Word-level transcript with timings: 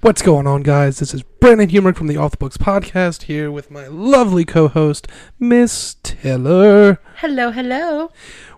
What's 0.00 0.22
going 0.22 0.46
on, 0.46 0.62
guys? 0.62 1.00
This 1.00 1.12
is 1.12 1.24
Brandon 1.24 1.68
Humerick 1.68 1.96
from 1.96 2.06
the 2.06 2.16
Off 2.16 2.30
the 2.30 2.36
Books 2.36 2.56
podcast 2.56 3.22
here 3.22 3.50
with 3.50 3.68
my 3.68 3.88
lovely 3.88 4.44
co 4.44 4.68
host, 4.68 5.08
Miss 5.40 5.96
Taylor. 6.04 7.00
Hello, 7.16 7.50
hello. 7.50 8.12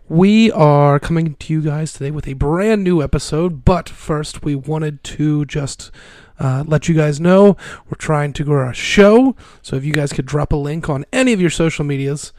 We 0.07 0.53
are 0.53 1.01
coming 1.01 1.37
to 1.37 1.53
you 1.55 1.63
guys 1.63 1.95
today 1.95 2.11
with 2.11 2.29
a 2.29 2.35
brand 2.35 2.85
new 2.85 3.03
episode, 3.03 3.65
but 3.65 3.89
first, 3.89 4.45
we 4.45 4.55
wanted 4.55 5.03
to 5.05 5.47
just 5.47 5.91
uh, 6.39 6.63
let 6.67 6.91
you 6.91 6.95
guys 6.95 7.19
know 7.19 7.57
we're 7.87 7.97
trying 7.97 8.35
to 8.35 8.45
grow 8.45 8.67
our 8.67 8.75
show. 8.75 9.35
So 9.63 9.77
if 9.77 9.85
you 9.85 9.95
guys 9.95 10.13
could 10.13 10.27
drop 10.27 10.53
a 10.53 10.57
link 10.57 10.91
on 10.91 11.07
any 11.11 11.33
of 11.33 11.41
your 11.41 11.49
social 11.49 11.87
medias, 11.87 12.35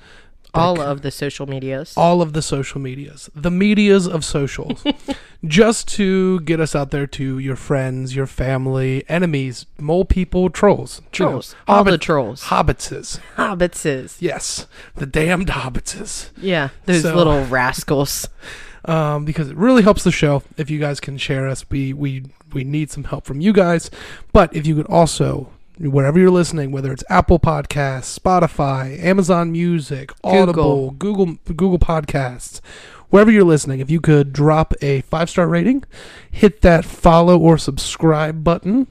All 0.53 0.81
of 0.81 1.01
the 1.01 1.11
social 1.11 1.45
medias. 1.47 1.93
all 1.95 2.21
of 2.21 2.33
the 2.33 2.41
social 2.41 2.81
medias, 2.81 3.29
the 3.33 3.49
medias 3.51 4.05
of 4.07 4.25
socials, 4.25 4.83
just 5.45 5.87
to 5.89 6.41
get 6.41 6.59
us 6.59 6.75
out 6.75 6.91
there 6.91 7.07
to 7.07 7.39
your 7.39 7.55
friends, 7.55 8.15
your 8.15 8.27
family, 8.27 9.03
enemies, 9.07 9.65
mole 9.79 10.03
people, 10.05 10.49
trolls, 10.49 10.99
you 10.99 11.25
know, 11.25 11.31
Trolls. 11.31 11.55
All 11.67 11.83
the 11.85 11.97
trolls. 11.97 12.43
hobbitses. 12.45 13.19
Hobbitses. 13.37 14.17
Yes, 14.19 14.67
the 14.95 15.05
damned 15.05 15.47
hobbitses. 15.47 16.31
Yeah, 16.37 16.69
those 16.85 17.03
So- 17.03 17.15
little 17.15 17.45
rascals. 17.49 18.27
Um, 18.83 19.25
because 19.25 19.47
it 19.47 19.55
really 19.55 19.83
helps 19.83 20.03
the 20.03 20.11
show 20.11 20.41
if 20.57 20.71
you 20.71 20.79
guys 20.79 20.99
can 20.99 21.19
share 21.19 21.47
us. 21.47 21.63
We 21.69 21.93
we 21.93 22.25
we 22.51 22.63
need 22.63 22.89
some 22.89 23.03
help 23.03 23.25
from 23.25 23.39
you 23.39 23.53
guys, 23.53 23.91
but 24.33 24.53
if 24.55 24.65
you 24.65 24.75
could 24.75 24.87
also. 24.87 25.51
Wherever 25.79 26.19
you're 26.19 26.29
listening, 26.29 26.71
whether 26.71 26.91
it's 26.91 27.03
Apple 27.09 27.39
Podcasts, 27.39 28.17
Spotify, 28.19 29.01
Amazon 29.03 29.51
Music, 29.51 30.11
Audible, 30.23 30.91
Google 30.91 31.37
Google 31.45 31.79
Podcasts, 31.79 32.59
wherever 33.09 33.31
you're 33.31 33.43
listening, 33.43 33.79
if 33.79 33.89
you 33.89 33.99
could 33.99 34.31
drop 34.31 34.73
a 34.81 35.01
five 35.01 35.29
star 35.29 35.47
rating, 35.47 35.83
hit 36.29 36.61
that 36.61 36.85
follow 36.85 37.37
or 37.39 37.57
subscribe 37.57 38.43
button, 38.43 38.87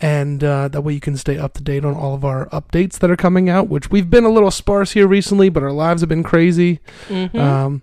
and 0.00 0.42
uh, 0.42 0.68
that 0.68 0.80
way 0.82 0.94
you 0.94 1.00
can 1.00 1.16
stay 1.18 1.36
up 1.36 1.52
to 1.54 1.62
date 1.62 1.84
on 1.84 1.94
all 1.94 2.14
of 2.14 2.24
our 2.24 2.46
updates 2.48 2.98
that 3.00 3.10
are 3.10 3.16
coming 3.16 3.50
out. 3.50 3.68
Which 3.68 3.90
we've 3.90 4.08
been 4.08 4.24
a 4.24 4.30
little 4.30 4.50
sparse 4.50 4.92
here 4.92 5.06
recently, 5.08 5.48
but 5.50 5.62
our 5.62 5.72
lives 5.72 6.00
have 6.02 6.08
been 6.08 6.22
crazy. 6.22 6.78
Mhm. 7.08 7.34
Um, 7.38 7.82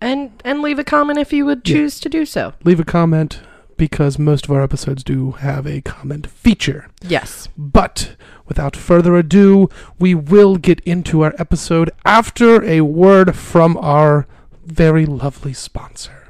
and 0.00 0.30
and 0.44 0.60
leave 0.62 0.78
a 0.78 0.84
comment 0.84 1.18
if 1.18 1.32
you 1.32 1.44
would 1.46 1.66
Yeah. 1.68 1.76
choose 1.76 1.98
to 2.00 2.08
do 2.08 2.24
so. 2.24 2.52
leave 2.62 2.78
a 2.78 2.84
comment 2.84 3.40
because 3.76 4.18
most 4.18 4.46
of 4.46 4.50
our 4.52 4.62
episodes 4.62 5.04
do 5.04 5.32
have 5.32 5.66
a 5.66 5.80
comment 5.80 6.26
feature. 6.26 6.88
Yes. 7.02 7.48
But 7.56 8.16
without 8.46 8.76
further 8.76 9.16
ado, 9.16 9.68
we 9.98 10.14
will 10.14 10.56
get 10.56 10.80
into 10.80 11.22
our 11.22 11.34
episode 11.38 11.90
after 12.04 12.64
a 12.64 12.80
word 12.82 13.36
from 13.36 13.76
our 13.78 14.26
very 14.64 15.06
lovely 15.06 15.52
sponsor. 15.52 16.28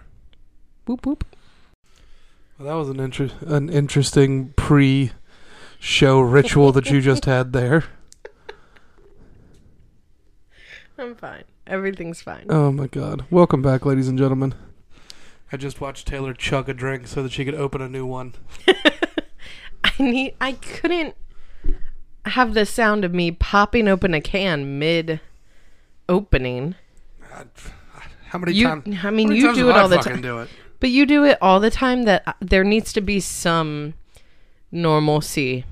Boop 0.87 1.01
boop. 1.01 1.23
Well, 2.59 2.69
that 2.69 2.75
was 2.75 2.89
an 2.89 3.01
inter- 3.01 3.31
an 3.47 3.69
interesting 3.69 4.53
pre-show 4.57 6.21
ritual 6.21 6.73
that 6.73 6.91
you 6.91 7.01
just 7.01 7.27
had 7.27 7.53
there. 7.53 7.85
I'm 10.99 11.15
fine. 11.15 11.45
Everything's 11.67 12.23
fine. 12.23 12.47
Oh 12.49 12.73
my 12.73 12.87
god. 12.87 13.25
Welcome 13.31 13.61
back, 13.61 13.85
ladies 13.85 14.09
and 14.09 14.19
gentlemen. 14.19 14.55
I 15.53 15.57
just 15.57 15.81
watched 15.81 16.07
Taylor 16.09 16.35
chug 16.35 16.69
a 16.69 16.75
drink 16.75 17.07
so 17.07 17.23
that 17.23 17.33
she 17.33 17.45
could 17.45 17.55
open 17.55 17.81
a 17.81 17.89
new 17.89 18.05
one. 18.05 18.35
I 19.85 19.93
need. 19.99 20.35
I 20.41 20.53
couldn't 20.53 21.15
have 22.25 22.55
the 22.55 22.67
sound 22.67 23.05
of 23.05 23.15
me 23.15 23.31
popping 23.31 23.87
open 23.87 24.13
a 24.15 24.21
can 24.21 24.79
mid 24.79 25.21
opening. 26.09 26.75
How 28.29 28.39
many 28.39 28.53
You. 28.53 28.67
times? 28.67 28.99
I 29.05 29.11
mean, 29.11 29.31
you 29.31 29.55
do 29.55 29.71
it 29.71 29.77
all 29.77 29.89
the 29.89 29.99
time. 29.99 30.21
Do 30.21 30.41
it. 30.41 30.49
But 30.81 30.91
you 30.91 31.07
do 31.07 31.25
it 31.25 31.39
all 31.41 31.61
the 31.61 31.71
time 31.71 32.03
that 32.05 32.23
uh, 32.27 32.33
there 32.41 32.65
needs 32.65 32.93
to 32.95 33.01
be 33.01 33.21
some 33.21 33.95
normalcy 34.71 35.65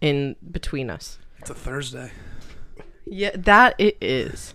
in 0.00 0.36
between 0.50 0.90
us. 0.90 1.18
It's 1.38 1.50
a 1.50 1.54
Thursday. 1.54 2.12
Yeah, 3.04 3.30
that 3.34 3.74
it 3.78 3.96
is. 4.00 4.54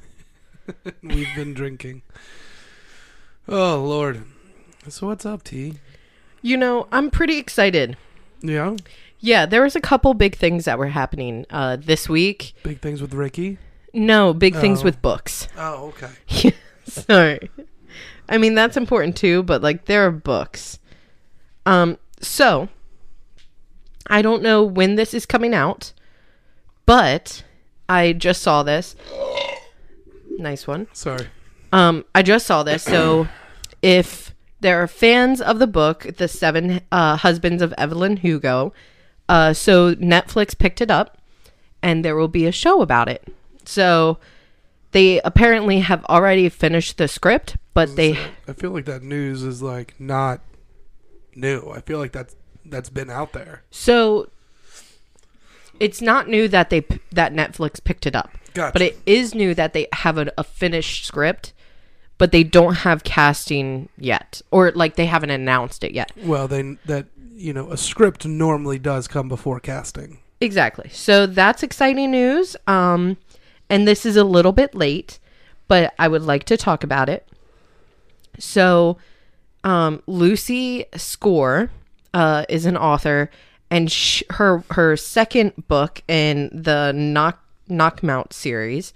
We've 1.03 1.35
been 1.35 1.53
drinking. 1.53 2.01
Oh 3.47 3.83
Lord. 3.83 4.23
So 4.89 5.07
what's 5.07 5.25
up, 5.25 5.43
T? 5.43 5.75
You 6.41 6.57
know, 6.57 6.87
I'm 6.91 7.09
pretty 7.09 7.37
excited. 7.37 7.97
Yeah. 8.41 8.75
Yeah, 9.19 9.45
there 9.45 9.61
was 9.63 9.75
a 9.75 9.81
couple 9.81 10.13
big 10.13 10.35
things 10.35 10.65
that 10.65 10.77
were 10.77 10.87
happening 10.87 11.45
uh, 11.49 11.77
this 11.77 12.09
week. 12.09 12.53
Big 12.63 12.79
things 12.81 13.01
with 13.01 13.13
Ricky. 13.13 13.57
No, 13.93 14.33
big 14.33 14.55
things 14.55 14.81
Oh. 14.81 14.85
with 14.85 15.01
books. 15.01 15.47
Oh, 15.57 15.93
okay. 15.95 16.53
Sorry. 16.85 17.49
I 18.27 18.37
mean, 18.37 18.55
that's 18.55 18.75
important 18.75 19.15
too, 19.15 19.43
but 19.43 19.61
like 19.61 19.85
there 19.85 20.05
are 20.05 20.11
books. 20.11 20.79
Um, 21.65 21.97
so 22.19 22.67
I 24.07 24.21
don't 24.21 24.43
know 24.43 24.63
when 24.63 24.95
this 24.95 25.13
is 25.13 25.25
coming 25.25 25.53
out, 25.53 25.93
but 26.85 27.43
I 27.87 28.11
just 28.13 28.41
saw 28.41 28.63
this. 28.63 28.95
Nice 30.37 30.67
one. 30.67 30.87
Sorry. 30.93 31.27
Um, 31.71 32.03
I 32.13 32.21
just 32.21 32.45
saw 32.45 32.63
this. 32.63 32.83
So, 32.83 33.27
if 33.81 34.32
there 34.63 34.81
are 34.81 34.87
fans 34.87 35.39
of 35.41 35.59
the 35.59 35.67
book, 35.67 36.07
The 36.17 36.27
Seven 36.27 36.81
uh, 36.91 37.17
Husbands 37.17 37.61
of 37.61 37.73
Evelyn 37.77 38.17
Hugo, 38.17 38.73
uh, 39.29 39.53
so 39.53 39.93
Netflix 39.95 40.57
picked 40.57 40.81
it 40.81 40.89
up, 40.89 41.19
and 41.81 42.03
there 42.03 42.15
will 42.15 42.27
be 42.27 42.47
a 42.47 42.51
show 42.51 42.81
about 42.81 43.07
it. 43.07 43.31
So, 43.65 44.17
they 44.91 45.19
apparently 45.21 45.79
have 45.79 46.03
already 46.05 46.49
finished 46.49 46.97
the 46.97 47.07
script, 47.07 47.57
but 47.73 47.95
they 47.95 48.17
I 48.47 48.53
feel 48.53 48.71
like 48.71 48.85
that 48.85 49.03
news 49.03 49.43
is 49.43 49.61
like 49.61 49.95
not 49.99 50.41
new. 51.35 51.69
I 51.69 51.81
feel 51.81 51.99
like 51.99 52.11
that's 52.11 52.35
that's 52.65 52.89
been 52.89 53.09
out 53.09 53.33
there. 53.33 53.63
so 53.71 54.29
it's 55.79 56.01
not 56.01 56.29
new 56.29 56.47
that 56.47 56.69
they 56.69 56.85
that 57.11 57.33
Netflix 57.33 57.83
picked 57.83 58.05
it 58.05 58.15
up. 58.15 58.31
Gotcha. 58.53 58.73
But 58.73 58.81
it 58.83 58.99
is 59.05 59.33
new 59.33 59.55
that 59.55 59.73
they 59.73 59.87
have 59.93 60.17
a, 60.17 60.31
a 60.37 60.43
finished 60.43 61.05
script, 61.05 61.53
but 62.23 62.31
they 62.31 62.41
don't 62.45 62.75
have 62.75 63.03
casting 63.03 63.89
yet, 63.97 64.41
or 64.49 64.71
like 64.71 64.95
they 64.95 65.07
haven't 65.07 65.29
announced 65.29 65.83
it 65.83 65.91
yet. 65.91 66.09
well, 66.15 66.47
they 66.47 66.61
that 66.85 67.07
you 67.35 67.51
know 67.51 67.69
a 67.69 67.75
script 67.75 68.25
normally 68.25 68.79
does 68.79 69.09
come 69.09 69.27
before 69.27 69.59
casting. 69.59 70.19
Exactly. 70.39 70.87
So 70.87 71.25
that's 71.25 71.63
exciting 71.63 72.11
news. 72.11 72.55
Um, 72.65 73.17
and 73.69 73.85
this 73.85 74.05
is 74.05 74.15
a 74.15 74.23
little 74.23 74.53
bit 74.53 74.73
late, 74.73 75.19
but 75.67 75.93
I 75.99 76.07
would 76.07 76.21
like 76.21 76.45
to 76.45 76.55
talk 76.55 76.85
about 76.85 77.09
it. 77.09 77.27
So, 78.39 78.97
um, 79.65 80.01
Lucy 80.07 80.85
Score 80.95 81.71
uh, 82.13 82.45
is 82.47 82.65
an 82.65 82.77
author, 82.77 83.29
and 83.69 83.91
sh- 83.91 84.23
her 84.29 84.63
her 84.69 84.95
second 84.95 85.67
book 85.67 86.01
in 86.07 86.49
the 86.53 86.93
Knock 86.93 87.43
Knockemout 87.69 88.31
series, 88.31 88.93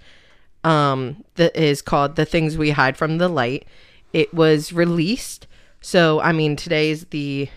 um, 0.64 1.24
that 1.36 1.56
is 1.56 1.82
called 1.82 2.16
"The 2.16 2.24
Things 2.24 2.56
We 2.56 2.70
Hide 2.70 2.96
from 2.96 3.18
the 3.18 3.28
Light." 3.28 3.66
It 4.12 4.32
was 4.32 4.72
released. 4.72 5.46
So, 5.80 6.20
I 6.20 6.32
mean, 6.32 6.56
today's 6.56 7.04
the 7.06 7.48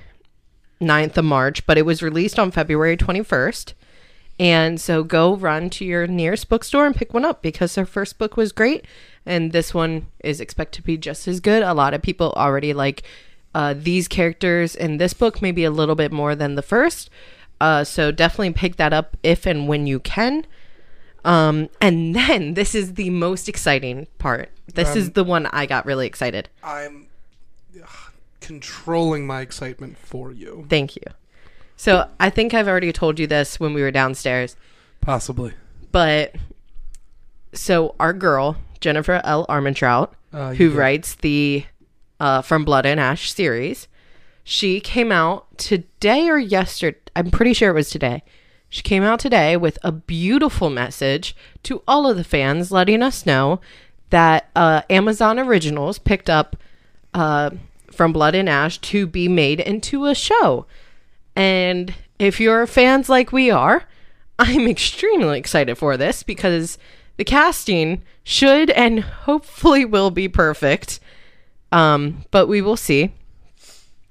9th 0.81 1.17
of 1.17 1.25
March, 1.25 1.66
but 1.66 1.78
it 1.78 1.85
was 1.85 2.03
released 2.03 2.38
on 2.38 2.51
February 2.51 2.97
21st. 2.97 3.73
And 4.39 4.81
so 4.81 5.03
go 5.03 5.35
run 5.35 5.69
to 5.72 5.85
your 5.85 6.07
nearest 6.07 6.50
bookstore 6.50 6.88
and 6.88 6.95
pick 6.95 7.13
one 7.13 7.25
up 7.25 7.41
because 7.41 7.75
her 7.75 7.85
first 7.85 8.17
book 8.17 8.35
was 8.35 8.51
great. 8.51 8.85
And 9.25 9.51
this 9.51 9.73
one 9.73 10.07
is 10.23 10.41
expected 10.41 10.81
to 10.81 10.85
be 10.85 10.97
just 10.97 11.28
as 11.28 11.39
good. 11.39 11.62
A 11.62 11.75
lot 11.75 11.94
of 11.94 12.01
people 12.01 12.33
already 12.35 12.73
like 12.73 13.03
uh, 13.53 13.75
these 13.78 14.07
characters 14.07 14.75
in 14.75 14.97
this 14.97 15.13
book, 15.13 15.41
maybe 15.41 15.63
a 15.63 15.72
little 15.72 15.95
bit 15.95 16.12
more 16.12 16.35
than 16.35 16.56
the 16.56 16.63
first. 16.63 17.09
Uh, 17.59 17.83
so 17.83 18.12
definitely 18.12 18.53
pick 18.53 18.78
that 18.78 18.94
up 18.94 19.16
if 19.22 19.45
and 19.45 19.68
when 19.68 19.85
you 19.85 20.00
can. 20.00 20.47
Um, 21.24 21.70
and 21.80 22.16
then 22.22 22.54
this 22.56 22.74
is 22.76 22.96
the 22.96 23.09
most 23.09 23.48
exciting 23.50 24.08
part. 24.18 24.50
This 24.74 24.96
is 24.96 25.12
the 25.12 25.24
one 25.24 25.46
I 25.48 25.66
got 25.66 25.86
really 25.86 26.08
excited. 26.08 26.48
I'm 26.64 27.08
ugh, 27.82 27.90
controlling 28.40 29.28
my 29.28 29.42
excitement 29.42 29.98
for 29.98 30.31
you. 30.31 30.66
Thank 30.70 30.96
you. 30.96 31.04
So 31.76 32.07
I 32.19 32.30
think 32.30 32.54
I've 32.54 32.68
already 32.68 32.92
told 32.94 33.19
you 33.19 33.28
this 33.28 33.60
when 33.60 33.74
we 33.74 33.81
were 33.81 33.92
downstairs, 33.92 34.56
Possibly. 35.01 35.54
but 35.92 36.36
so 37.54 37.95
our 38.00 38.13
girl 38.13 38.56
Jennifer 38.80 39.19
L. 39.24 39.45
Armentrout, 39.48 40.12
Uh, 40.34 40.54
who 40.54 40.69
did. 40.69 40.78
writes 40.78 41.16
the 41.16 41.66
uh, 42.19 42.42
From 42.42 42.63
Blood 42.66 42.86
and 42.86 43.00
Ash 43.00 43.31
series, 43.34 43.88
she 44.44 44.80
came 44.80 45.12
out 45.12 45.57
today 45.57 46.30
or 46.30 46.38
yesterday. 46.40 46.98
I'm 47.16 47.30
pretty 47.31 47.54
sure 47.54 47.69
it 47.69 47.74
was 47.74 47.90
today. 47.90 48.24
She 48.71 48.81
came 48.81 49.03
out 49.03 49.19
today 49.19 49.57
with 49.57 49.77
a 49.83 49.91
beautiful 49.91 50.69
message 50.69 51.35
to 51.63 51.83
all 51.85 52.09
of 52.09 52.15
the 52.15 52.23
fans, 52.23 52.71
letting 52.71 53.03
us 53.03 53.25
know 53.25 53.59
that 54.12 54.50
uh, 54.56 54.83
Amazon 54.89 55.38
Originals 55.38 56.00
picked 56.00 56.29
up 56.29 56.56
uh, 57.13 57.50
From 57.91 58.13
Blood 58.13 58.33
and 58.33 58.47
Ash 58.47 58.77
to 58.77 59.06
be 59.06 59.27
made 59.27 59.59
into 59.59 60.06
a 60.06 60.15
show. 60.15 60.68
And 61.35 61.94
if 62.18 62.39
you're 62.39 62.65
fans 62.65 63.09
like 63.09 63.33
we 63.33 63.51
are, 63.51 63.83
I'm 64.39 64.65
extremely 64.69 65.38
excited 65.38 65.75
for 65.75 65.97
this 65.97 66.23
because 66.23 66.77
the 67.18 67.25
casting 67.25 68.01
should 68.23 68.69
and 68.69 69.01
hopefully 69.01 69.83
will 69.83 70.12
be 70.12 70.29
perfect. 70.29 71.01
Um, 71.73 72.23
but 72.31 72.47
we 72.47 72.62
will 72.62 72.77
see. 72.77 73.13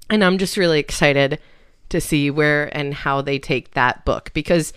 And 0.07 0.23
I'm 0.23 0.37
just 0.37 0.55
really 0.55 0.77
excited 0.77 1.39
to 1.91 2.01
see 2.01 2.29
where 2.29 2.75
and 2.75 2.93
how 2.93 3.21
they 3.21 3.39
take 3.39 3.71
that 3.71 4.03
book 4.05 4.31
because 4.33 4.73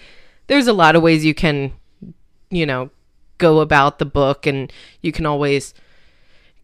there's 0.46 0.66
a 0.66 0.72
lot 0.72 0.96
of 0.96 1.02
ways 1.02 1.24
you 1.24 1.34
can, 1.34 1.72
you 2.50 2.66
know, 2.66 2.90
go 3.38 3.60
about 3.60 3.98
the 3.98 4.04
book 4.04 4.46
and 4.46 4.72
you 5.00 5.12
can 5.12 5.26
always 5.26 5.74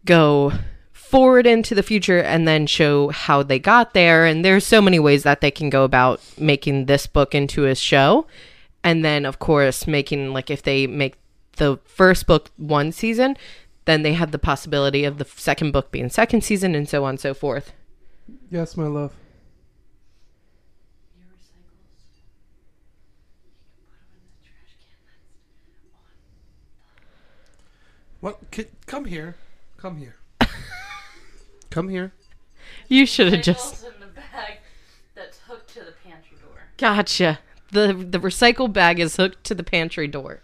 go 0.05 0.53
forward 0.93 1.45
into 1.45 1.75
the 1.75 1.83
future 1.83 2.19
and 2.19 2.47
then 2.47 2.65
show 2.65 3.09
how 3.09 3.43
they 3.43 3.59
got 3.59 3.93
there. 3.93 4.25
And 4.25 4.45
there's 4.45 4.65
so 4.65 4.81
many 4.81 4.99
ways 4.99 5.23
that 5.23 5.41
they 5.41 5.51
can 5.51 5.69
go 5.69 5.83
about 5.83 6.21
making 6.37 6.85
this 6.85 7.07
book 7.07 7.35
into 7.35 7.65
a 7.65 7.75
show. 7.75 8.27
And 8.83 9.03
then 9.03 9.25
of 9.25 9.39
course 9.39 9.87
making 9.87 10.33
like 10.33 10.49
if 10.49 10.63
they 10.63 10.87
make 10.87 11.15
the 11.57 11.77
first 11.85 12.27
book 12.27 12.49
one 12.57 12.91
season 12.91 13.35
then 13.85 14.03
they 14.03 14.13
have 14.13 14.31
the 14.31 14.39
possibility 14.39 15.03
of 15.03 15.17
the 15.17 15.25
second 15.25 15.71
book 15.71 15.91
being 15.91 16.09
second 16.09 16.43
season 16.43 16.75
and 16.75 16.87
so 16.87 17.03
on 17.03 17.11
and 17.11 17.19
so 17.19 17.33
forth. 17.33 17.73
Yes, 18.49 18.77
my 18.77 18.87
love. 18.87 19.13
What? 28.21 28.39
c- 28.53 28.65
Come 28.85 29.05
here. 29.05 29.35
Come 29.77 29.97
here. 29.97 30.15
Come 31.69 31.89
here. 31.89 32.13
you 32.87 33.05
should 33.05 33.31
have 33.33 33.41
just 33.43 33.83
in 33.83 33.91
the 33.99 34.05
bag 34.07 34.57
that's 35.15 35.39
hooked 35.47 35.69
to 35.73 35.79
the 35.81 35.93
pantry 36.03 36.37
door. 36.41 36.57
gotcha 36.77 37.39
the 37.71 37.93
the 37.93 38.19
recycle 38.19 38.71
bag 38.71 38.99
is 38.99 39.15
hooked 39.17 39.43
to 39.45 39.55
the 39.55 39.63
pantry 39.63 40.07
door 40.07 40.41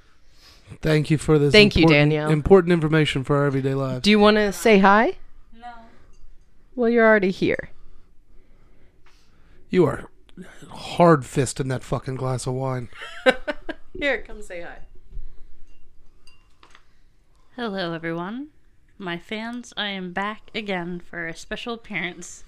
Thank 0.82 1.10
you 1.10 1.18
for 1.18 1.40
this. 1.40 1.54
Thank 1.54 1.78
you, 1.78 1.84
important- 1.84 2.12
Danielle. 2.12 2.30
Important 2.30 2.74
information 2.74 3.24
for 3.24 3.38
our 3.38 3.46
everyday 3.46 3.74
lives. 3.74 4.02
do 4.02 4.10
you 4.12 4.20
want 4.20 4.36
to 4.38 4.52
say 4.52 4.80
hi 4.80 5.18
No. 5.58 5.68
well 6.76 6.90
you're 6.90 7.06
already 7.08 7.32
here 7.32 7.70
You 9.70 9.86
are 9.86 10.10
hard 10.72 11.22
fisting 11.24 11.68
that 11.70 11.84
fucking 11.84 12.16
glass 12.16 12.48
of 12.48 12.54
wine. 12.54 12.90
here 14.00 14.22
come 14.26 14.42
say 14.42 14.62
hi 14.62 14.78
Hello, 17.58 17.94
everyone. 17.94 18.50
My 19.00 19.18
fans, 19.18 19.74
I 19.76 19.88
am 19.88 20.14
back 20.14 20.52
again 20.54 21.00
for 21.00 21.26
a 21.26 21.36
special 21.36 21.74
appearance. 21.74 22.44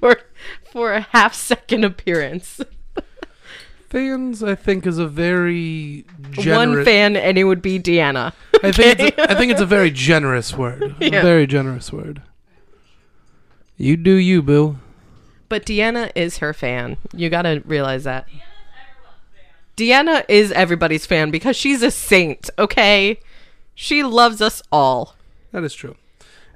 for 0.00 0.22
for 0.72 0.94
a 0.94 1.02
half 1.02 1.34
second 1.34 1.84
appearance 1.84 2.58
Fans, 3.90 4.42
I 4.42 4.54
think, 4.54 4.86
is 4.86 4.96
a 4.96 5.06
very 5.06 6.06
one 6.46 6.82
fan 6.82 7.14
and 7.14 7.36
it 7.36 7.44
would 7.44 7.60
be 7.60 7.78
deanna 7.78 8.32
I 8.62 8.72
think 8.72 9.00
it's 9.00 9.18
a, 9.18 9.30
I 9.30 9.34
think 9.34 9.52
it's 9.52 9.60
a 9.60 9.66
very 9.66 9.90
generous 9.90 10.56
word. 10.56 10.94
Yeah. 11.00 11.18
A 11.18 11.22
very 11.22 11.46
generous 11.46 11.92
word. 11.92 12.22
You 13.76 13.98
do 13.98 14.14
you, 14.14 14.40
boo. 14.40 14.78
But 15.50 15.66
Deanna 15.66 16.10
is 16.14 16.38
her 16.38 16.54
fan. 16.54 16.96
You 17.14 17.28
gotta 17.28 17.62
realize 17.66 18.04
that. 18.04 18.26
Deanna 19.76 20.24
is 20.26 20.52
everybody's 20.52 21.04
fan 21.04 21.30
because 21.30 21.54
she's 21.54 21.82
a 21.82 21.90
saint, 21.90 22.48
okay? 22.58 23.20
She 23.82 24.04
loves 24.04 24.40
us 24.40 24.62
all. 24.70 25.16
That 25.50 25.64
is 25.64 25.74
true. 25.74 25.96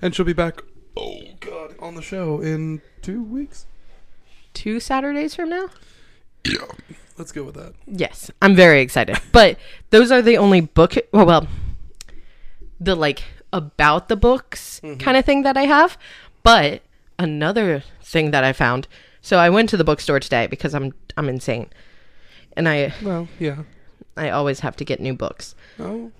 And 0.00 0.14
she'll 0.14 0.24
be 0.24 0.32
back. 0.32 0.62
Oh 0.96 1.22
God, 1.40 1.74
on 1.80 1.96
the 1.96 2.00
show 2.00 2.40
in 2.40 2.82
two 3.02 3.20
weeks. 3.20 3.66
Two 4.54 4.78
Saturdays 4.78 5.34
from 5.34 5.48
now? 5.48 5.70
Yeah. 6.44 6.68
Let's 7.18 7.32
go 7.32 7.42
with 7.42 7.56
that. 7.56 7.74
Yes, 7.84 8.30
I'm 8.40 8.54
very 8.54 8.80
excited. 8.80 9.18
But 9.32 9.58
those 9.90 10.12
are 10.12 10.22
the 10.22 10.38
only 10.38 10.60
book 10.60 10.94
well, 11.12 11.26
well 11.26 11.48
the 12.78 12.94
like 12.94 13.24
about 13.52 14.08
the 14.08 14.14
books 14.14 14.80
mm-hmm. 14.84 15.00
kind 15.00 15.16
of 15.16 15.24
thing 15.24 15.42
that 15.42 15.56
I 15.56 15.64
have. 15.64 15.98
But 16.44 16.82
another 17.18 17.82
thing 18.04 18.30
that 18.30 18.44
I 18.44 18.52
found. 18.52 18.86
So 19.20 19.38
I 19.38 19.50
went 19.50 19.68
to 19.70 19.76
the 19.76 19.82
bookstore 19.82 20.20
today 20.20 20.46
because 20.46 20.76
I'm 20.76 20.94
I'm 21.16 21.28
insane. 21.28 21.70
And 22.56 22.68
I 22.68 22.94
Well, 23.02 23.26
yeah. 23.40 23.64
I 24.16 24.30
always 24.30 24.60
have 24.60 24.76
to 24.76 24.84
get 24.84 25.00
new 25.00 25.12
books. 25.12 25.56
Oh, 25.80 26.12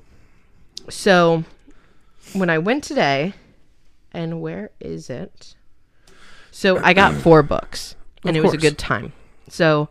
So 0.89 1.45
when 2.33 2.51
I 2.51 2.59
went 2.59 2.85
today, 2.85 3.35
and 4.13 4.41
where 4.41 4.71
is 4.81 5.11
it? 5.11 5.55
So 6.51 6.79
I 6.79 6.93
got 6.93 7.15
four 7.23 7.43
books, 7.43 7.97
and 8.25 8.37
it 8.37 8.41
was 8.43 8.53
a 8.53 8.57
course. 8.57 8.63
good 8.63 8.79
time. 8.79 9.13
So 9.49 9.89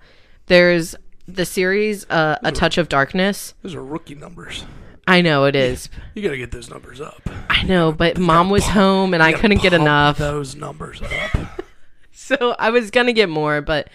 there's 0.48 0.96
the 1.28 1.46
series, 1.46 2.06
uh, 2.10 2.38
A 2.44 2.52
Touch 2.52 2.78
of 2.78 2.90
Darkness. 2.90 3.54
those 3.62 3.74
are 3.76 3.84
rookie 3.84 4.16
numbers. 4.16 4.64
I 5.08 5.22
know 5.22 5.46
it 5.46 5.56
is. 5.56 5.90
You 6.16 6.24
gotta 6.24 6.38
get 6.38 6.52
those 6.52 6.70
numbers 6.70 7.00
up. 7.00 7.22
I 7.50 7.62
know, 7.64 7.92
but 7.92 8.18
mom 8.18 8.50
was 8.50 8.66
home 8.66 9.14
and 9.14 9.22
I 9.22 9.28
You 9.28 9.32
gotta 9.34 9.42
couldn't 9.42 9.62
get 9.62 9.72
pump 9.72 9.82
enough. 9.82 10.18
Those 10.18 10.56
numbers 10.56 11.02
up. 11.02 11.62
So 12.18 12.56
I 12.58 12.72
was 12.72 12.90
gonna 12.90 13.14
get 13.14 13.30
more, 13.30 13.62
but 13.62 13.88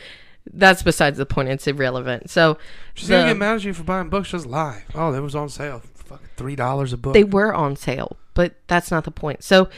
that's 0.52 0.85
besides 0.85 1.19
the 1.19 1.26
point. 1.26 1.49
It's 1.49 1.67
irrelevant. 1.67 2.31
So 2.31 2.58
She's 2.94 3.08
the- 3.08 3.14
gonna 3.17 3.31
get 3.31 3.37
mad 3.38 3.56
at 3.56 3.64
you 3.64 3.75
for 3.75 3.82
buying 3.82 4.08
books. 4.08 4.31
Just 4.31 4.47
lie. 4.47 4.85
Oh, 4.94 5.11
that 5.11 5.20
was 5.20 5.35
on 5.35 5.49
sale. 5.49 5.82
Fucking 6.11 6.29
three 6.37 6.57
dollars 6.57 6.93
a 6.93 6.97
book. 6.97 7.15
they 7.15 7.25
were 7.25 7.55
on 7.55 7.77
sale, 7.77 8.17
but 8.35 8.55
that's 8.67 8.91
not 8.91 9.05
the 9.05 9.11
point. 9.11 9.43
So 9.43 9.71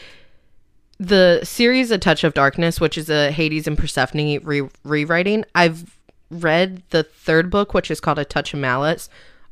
the 0.99 1.41
series 1.43 1.91
A 1.91 1.97
Touch 1.97 2.23
of 2.23 2.33
Darkness, 2.33 2.81
which 2.81 2.97
is 2.97 3.09
a 3.09 3.31
Hades 3.31 3.67
and 3.67 3.77
Persephone 3.77 4.39
re- 4.43 4.69
rewriting, 4.83 5.45
I've 5.53 5.97
read 6.29 6.83
the 6.89 7.03
third 7.03 7.49
book, 7.49 7.73
which 7.73 7.91
is 7.91 7.99
called 7.99 8.19
A 8.19 8.25
Touch 8.25 8.53
of 8.53 8.59
Malice, 8.59 9.09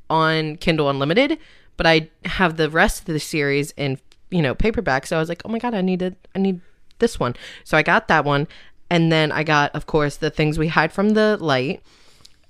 on 0.09 0.57
Kindle 0.57 0.89
Unlimited, 0.89 1.37
but 1.77 1.87
I 1.87 2.09
have 2.25 2.57
the 2.57 2.69
rest 2.69 3.01
of 3.01 3.05
the 3.13 3.19
series 3.19 3.71
in 3.77 3.99
you 4.29 4.41
know 4.41 4.55
paperback. 4.55 5.05
So 5.05 5.15
I 5.15 5.19
was 5.19 5.29
like, 5.29 5.41
oh 5.45 5.49
my 5.49 5.59
god, 5.59 5.73
I 5.73 5.81
needed 5.81 6.15
I 6.35 6.39
need 6.39 6.61
this 6.99 7.19
one. 7.19 7.35
So 7.63 7.77
I 7.77 7.83
got 7.83 8.07
that 8.07 8.25
one, 8.25 8.47
and 8.89 9.11
then 9.11 9.31
I 9.31 9.43
got, 9.43 9.75
of 9.75 9.85
course, 9.85 10.17
the 10.17 10.29
things 10.29 10.59
we 10.59 10.67
hide 10.67 10.91
from 10.91 11.11
the 11.11 11.37
light, 11.39 11.81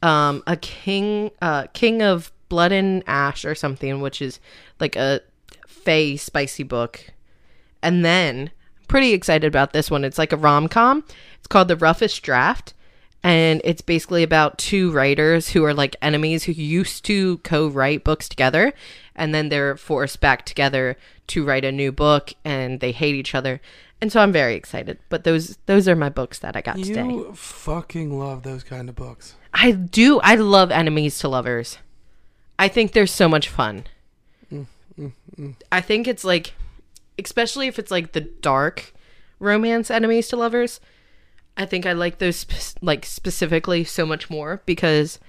um, 0.01 0.41
a 0.47 0.57
king, 0.57 1.31
uh, 1.41 1.67
king 1.73 2.01
of 2.01 2.31
blood 2.51 2.73
and 2.73 3.01
ash 3.07 3.45
or 3.45 3.55
something, 3.55 4.01
which 4.01 4.21
is 4.21 4.39
like 4.81 4.97
a 4.97 5.21
fey 5.65 6.17
spicy 6.17 6.63
book. 6.63 7.13
And 7.81 8.03
then 8.03 8.51
pretty 8.89 9.13
excited 9.13 9.47
about 9.47 9.71
this 9.71 9.89
one. 9.89 10.03
It's 10.03 10.17
like 10.17 10.33
a 10.33 10.37
rom 10.37 10.67
com. 10.67 11.05
It's 11.39 11.47
called 11.47 11.69
The 11.69 11.77
Roughest 11.77 12.21
Draft. 12.21 12.73
And 13.23 13.61
it's 13.63 13.81
basically 13.81 14.21
about 14.21 14.57
two 14.57 14.91
writers 14.91 15.49
who 15.49 15.63
are 15.63 15.73
like 15.73 15.95
enemies 16.01 16.43
who 16.43 16.51
used 16.51 17.05
to 17.05 17.37
co 17.39 17.67
write 17.69 18.03
books 18.03 18.27
together. 18.27 18.73
And 19.15 19.33
then 19.33 19.47
they're 19.47 19.77
forced 19.77 20.19
back 20.19 20.45
together 20.45 20.97
to 21.27 21.45
write 21.45 21.63
a 21.63 21.71
new 21.71 21.93
book 21.93 22.33
and 22.43 22.81
they 22.81 22.91
hate 22.91 23.15
each 23.15 23.33
other. 23.33 23.61
And 24.01 24.11
so 24.11 24.19
I'm 24.19 24.33
very 24.33 24.55
excited. 24.55 24.99
But 25.07 25.23
those 25.23 25.57
those 25.67 25.87
are 25.87 25.95
my 25.95 26.09
books 26.09 26.39
that 26.39 26.57
I 26.57 26.61
got 26.61 26.77
today. 26.77 27.07
You 27.07 27.31
fucking 27.33 28.19
love 28.19 28.43
those 28.43 28.63
kind 28.63 28.89
of 28.89 28.95
books. 28.95 29.35
I 29.53 29.71
do. 29.71 30.19
I 30.21 30.35
love 30.35 30.71
enemies 30.71 31.17
to 31.19 31.29
lovers. 31.29 31.77
I 32.61 32.67
think 32.67 32.91
they're 32.91 33.07
so 33.07 33.27
much 33.27 33.49
fun. 33.49 33.85
Mm, 34.53 34.67
mm, 34.95 35.11
mm. 35.35 35.55
I 35.71 35.81
think 35.81 36.07
it's 36.07 36.23
like, 36.23 36.53
especially 37.17 37.65
if 37.65 37.79
it's 37.79 37.89
like 37.89 38.11
the 38.11 38.21
dark 38.21 38.93
romance 39.39 39.89
enemies 39.89 40.27
to 40.27 40.35
lovers. 40.35 40.79
I 41.57 41.65
think 41.65 41.87
I 41.87 41.93
like 41.93 42.19
those 42.19 42.35
sp- 42.45 42.77
like 42.83 43.03
specifically 43.03 43.83
so 43.83 44.05
much 44.05 44.29
more 44.29 44.61
because 44.67 45.19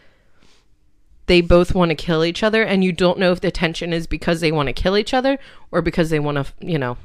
they 1.24 1.40
both 1.40 1.74
want 1.74 1.88
to 1.88 1.94
kill 1.94 2.22
each 2.22 2.42
other, 2.42 2.64
and 2.64 2.84
you 2.84 2.92
don't 2.92 3.18
know 3.18 3.32
if 3.32 3.40
the 3.40 3.50
tension 3.50 3.94
is 3.94 4.06
because 4.06 4.42
they 4.42 4.52
want 4.52 4.66
to 4.66 4.74
kill 4.74 4.98
each 4.98 5.14
other 5.14 5.38
or 5.70 5.80
because 5.80 6.10
they 6.10 6.20
want 6.20 6.36
to, 6.36 6.52
you 6.60 6.78
know, 6.78 6.98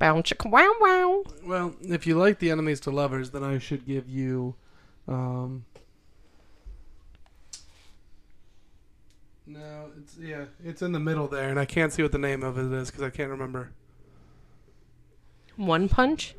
chicka 0.00 0.48
wow 0.48 0.72
wow. 0.80 1.24
Well, 1.44 1.74
if 1.80 2.06
you 2.06 2.16
like 2.16 2.38
the 2.38 2.52
enemies 2.52 2.78
to 2.82 2.92
lovers, 2.92 3.32
then 3.32 3.42
I 3.42 3.58
should 3.58 3.84
give 3.84 4.08
you. 4.08 4.54
Um, 5.08 5.64
no, 9.48 9.90
it's 9.98 10.16
yeah, 10.18 10.44
it's 10.64 10.82
in 10.82 10.92
the 10.92 11.00
middle 11.00 11.26
there, 11.26 11.48
and 11.48 11.58
I 11.58 11.64
can't 11.64 11.92
see 11.92 12.02
what 12.02 12.12
the 12.12 12.18
name 12.18 12.42
of 12.42 12.58
it 12.58 12.72
is 12.72 12.90
because 12.90 13.02
I 13.02 13.10
can't 13.10 13.30
remember. 13.30 13.72
One 15.56 15.88
punch. 15.88 16.34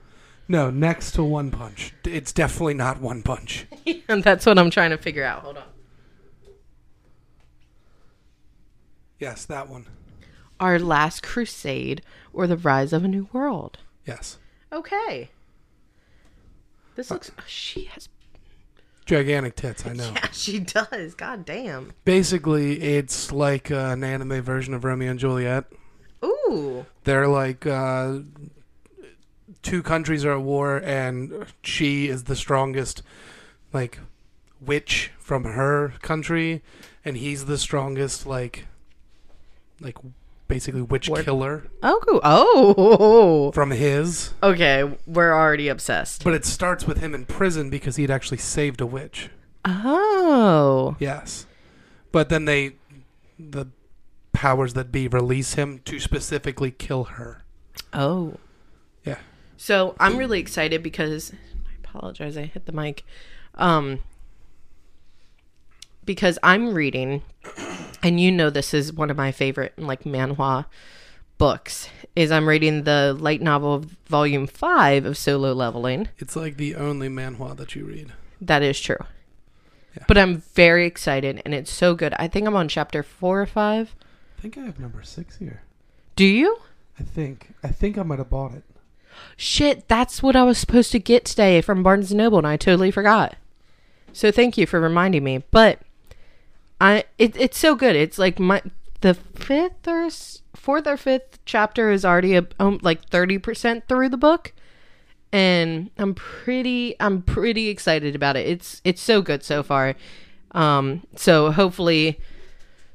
No, 0.47 0.71
next 0.71 1.11
to 1.11 1.23
One 1.23 1.51
Punch. 1.51 1.93
It's 2.05 2.33
definitely 2.33 2.73
not 2.73 2.99
One 2.99 3.21
Punch. 3.21 3.67
and 4.09 4.23
that's 4.23 4.47
what 4.47 4.57
I'm 4.57 4.71
trying 4.71 4.89
to 4.89 4.97
figure 4.97 5.23
out. 5.23 5.43
Hold 5.43 5.57
on. 5.57 5.63
Yes, 9.19 9.45
that 9.45 9.69
one. 9.69 9.85
Our 10.59 10.79
Last 10.79 11.21
Crusade 11.21 12.01
or 12.33 12.47
The 12.47 12.57
Rise 12.57 12.93
of 12.93 13.03
a 13.03 13.07
New 13.07 13.27
World. 13.31 13.77
Yes, 14.07 14.39
Okay. 14.71 15.29
This 16.95 17.11
uh, 17.11 17.15
looks. 17.15 17.31
oh, 17.37 17.43
she 17.47 17.85
has. 17.85 18.09
Gigantic 19.09 19.55
tits. 19.55 19.85
I 19.85 19.93
know. 19.93 20.11
Yeah, 20.13 20.29
she 20.31 20.59
does. 20.59 21.15
God 21.15 21.45
damn. 21.45 21.91
Basically, 22.05 22.81
it's 22.81 23.31
like 23.31 23.71
uh, 23.71 23.75
an 23.75 24.03
anime 24.03 24.41
version 24.41 24.73
of 24.73 24.83
Romeo 24.83 25.11
and 25.11 25.19
Juliet. 25.19 25.65
Ooh. 26.23 26.85
They're 27.03 27.27
like 27.27 27.65
uh, 27.65 28.19
two 29.63 29.81
countries 29.81 30.23
are 30.25 30.33
at 30.33 30.41
war, 30.41 30.77
and 30.77 31.45
she 31.63 32.07
is 32.07 32.25
the 32.25 32.35
strongest, 32.35 33.01
like 33.73 33.99
witch 34.61 35.11
from 35.19 35.43
her 35.43 35.93
country, 36.01 36.61
and 37.03 37.17
he's 37.17 37.45
the 37.45 37.57
strongest, 37.57 38.25
like 38.25 38.67
like 39.81 39.97
basically 40.49 40.81
witch 40.81 41.09
killer 41.23 41.63
Oh, 41.81 42.01
cool. 42.05 42.19
Oh, 42.23 43.51
from 43.53 43.71
his. 43.71 44.33
okay. 44.43 44.97
We're 45.07 45.31
already 45.33 45.69
obsessed. 45.69 46.25
But 46.25 46.33
it 46.33 46.43
starts 46.43 46.85
with 46.85 46.97
him 46.97 47.15
in 47.15 47.25
prison 47.25 47.69
because 47.69 47.95
he'd 47.95 48.11
actually 48.11 48.39
saved 48.39 48.81
a 48.81 48.85
witch. 48.85 49.29
Oh, 49.63 50.97
Yes. 50.99 51.45
But 52.11 52.27
then 52.29 52.43
they, 52.45 52.73
the 53.37 53.67
powers 54.33 54.73
that 54.73 54.91
be, 54.91 55.07
release 55.07 55.53
him 55.53 55.79
to 55.85 55.99
specifically 55.99 56.71
kill 56.71 57.05
her. 57.05 57.43
oh. 57.93 58.35
Yeah. 59.05 59.19
So 59.57 59.95
I'm 59.99 60.17
really 60.17 60.39
excited 60.39 60.81
because 60.83 61.31
I 61.31 61.73
apologize. 61.83 62.35
I 62.37 62.43
hit 62.45 62.65
the 62.65 62.71
mic. 62.73 63.05
Um, 63.55 63.99
because 66.05 66.39
I'm 66.41 66.73
reading, 66.73 67.21
and 68.01 68.19
you 68.19 68.31
know 68.31 68.49
this 68.49 68.73
is 68.73 68.93
one 68.93 69.09
of 69.09 69.17
my 69.17 69.31
favorite 69.31 69.77
like 69.77 70.03
manhwa 70.03 70.65
books. 71.37 71.89
Is 72.15 72.31
I'm 72.31 72.47
reading 72.47 72.83
the 72.83 73.15
light 73.17 73.41
novel 73.41 73.85
volume 74.05 74.47
five 74.47 75.05
of 75.05 75.17
Solo 75.17 75.53
Leveling. 75.53 76.09
It's 76.17 76.35
like 76.35 76.57
the 76.57 76.75
only 76.75 77.07
manhwa 77.07 77.55
that 77.57 77.75
you 77.75 77.85
read. 77.85 78.13
That 78.41 78.61
is 78.61 78.79
true. 78.79 79.03
Yeah. 79.95 80.03
But 80.07 80.17
I'm 80.17 80.37
very 80.37 80.85
excited, 80.85 81.41
and 81.45 81.53
it's 81.53 81.71
so 81.71 81.95
good. 81.95 82.13
I 82.19 82.27
think 82.27 82.47
I'm 82.47 82.55
on 82.55 82.67
chapter 82.67 83.03
four 83.03 83.41
or 83.41 83.45
five. 83.45 83.95
I 84.37 84.41
think 84.41 84.57
I 84.57 84.61
have 84.61 84.79
number 84.79 85.01
six 85.03 85.37
here. 85.37 85.63
Do 86.15 86.25
you? 86.25 86.59
I 86.99 87.03
think. 87.03 87.53
I 87.63 87.69
think 87.69 87.97
I 87.97 88.03
might 88.03 88.19
have 88.19 88.29
bought 88.29 88.53
it. 88.53 88.63
Shit, 89.35 89.87
that's 89.87 90.21
what 90.21 90.35
I 90.35 90.43
was 90.43 90.57
supposed 90.57 90.91
to 90.91 90.99
get 90.99 91.25
today 91.25 91.61
from 91.61 91.83
Barnes 91.83 92.11
and 92.11 92.17
Noble, 92.17 92.37
and 92.37 92.47
I 92.47 92.57
totally 92.57 92.91
forgot. 92.91 93.35
So 94.13 94.31
thank 94.31 94.57
you 94.57 94.65
for 94.65 94.79
reminding 94.79 95.23
me. 95.23 95.43
But 95.51 95.79
I, 96.81 97.03
it, 97.17 97.35
it's 97.35 97.57
so 97.57 97.75
good. 97.75 97.95
It's 97.95 98.17
like 98.17 98.39
my 98.39 98.61
the 99.01 99.13
fifth 99.13 99.87
or 99.87 100.09
fourth 100.55 100.87
or 100.87 100.97
fifth 100.97 101.39
chapter 101.45 101.91
is 101.91 102.03
already 102.05 102.35
a, 102.35 102.47
um, 102.59 102.79
like 102.81 103.07
thirty 103.09 103.37
percent 103.37 103.87
through 103.87 104.09
the 104.09 104.17
book, 104.17 104.53
and 105.31 105.89
I'm 105.97 106.13
pretty 106.15 106.95
I'm 106.99 107.21
pretty 107.21 107.69
excited 107.69 108.15
about 108.15 108.35
it. 108.35 108.47
It's 108.47 108.81
it's 108.83 109.01
so 109.01 109.21
good 109.21 109.43
so 109.43 109.63
far. 109.63 109.95
Um, 110.51 111.03
so 111.15 111.51
hopefully 111.51 112.19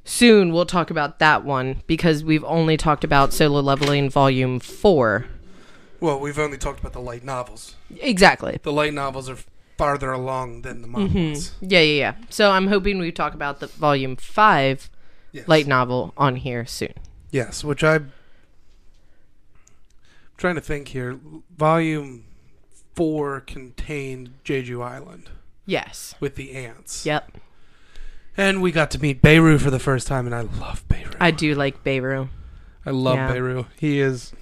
soon 0.04 0.52
we'll 0.52 0.66
talk 0.66 0.90
about 0.90 1.18
that 1.18 1.44
one 1.44 1.82
because 1.86 2.22
we've 2.24 2.44
only 2.44 2.76
talked 2.76 3.04
about 3.04 3.32
solo 3.32 3.60
leveling 3.60 4.10
volume 4.10 4.60
four. 4.60 5.26
Well, 6.00 6.20
we've 6.20 6.38
only 6.38 6.58
talked 6.58 6.80
about 6.80 6.92
the 6.92 7.00
light 7.00 7.24
novels. 7.24 7.76
Exactly. 8.00 8.58
The 8.62 8.72
light 8.72 8.92
novels 8.92 9.30
are 9.30 9.38
farther 9.76 10.12
along 10.12 10.62
than 10.62 10.82
the 10.82 10.88
manhwas. 10.88 11.10
Mm-hmm. 11.10 11.64
Yeah, 11.68 11.80
yeah, 11.80 11.98
yeah. 11.98 12.14
So 12.30 12.50
I'm 12.50 12.68
hoping 12.68 12.98
we 12.98 13.12
talk 13.12 13.34
about 13.34 13.60
the 13.60 13.66
volume 13.66 14.16
five 14.16 14.90
Yes. 15.32 15.48
light 15.48 15.66
novel 15.66 16.12
on 16.16 16.36
here 16.36 16.64
soon. 16.64 16.94
Yes, 17.32 17.64
which. 17.64 17.82
I'm 17.82 18.12
trying 20.36 20.54
to 20.54 20.60
think 20.60 20.88
here. 20.88 21.18
Volume 21.56 22.24
four 22.94 23.40
contained 23.40 24.30
Jeju 24.44 24.82
Island 24.84 25.30
Yes. 25.66 26.14
with 26.20 26.36
the 26.36 26.52
ants. 26.52 27.04
Yep. 27.04 27.32
And 28.36 28.62
we 28.62 28.70
got 28.72 28.90
to 28.92 28.98
meet 29.00 29.22
Beru 29.22 29.58
for 29.58 29.70
the 29.70 29.78
first 29.78 30.06
time, 30.06 30.26
and 30.26 30.34
I 30.34 30.42
love 30.42 30.84
Beru. 30.88 31.10
I 31.20 31.30
do 31.30 31.54
like 31.54 31.82
Beru. 31.84 32.28
I 32.86 32.90
love 32.90 33.16
Yeah. 33.16 33.32
Beru. 33.32 33.66
He 33.78 34.00
is. 34.00 34.32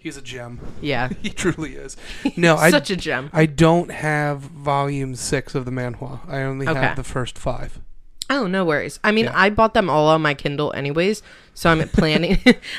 He's 0.00 0.16
a 0.16 0.22
gem. 0.22 0.58
Yeah. 0.80 1.10
He 1.22 1.28
truly 1.30 1.74
is. 1.76 1.96
No, 2.36 2.56
I. 2.56 2.70
Such 2.70 2.90
a 2.90 2.96
gem. 2.96 3.30
I 3.32 3.46
don't 3.46 3.90
have 3.90 4.40
volume 4.40 5.14
six 5.14 5.54
of 5.54 5.64
the 5.66 5.70
manhwa. 5.70 6.20
I 6.28 6.42
only 6.42 6.66
Okay. 6.66 6.80
have 6.80 6.96
the 6.96 7.04
first 7.04 7.38
five. 7.38 7.78
Oh, 8.30 8.46
no 8.46 8.64
worries. 8.64 8.98
I 9.04 9.10
mean, 9.12 9.24
Yeah. 9.26 9.32
I 9.34 9.50
bought 9.50 9.74
them 9.74 9.90
all 9.90 10.06
on 10.08 10.22
my 10.22 10.34
Kindle 10.34 10.72
anyways, 10.72 11.22
so 11.52 11.70
I'm 11.70 11.86
planning 12.00 12.38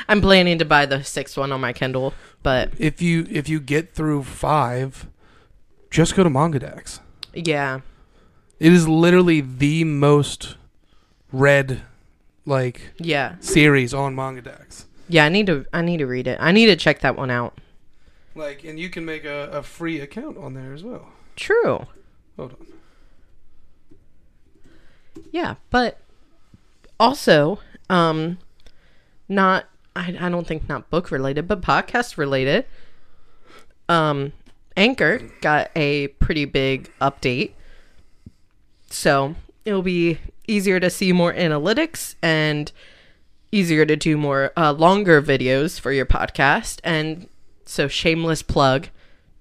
I'm 0.10 0.22
planning 0.22 0.58
to 0.60 0.66
buy 0.66 0.86
the 0.86 1.04
sixth 1.04 1.38
one 1.38 1.52
on 1.52 1.62
my 1.62 1.74
Kindle, 1.74 2.14
but 2.42 2.72
If 2.78 3.02
you 3.02 3.28
if 3.30 3.48
you 3.50 3.60
get 3.60 3.94
through 3.94 4.24
five, 4.24 5.08
just 5.92 6.16
go 6.16 6.24
to 6.24 6.30
MangaDex. 6.30 7.00
yeah. 7.34 7.82
It 8.60 8.72
is 8.74 8.88
literally 8.88 9.42
the 9.42 9.84
most 9.84 10.56
read 11.32 11.82
like 12.46 12.92
Yeah. 12.98 13.36
series 13.40 13.94
on 13.94 14.16
MangaDex. 14.16 14.86
Yeah, 15.12 15.26
I 15.26 15.30
need 15.30 15.48
to 15.48 15.66
I 15.74 15.82
need 15.82 15.98
to 15.98 16.08
read 16.08 16.26
it. 16.26 16.38
I 16.42 16.54
need 16.54 16.68
to 16.68 16.78
check 16.78 17.02
that 17.02 17.18
one 17.18 17.30
out. 17.30 17.58
Like, 18.34 18.64
and 18.64 18.80
you 18.80 18.90
can 18.90 19.04
make 19.04 19.26
a, 19.26 19.50
a 19.52 19.62
free 19.62 20.00
account 20.00 20.38
on 20.38 20.54
there 20.54 20.74
as 20.74 20.84
well. 20.84 21.10
True. 21.36 21.86
Hold 22.38 22.54
on. 22.54 22.68
Yeah, 25.32 25.56
but 25.70 26.00
also, 26.98 27.60
um, 27.90 28.38
not 29.28 29.66
I, 29.98 30.16
I 30.18 30.30
don't 30.30 30.48
think 30.48 30.70
not 30.70 30.90
book 30.90 31.12
related, 31.12 31.46
but 31.46 31.62
podcast 31.62 32.16
related. 32.16 32.66
Um, 33.90 34.32
Anchor 34.78 35.30
got 35.42 35.72
a 35.76 36.08
pretty 36.08 36.46
big 36.46 36.90
update, 37.02 37.52
so 38.90 39.36
it'll 39.66 39.82
be 39.82 40.20
easier 40.48 40.80
to 40.80 40.90
see 40.90 41.12
more 41.12 41.34
analytics 41.34 42.16
and 42.22 42.72
easier 43.52 43.86
to 43.86 43.96
do 43.96 44.18
more 44.18 44.52
uh, 44.58 44.72
longer 44.74 45.22
videos 45.22 45.80
for 45.80 45.92
your 45.92 46.06
podcast. 46.06 46.80
And 46.84 47.28
so, 47.66 47.88
shameless 47.88 48.42
plug 48.44 48.88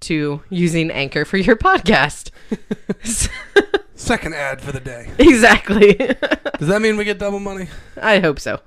to 0.01 0.43
using 0.49 0.91
Anchor 0.91 1.25
for 1.25 1.37
your 1.37 1.57
podcast. 1.57 2.31
Second 3.95 4.35
ad 4.35 4.63
for 4.63 4.73
the 4.73 4.81
day. 4.81 5.11
exactly. 5.19 5.95
Does 5.95 6.69
that 6.69 6.81
mean 6.81 6.97
we 6.97 7.05
get 7.05 7.19
double 7.19 7.41
money? 7.41 7.69
I 8.01 8.19
hope 8.21 8.41
so. 8.41 8.61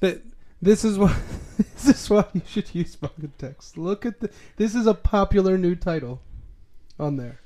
That 0.00 0.22
this 0.60 0.84
is 0.84 0.98
why 0.98 1.14
this 1.56 1.86
is 1.88 2.10
why 2.10 2.24
you 2.32 2.42
should 2.46 2.74
use 2.74 2.96
manga 3.00 3.28
text. 3.38 3.78
Look 3.78 4.04
at 4.04 4.20
the 4.20 4.30
this 4.56 4.74
is 4.74 4.86
a 4.86 4.94
popular 4.94 5.56
new 5.56 5.76
title 5.76 6.20
on 6.98 7.16
there 7.16 7.40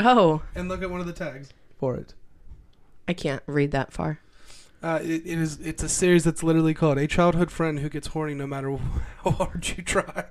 Oh, 0.00 0.42
And 0.54 0.68
look 0.68 0.82
at 0.82 0.90
one 0.90 1.00
of 1.00 1.06
the 1.06 1.12
tags. 1.12 1.50
for 1.78 1.96
it. 1.96 2.14
I 3.08 3.12
can't 3.12 3.42
read 3.46 3.70
that 3.72 3.92
far. 3.92 4.20
Uh, 4.84 4.98
it, 5.02 5.22
it 5.24 5.38
is. 5.38 5.58
It's 5.60 5.82
a 5.82 5.88
series 5.88 6.24
that's 6.24 6.42
literally 6.42 6.74
called 6.74 6.98
"A 6.98 7.06
Childhood 7.06 7.50
Friend 7.50 7.78
Who 7.78 7.88
Gets 7.88 8.08
Horny 8.08 8.34
No 8.34 8.46
Matter 8.46 8.76
How 9.24 9.30
Hard 9.30 9.66
You 9.76 9.82
Try." 9.82 10.26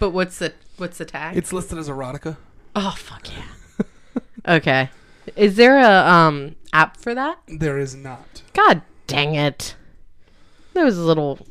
But 0.00 0.10
what's 0.10 0.38
the 0.38 0.54
what's 0.78 0.96
the 0.98 1.04
tag? 1.04 1.36
It's 1.36 1.52
listed 1.52 1.76
as 1.78 1.88
erotica. 1.88 2.38
oh 2.74 2.94
fuck 2.96 3.28
yeah. 3.36 4.56
okay. 4.56 4.90
Is 5.36 5.56
there 5.56 5.78
a 5.78 6.08
um 6.10 6.56
app 6.72 6.96
for 6.96 7.14
that? 7.14 7.38
There 7.46 7.78
is 7.78 7.94
not. 7.94 8.40
God 8.54 8.80
dang 9.06 9.34
it. 9.34 9.76
That 10.72 10.84
was 10.84 10.96
a 10.96 11.02
little 11.02 11.46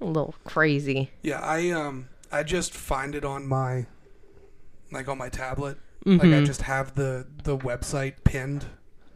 a 0.00 0.04
little 0.04 0.34
crazy. 0.44 1.10
Yeah, 1.22 1.40
I 1.40 1.70
um, 1.70 2.08
I 2.30 2.42
just 2.44 2.72
find 2.72 3.14
it 3.16 3.24
on 3.24 3.46
my, 3.46 3.86
like 4.92 5.08
on 5.08 5.18
my 5.18 5.30
tablet. 5.30 5.78
Like 6.04 6.22
I 6.22 6.26
Mhm. 6.26 6.46
just 6.46 6.62
have 6.62 6.94
the 6.94 7.26
the 7.42 7.58
website 7.58 8.22
pinned. 8.22 8.66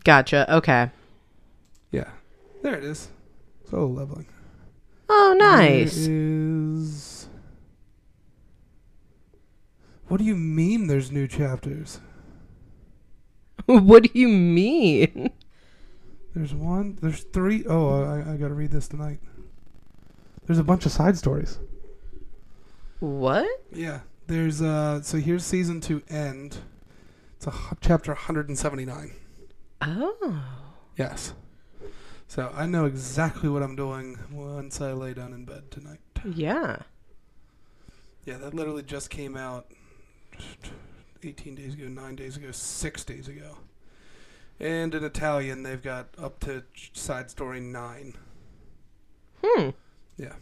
Gotcha. 0.02 0.52
Okay. 0.56 0.90
Yeah, 1.90 2.11
there 2.62 2.76
it 2.76 2.85
is. 2.85 3.09
Solo 3.68 3.87
leveling. 3.87 4.26
Oh 5.09 5.35
nice. 5.38 6.06
There 6.06 6.14
is. 6.14 7.28
What 10.09 10.18
do 10.18 10.25
you 10.25 10.37
mean? 10.37 10.87
There's 10.87 11.12
new 11.12 11.28
chapters. 11.28 12.00
what 13.66 14.02
do 14.02 14.11
you 14.12 14.28
mean? 14.28 15.30
There's 16.35 16.54
one. 16.54 16.99
There's 17.00 17.25
three. 17.25 17.64
Oh, 17.66 18.02
I, 18.02 18.32
I 18.32 18.37
gotta 18.37 18.54
read 18.54 18.70
this 18.70 18.88
tonight. 18.88 19.20
There's 20.47 20.59
a 20.59 20.64
bunch 20.64 20.87
of 20.87 20.92
side 20.92 21.16
stories. 21.16 21.59
What? 23.00 23.49
Yeah. 23.73 24.00
There's 24.26 24.62
uh. 24.62 25.02
So 25.02 25.18
here's 25.18 25.44
season 25.44 25.80
two 25.80 26.02
end. 26.09 26.59
It's 27.37 27.47
a 27.47 27.52
chapter 27.80 28.12
179. 28.12 29.12
Oh. 29.82 30.42
Yes. 30.97 31.32
So 32.30 32.49
I 32.54 32.64
know 32.64 32.84
exactly 32.84 33.49
what 33.49 33.60
I'm 33.60 33.75
doing 33.75 34.16
once 34.30 34.80
I 34.80 34.92
lay 34.92 35.14
down 35.14 35.32
in 35.32 35.44
bed 35.44 35.68
tonight. 35.72 35.99
Yeah. 36.25 36.76
Yeah, 38.25 38.37
that 38.37 38.54
literally 38.54 38.84
just 38.84 39.10
came 39.10 39.37
out 39.37 39.66
18 41.25 41.56
days 41.56 41.75
ago, 41.75 41.88
9 41.88 42.14
days 42.14 42.37
ago, 42.37 42.52
6 42.52 43.04
days 43.04 43.26
ago. 43.26 43.58
And 44.60 44.94
in 44.94 45.02
Italian, 45.02 45.64
they've 45.64 45.82
got 45.82 46.06
up 46.16 46.38
to 46.40 46.62
side 46.92 47.32
story 47.32 47.58
9. 47.58 48.14
Hmm. 49.42 49.70
Yeah. 50.16 50.34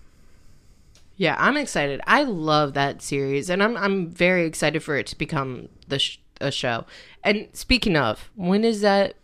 Yeah, 1.16 1.36
I'm 1.38 1.56
excited. 1.56 2.02
I 2.06 2.22
love 2.24 2.74
that 2.74 3.00
series, 3.00 3.48
and 3.48 3.62
I'm 3.62 3.78
I'm 3.78 4.10
very 4.10 4.44
excited 4.44 4.82
for 4.82 4.94
it 4.98 5.06
to 5.06 5.16
become 5.16 5.70
the 5.88 5.98
sh- 5.98 6.18
a 6.38 6.50
show. 6.52 6.84
And 7.24 7.48
speaking 7.54 7.96
of, 7.96 8.30
when 8.36 8.62
is 8.62 8.82
that 8.82 9.14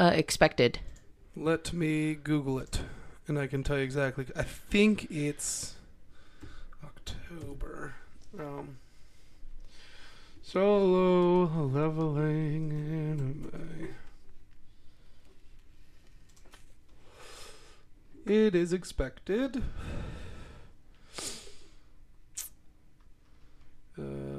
uh, 0.00 0.12
expected? 0.14 0.78
Let 1.36 1.72
me 1.72 2.14
Google 2.14 2.60
it, 2.60 2.80
and 3.26 3.36
I 3.38 3.48
can 3.48 3.64
tell 3.64 3.76
you 3.76 3.82
exactly. 3.82 4.24
I 4.36 4.44
think 4.44 5.10
it's 5.10 5.74
October. 6.84 7.94
Um, 8.38 8.76
solo 10.42 11.46
leveling 11.66 12.70
anime. 12.70 13.94
It 18.24 18.54
is 18.54 18.72
expected. 18.72 19.62
Uh, 23.98 24.33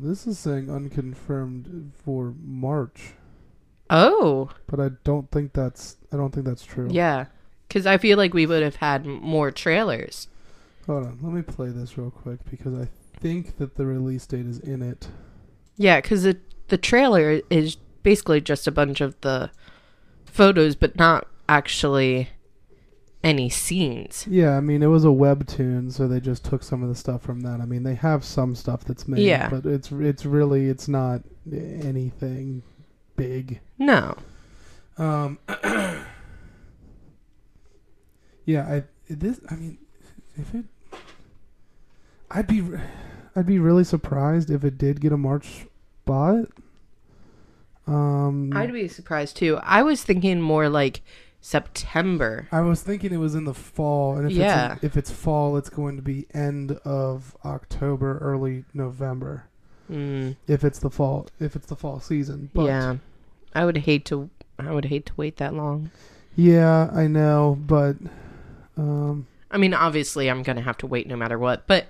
This 0.00 0.26
is 0.26 0.38
saying 0.38 0.70
unconfirmed 0.70 1.92
for 2.04 2.34
March, 2.42 3.12
Oh, 3.90 4.50
but 4.66 4.80
I 4.80 4.90
don't 5.04 5.30
think 5.30 5.52
that's 5.52 5.96
I 6.12 6.16
don't 6.16 6.32
think 6.32 6.46
that's 6.46 6.64
true. 6.64 6.88
yeah. 6.90 7.26
Because 7.68 7.86
I 7.86 7.96
feel 7.98 8.18
like 8.18 8.34
we 8.34 8.44
would 8.46 8.62
have 8.62 8.76
had 8.76 9.06
more 9.06 9.50
trailers. 9.50 10.28
Hold 10.86 11.06
on, 11.06 11.18
let 11.22 11.32
me 11.32 11.42
play 11.42 11.68
this 11.70 11.96
real 11.96 12.10
quick 12.10 12.40
because 12.50 12.74
I 12.74 12.88
think 13.18 13.56
that 13.58 13.76
the 13.76 13.86
release 13.86 14.26
date 14.26 14.46
is 14.46 14.58
in 14.58 14.82
it. 14.82 15.08
Yeah, 15.76 16.00
because 16.00 16.22
the 16.24 16.38
the 16.68 16.78
trailer 16.78 17.40
is 17.50 17.76
basically 18.02 18.40
just 18.40 18.66
a 18.66 18.72
bunch 18.72 19.00
of 19.00 19.18
the 19.20 19.50
photos, 20.26 20.74
but 20.74 20.96
not 20.96 21.26
actually 21.48 22.28
any 23.24 23.48
scenes. 23.48 24.26
Yeah, 24.28 24.56
I 24.56 24.60
mean 24.60 24.82
it 24.82 24.86
was 24.88 25.04
a 25.04 25.08
webtoon, 25.08 25.92
so 25.92 26.08
they 26.08 26.20
just 26.20 26.44
took 26.44 26.62
some 26.62 26.82
of 26.82 26.88
the 26.88 26.94
stuff 26.94 27.22
from 27.22 27.40
that. 27.40 27.60
I 27.60 27.64
mean 27.66 27.82
they 27.82 27.94
have 27.94 28.24
some 28.24 28.54
stuff 28.54 28.84
that's 28.84 29.06
made, 29.06 29.22
Yeah. 29.22 29.48
but 29.48 29.64
it's 29.66 29.90
it's 29.92 30.24
really 30.26 30.68
it's 30.68 30.88
not 30.88 31.22
anything 31.50 32.62
big. 33.16 33.60
No. 33.78 34.16
um, 34.98 35.38
yeah, 38.44 38.66
I 38.68 38.84
this. 39.08 39.40
I 39.50 39.54
mean, 39.56 39.78
if 40.36 40.54
it, 40.54 40.64
I'd 42.30 42.46
be 42.46 42.62
I'd 43.36 43.46
be 43.46 43.58
really 43.58 43.84
surprised 43.84 44.50
if 44.50 44.64
it 44.64 44.78
did 44.78 45.00
get 45.00 45.12
a 45.12 45.16
March 45.16 45.66
spot. 46.04 46.46
Um, 47.86 48.52
I'd 48.56 48.72
be 48.72 48.88
surprised 48.88 49.36
too. 49.36 49.58
I 49.62 49.82
was 49.82 50.02
thinking 50.04 50.40
more 50.40 50.68
like 50.68 51.02
September. 51.42 52.48
I 52.52 52.60
was 52.62 52.82
thinking 52.82 53.12
it 53.12 53.16
was 53.18 53.34
in 53.34 53.44
the 53.44 53.52
fall, 53.52 54.16
and 54.16 54.30
if 54.30 54.32
Yeah. 54.36 54.74
it's 54.74 54.82
in, 54.82 54.86
if 54.86 54.96
it's 54.96 55.10
fall, 55.10 55.56
it's 55.56 55.68
going 55.68 55.96
to 55.96 56.02
be 56.02 56.26
end 56.32 56.72
of 56.84 57.36
October, 57.44 58.18
early 58.18 58.64
November. 58.72 59.44
Mm, 59.90 60.36
If 60.46 60.64
it's 60.64 60.78
the 60.78 60.88
fall, 60.88 61.26
if 61.40 61.54
it's 61.56 61.66
the 61.66 61.76
fall 61.76 62.00
season, 62.00 62.50
but 62.54 62.64
yeah. 62.66 62.96
I 63.54 63.64
would 63.66 63.76
hate 63.78 64.04
to 64.06 64.30
I 64.58 64.70
would 64.72 64.86
hate 64.86 65.04
to 65.06 65.12
wait 65.16 65.36
that 65.38 65.52
long. 65.52 65.90
yeah, 66.36 66.88
I 66.94 67.06
know, 67.08 67.58
but 67.66 67.96
um, 68.78 69.26
I 69.50 69.58
mean, 69.58 69.74
obviously 69.74 70.30
I'm 70.30 70.42
going 70.42 70.56
to 70.56 70.62
have 70.62 70.78
to 70.78 70.86
wait 70.86 71.06
no 71.08 71.16
matter 71.16 71.38
what, 71.38 71.66
but 71.66 71.86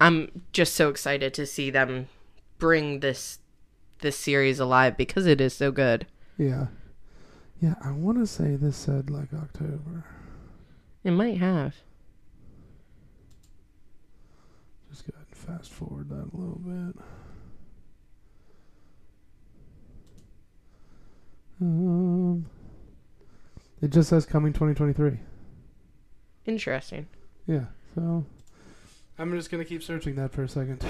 I'm 0.00 0.42
just 0.52 0.74
so 0.74 0.88
excited 0.88 1.34
to 1.34 1.46
see 1.46 1.70
them 1.70 2.08
bring 2.58 3.00
this 3.00 3.38
this 4.00 4.16
series 4.16 4.58
alive 4.58 4.96
because 4.96 5.26
it 5.26 5.40
is 5.40 5.54
so 5.54 5.70
good. 5.70 6.06
yeah, 6.38 6.66
yeah, 7.60 7.74
I 7.82 7.92
want 7.92 8.18
to 8.18 8.26
say 8.26 8.56
this 8.56 8.76
said 8.76 9.10
like 9.10 9.32
October. 9.32 10.04
It 11.02 11.12
might 11.12 11.38
have. 11.38 11.74
Just 14.90 15.06
go 15.06 15.12
ahead 15.14 15.26
and 15.28 15.36
fast 15.36 15.72
forward 15.72 16.08
that 16.08 16.30
a 16.32 16.36
little 16.36 16.60
bit. 16.64 17.02
Um, 21.60 22.46
it 23.80 23.90
just 23.90 24.08
says 24.08 24.26
coming 24.26 24.52
2023. 24.52 25.18
Interesting. 26.46 27.06
Yeah, 27.46 27.66
so 27.94 28.24
I'm 29.18 29.32
just 29.32 29.50
gonna 29.50 29.64
keep 29.64 29.82
searching 29.82 30.16
that 30.16 30.32
for 30.32 30.42
a 30.42 30.48
second. 30.48 30.84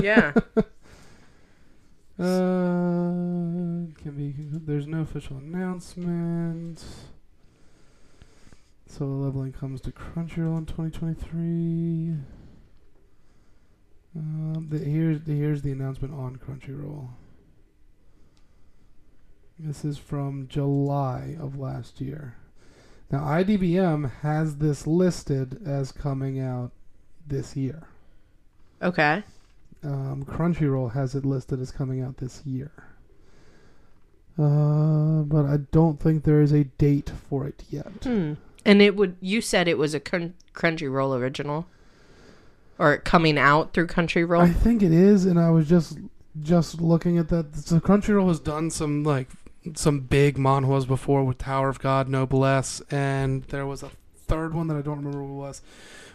Yeah. 0.00 0.32
Uh, 2.18 3.90
can 4.00 4.14
be. 4.16 4.34
There's 4.38 4.86
no 4.86 5.00
official 5.00 5.36
announcement. 5.38 6.84
Solo 8.86 9.24
leveling 9.24 9.52
comes 9.52 9.80
to 9.80 9.90
Crunchyroll 9.90 10.58
in 10.58 10.66
2023. 10.66 12.14
Um, 14.16 14.68
the, 14.70 14.78
here's 14.78 15.26
here's 15.26 15.62
the 15.62 15.72
announcement 15.72 16.14
on 16.14 16.36
Crunchyroll. 16.36 17.08
This 19.58 19.84
is 19.84 19.98
from 19.98 20.46
July 20.48 21.36
of 21.40 21.58
last 21.58 22.00
year. 22.00 22.36
Now 23.10 23.20
IDBM 23.20 24.10
has 24.20 24.56
this 24.58 24.86
listed 24.86 25.60
as 25.66 25.90
coming 25.90 26.38
out 26.38 26.70
this 27.26 27.56
year. 27.56 27.88
okay. 28.80 29.24
Um, 29.84 30.24
Crunchyroll 30.24 30.92
has 30.92 31.14
it 31.14 31.24
listed 31.24 31.60
as 31.60 31.70
coming 31.70 32.00
out 32.00 32.16
this 32.16 32.42
year. 32.44 32.72
Uh, 34.38 35.22
but 35.22 35.44
I 35.44 35.58
don't 35.70 36.00
think 36.00 36.24
there 36.24 36.40
is 36.40 36.52
a 36.52 36.64
date 36.64 37.12
for 37.28 37.46
it 37.46 37.62
yet. 37.70 37.92
Hmm. 38.02 38.34
And 38.64 38.80
it 38.82 38.96
would 38.96 39.16
you 39.20 39.40
said 39.40 39.68
it 39.68 39.78
was 39.78 39.94
a 39.94 40.00
crun- 40.00 40.34
Crunchyroll 40.54 41.16
original 41.18 41.66
or 42.78 42.96
coming 42.98 43.38
out 43.38 43.72
through 43.72 43.86
Crunchyroll. 43.86 44.40
I 44.40 44.52
think 44.52 44.82
it 44.82 44.92
is, 44.92 45.26
and 45.26 45.38
I 45.38 45.50
was 45.50 45.68
just 45.68 45.98
just 46.40 46.80
looking 46.80 47.18
at 47.18 47.28
that. 47.28 47.54
so 47.54 47.78
Crunchyroll 47.78 48.28
has 48.28 48.40
done 48.40 48.70
some 48.70 49.04
like 49.04 49.28
some 49.74 50.00
big 50.00 50.36
manhwas 50.36 50.86
before 50.86 51.24
with 51.24 51.38
Tower 51.38 51.68
of 51.68 51.78
God, 51.78 52.08
Noblesse, 52.08 52.80
and 52.90 53.44
there 53.44 53.66
was 53.66 53.82
a 53.82 53.90
third 54.16 54.54
one 54.54 54.66
that 54.68 54.76
I 54.76 54.82
don't 54.82 54.98
remember 54.98 55.22
what 55.22 55.30
it 55.30 55.46
was, 55.46 55.62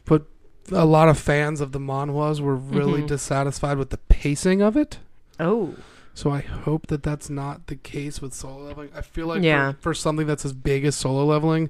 but 0.05 0.25
a 0.71 0.85
lot 0.85 1.09
of 1.09 1.17
fans 1.17 1.61
of 1.61 1.71
the 1.71 1.79
manhwas 1.79 2.39
were 2.39 2.55
really 2.55 3.01
Mhm. 3.01 3.07
dissatisfied 3.07 3.77
with 3.77 3.89
the 3.89 3.97
pacing 3.97 4.61
of 4.61 4.75
it. 4.77 4.99
oh. 5.39 5.75
So 6.15 6.31
I 6.31 6.41
hope 6.41 6.87
that 6.87 7.01
that's 7.01 7.29
not 7.29 7.67
the 7.67 7.77
case 7.77 8.21
with 8.21 8.33
solo 8.33 8.65
leveling. 8.65 8.89
I 8.93 8.99
feel 8.99 9.27
like 9.27 9.41
Yeah. 9.41 9.71
for, 9.73 9.77
for 9.81 9.93
something 9.93 10.27
that's 10.27 10.43
as 10.43 10.51
big 10.51 10.83
as 10.83 10.95
solo 10.95 11.23
leveling, 11.23 11.69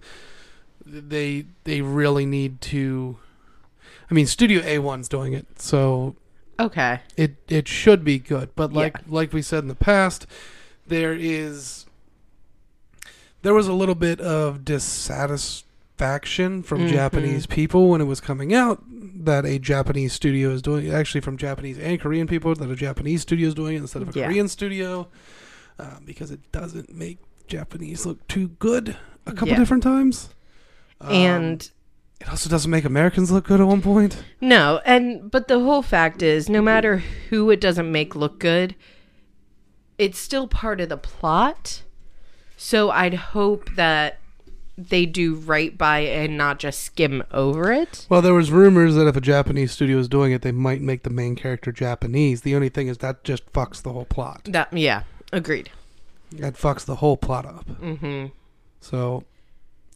they 0.84 1.46
they 1.66 1.82
really 1.82 2.26
need 2.26 2.60
to. 2.62 3.18
I 4.10 4.14
mean, 4.16 4.26
Studio 4.26 4.62
A1's 4.62 5.08
doing 5.08 5.34
it, 5.34 5.62
so 5.62 6.16
Okay. 6.60 7.02
it 7.16 7.36
it 7.48 7.68
should 7.68 8.04
be 8.04 8.18
good. 8.18 8.50
But 8.56 8.72
Yeah. 8.72 8.80
like 8.80 8.98
like 9.08 9.34
we 9.34 9.44
said 9.44 9.60
in 9.64 9.68
the 9.68 9.76
past, 9.76 10.26
there 10.88 11.14
is 11.14 11.86
there 13.44 13.54
was 13.54 13.68
a 13.68 13.74
little 13.74 13.94
bit 13.96 14.20
of 14.20 14.66
dissatisfaction 14.66 15.68
from 16.00 16.80
Mhm. 16.88 16.90
Japanese 16.90 17.46
people 17.46 17.90
when 17.90 18.00
it 18.02 18.06
was 18.06 18.22
coming 18.22 18.54
out 18.54 18.82
that 18.90 19.46
a 19.46 19.60
Japanese 19.60 20.14
studio 20.14 20.50
is 20.52 20.62
doing 20.62 20.90
actually 20.92 21.20
from 21.22 21.36
Japanese 21.38 21.78
and 21.78 22.00
Korean 22.00 22.26
people 22.26 22.56
that 22.56 22.70
a 22.72 22.76
Japanese 22.76 23.22
studio 23.22 23.50
is 23.50 23.54
doing 23.54 23.76
it 23.76 23.80
instead 23.80 24.02
of 24.02 24.16
a 24.16 24.20
Yeah. 24.20 24.28
Korean 24.28 24.48
studio 24.48 25.10
uh, 25.78 25.98
because 26.06 26.32
it 26.32 26.40
doesn't 26.52 26.94
make 26.96 27.18
Japanese 27.48 28.06
look 28.06 28.26
too 28.28 28.50
good 28.60 28.96
a 29.26 29.32
couple 29.34 29.50
Yeah. 29.50 29.58
different 29.60 29.84
times. 29.84 30.30
Um, 31.02 31.12
and 31.12 31.70
it 32.22 32.30
also 32.30 32.50
doesn't 32.50 32.72
make 32.72 32.86
Americans 32.86 33.30
look 33.32 33.46
good 33.46 33.60
at 33.60 33.68
one 33.68 33.82
point. 33.82 34.24
no, 34.42 34.80
and 34.86 35.30
but 35.30 35.48
the 35.50 35.60
whole 35.60 35.82
fact 35.82 36.22
is 36.22 36.48
no 36.50 36.62
matter 36.62 37.04
who 37.30 37.50
it 37.50 37.60
doesn't 37.62 37.92
make 37.92 38.16
look 38.16 38.40
good, 38.40 38.76
it's 39.98 40.18
still 40.20 40.48
part 40.48 40.80
of 40.80 40.88
the 40.90 40.98
plot. 40.98 41.84
So 42.56 42.90
I'd 42.90 43.14
hope 43.14 43.76
that 43.76 44.20
they 44.88 45.06
do 45.06 45.36
right 45.36 45.78
by 45.78 46.00
and 46.00 46.38
not 46.38 46.60
just 46.60 46.82
skim 46.82 47.24
over 47.32 47.72
it. 47.72 48.06
Well, 48.10 48.22
there 48.22 48.34
was 48.34 48.52
rumors 48.52 48.96
that 48.96 49.08
if 49.08 49.16
a 49.16 49.22
Japanese 49.22 49.72
studio 49.72 49.98
is 49.98 50.08
doing 50.08 50.32
it, 50.32 50.42
they 50.42 50.52
might 50.52 50.82
make 50.82 51.04
the 51.04 51.10
main 51.10 51.36
character 51.36 51.72
Japanese. 51.72 52.42
The 52.42 52.56
only 52.56 52.70
thing 52.70 52.88
is 52.88 53.00
that 53.00 53.24
just 53.24 53.52
fucks 53.52 53.82
the 53.82 53.92
whole 53.92 54.06
plot. 54.06 54.42
That 54.46 54.72
yeah, 54.72 55.04
agreed. 55.34 55.70
That 56.34 56.54
fucks 56.54 56.86
the 56.86 56.96
whole 56.96 57.18
plot 57.18 57.46
up. 57.46 57.68
hmm 57.68 58.28
So, 58.80 59.24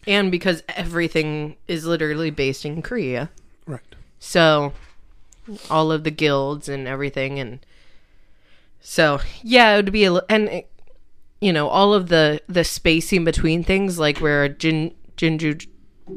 And 0.06 0.32
because 0.32 0.64
everything 0.70 1.56
is 1.68 1.86
literally 1.86 2.32
based 2.32 2.66
in 2.66 2.82
Korea. 2.82 3.30
right. 3.66 3.82
So 4.20 4.74
all 5.70 5.92
of 5.92 6.04
the 6.04 6.12
guilds 6.12 6.70
and 6.70 6.88
everything 6.88 7.38
and 7.40 7.60
so 8.80 9.20
yeah, 9.44 9.74
it 9.74 9.78
would 9.84 9.92
be 9.94 10.06
a 10.06 10.14
and 10.30 10.48
it, 10.50 10.70
you 11.44 11.52
know, 11.54 11.68
all 11.68 11.94
of 11.94 12.08
the 12.10 12.42
the 12.48 12.64
spacing 12.64 13.24
between 13.26 13.64
things 13.64 14.00
like 14.00 14.20
where 14.20 14.48
Jin 14.50 14.94
Jinju 15.18 15.68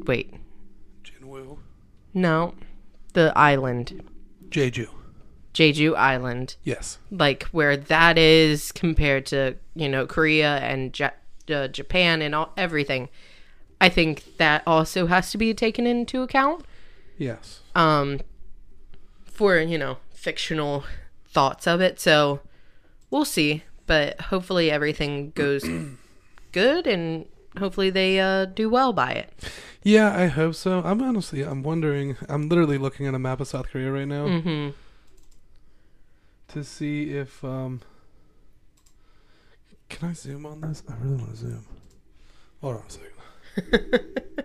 wait, 0.07 0.35
Jinwoo. 1.05 1.59
no. 2.15 2.55
The 3.15 3.33
island, 3.37 4.03
Jeju. 4.51 4.89
Jeju 5.55 5.97
Island, 5.97 6.57
Yes. 6.65 6.99
like 7.11 7.45
where 7.45 7.79
that 7.79 8.19
is 8.19 8.73
compared 8.73 9.25
to, 9.27 9.57
you 9.75 9.89
know, 9.89 10.07
Korea 10.07 10.59
and 10.59 10.99
ja- 10.99 11.17
uh, 11.51 11.69
Japan 11.69 12.21
and 12.21 12.35
all 12.35 12.53
everything. 12.59 13.09
I 13.81 13.89
think 13.89 14.37
that 14.37 14.63
also 14.67 15.07
has 15.07 15.31
to 15.33 15.39
be 15.39 15.55
taken 15.55 15.87
into 15.87 16.21
account. 16.23 16.65
Yes. 17.19 17.63
um 17.75 18.21
for 19.25 19.59
you 19.59 19.79
know 19.79 19.97
fictional 20.13 20.85
thoughts 21.27 21.67
of 21.67 21.81
it 21.81 21.99
so 22.01 22.41
we'll 23.11 23.25
see 23.25 23.63
but 23.87 24.21
hopefully 24.21 24.71
everything 24.71 25.31
goes 25.35 25.65
good 26.53 26.87
and 26.87 27.27
hopefully 27.59 27.91
they 27.91 28.19
uh 28.21 28.45
do 28.45 28.69
well 28.69 28.93
by 28.93 29.11
it 29.13 29.33
Yeah, 29.83 30.17
I 30.19 30.27
hope 30.27 30.55
so. 30.57 30.83
I'm 30.85 31.01
honestly, 31.01 31.43
I'm 31.43 31.63
wondering. 31.63 32.17
I'm 32.29 32.49
literally 32.49 32.77
looking 32.77 33.07
at 33.07 33.15
a 33.15 33.21
map 33.21 33.41
of 33.41 33.47
South 33.47 33.69
Korea 33.71 33.93
right 33.93 34.09
now 34.09 34.27
mm-hmm 34.27 34.71
to 36.49 36.65
see 36.65 37.11
if 37.11 37.43
um, 37.45 37.81
Can 39.89 40.11
I 40.11 40.13
zoom 40.13 40.47
on 40.47 40.61
this? 40.61 40.83
I 40.89 40.95
really 41.03 41.17
want 41.17 41.31
to 41.31 41.37
zoom. 41.37 41.67
Hold 42.63 42.77
on 42.77 42.83
a 42.87 42.91
second. 42.91 44.13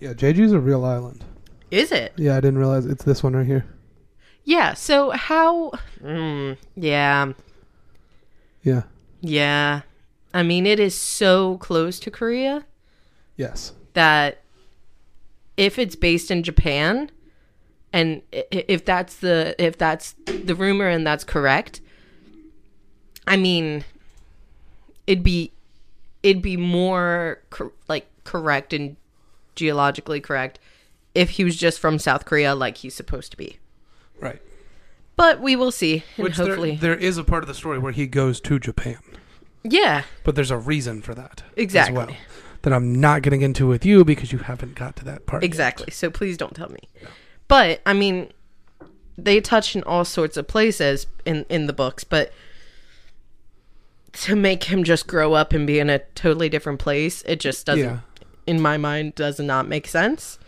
Yeah, 0.00 0.12
Jeju's 0.12 0.52
a 0.52 0.60
real 0.60 0.84
island. 0.84 1.24
Is 1.72 1.90
it? 1.90 2.12
Yeah, 2.16 2.36
I 2.36 2.40
didn't 2.40 2.58
realize 2.58 2.86
it's 2.86 3.02
this 3.02 3.22
one 3.22 3.34
right 3.34 3.44
here. 3.46 3.66
Yeah. 4.44 4.74
So 4.74 5.10
how? 5.10 5.72
Mm, 6.00 6.56
yeah. 6.76 7.32
Yeah. 8.68 8.82
Yeah. 9.20 9.80
I 10.34 10.42
mean, 10.42 10.66
it 10.66 10.78
is 10.78 10.94
so 10.94 11.56
close 11.58 11.98
to 12.00 12.10
Korea 12.10 12.66
Yes. 13.36 13.72
that 13.94 14.42
if 15.56 15.78
it's 15.78 15.96
based 15.96 16.30
in 16.30 16.42
Japan, 16.42 17.10
and 17.92 18.22
i- 18.32 18.44
i- 18.52 18.64
if 18.68 18.84
that's 18.84 19.16
the 19.16 19.54
if 19.58 19.78
that's 19.78 20.14
the 20.26 20.54
rumor 20.54 20.88
and 20.88 21.06
that's 21.06 21.24
correct, 21.24 21.80
I 23.26 23.36
mean, 23.36 23.84
it'd 25.06 25.24
be 25.24 25.52
it'd 26.22 26.42
be 26.42 26.56
more 26.56 27.40
cor- 27.50 27.72
like 27.88 28.06
correct 28.24 28.72
and 28.72 28.96
geologically 29.54 30.20
correct 30.20 30.58
if 31.14 31.30
he 31.30 31.44
was 31.44 31.56
just 31.56 31.80
from 31.80 31.98
South 31.98 32.24
Korea, 32.26 32.54
like 32.54 32.76
he's 32.78 32.94
supposed 32.94 33.30
to 33.32 33.36
be. 33.36 33.58
Right. 34.20 34.40
But 35.18 35.40
we 35.40 35.56
will 35.56 35.72
see, 35.72 36.04
and 36.16 36.24
Which 36.24 36.36
there- 36.36 36.46
hopefully, 36.46 36.76
there 36.76 36.94
is 36.94 37.18
a 37.18 37.24
part 37.24 37.42
of 37.42 37.48
the 37.48 37.54
story 37.54 37.78
where 37.78 37.92
he 37.92 38.06
goes 38.06 38.40
to 38.42 38.58
Japan, 38.60 38.98
yeah, 39.64 40.04
but 40.24 40.36
there's 40.36 40.52
a 40.52 40.56
reason 40.56 41.02
for 41.02 41.12
that. 41.14 41.42
Exactly. 41.56 42.00
As 42.00 42.06
well, 42.08 42.16
that 42.62 42.72
I'm 42.72 42.94
not 43.00 43.22
getting 43.22 43.42
into 43.42 43.66
with 43.66 43.84
you 43.84 44.04
because 44.04 44.32
you 44.32 44.38
haven't 44.38 44.76
got 44.76 44.94
to 44.96 45.04
that 45.06 45.26
part. 45.26 45.42
yet. 45.42 45.46
Exactly. 45.46 45.90
So 45.90 46.08
please 46.08 46.36
don't 46.36 46.54
tell 46.54 46.68
me. 46.70 46.78
But 47.48 47.80
I 47.84 47.94
mean, 47.94 48.32
they 49.16 49.40
touch 49.40 49.74
in 49.74 49.82
all 49.82 50.04
sorts 50.04 50.36
of 50.36 50.46
places 50.46 51.06
in 51.26 51.44
in 51.48 51.66
the 51.66 51.72
books, 51.72 52.04
but 52.04 52.32
to 54.12 54.36
make 54.36 54.64
him 54.64 54.84
just 54.84 55.06
grow 55.08 55.34
up 55.34 55.52
and 55.52 55.66
be 55.66 55.78
in 55.80 55.90
a 55.90 55.98
totally 56.14 56.48
different 56.48 56.78
place, 56.78 57.22
it 57.26 57.40
just 57.40 57.66
doesn't. 57.66 57.84
Yeah. 57.84 57.98
In 58.46 58.60
my 58.60 58.76
mind, 58.76 59.14
does 59.14 59.38
not 59.40 59.68
make 59.68 59.86
sense. 59.88 60.38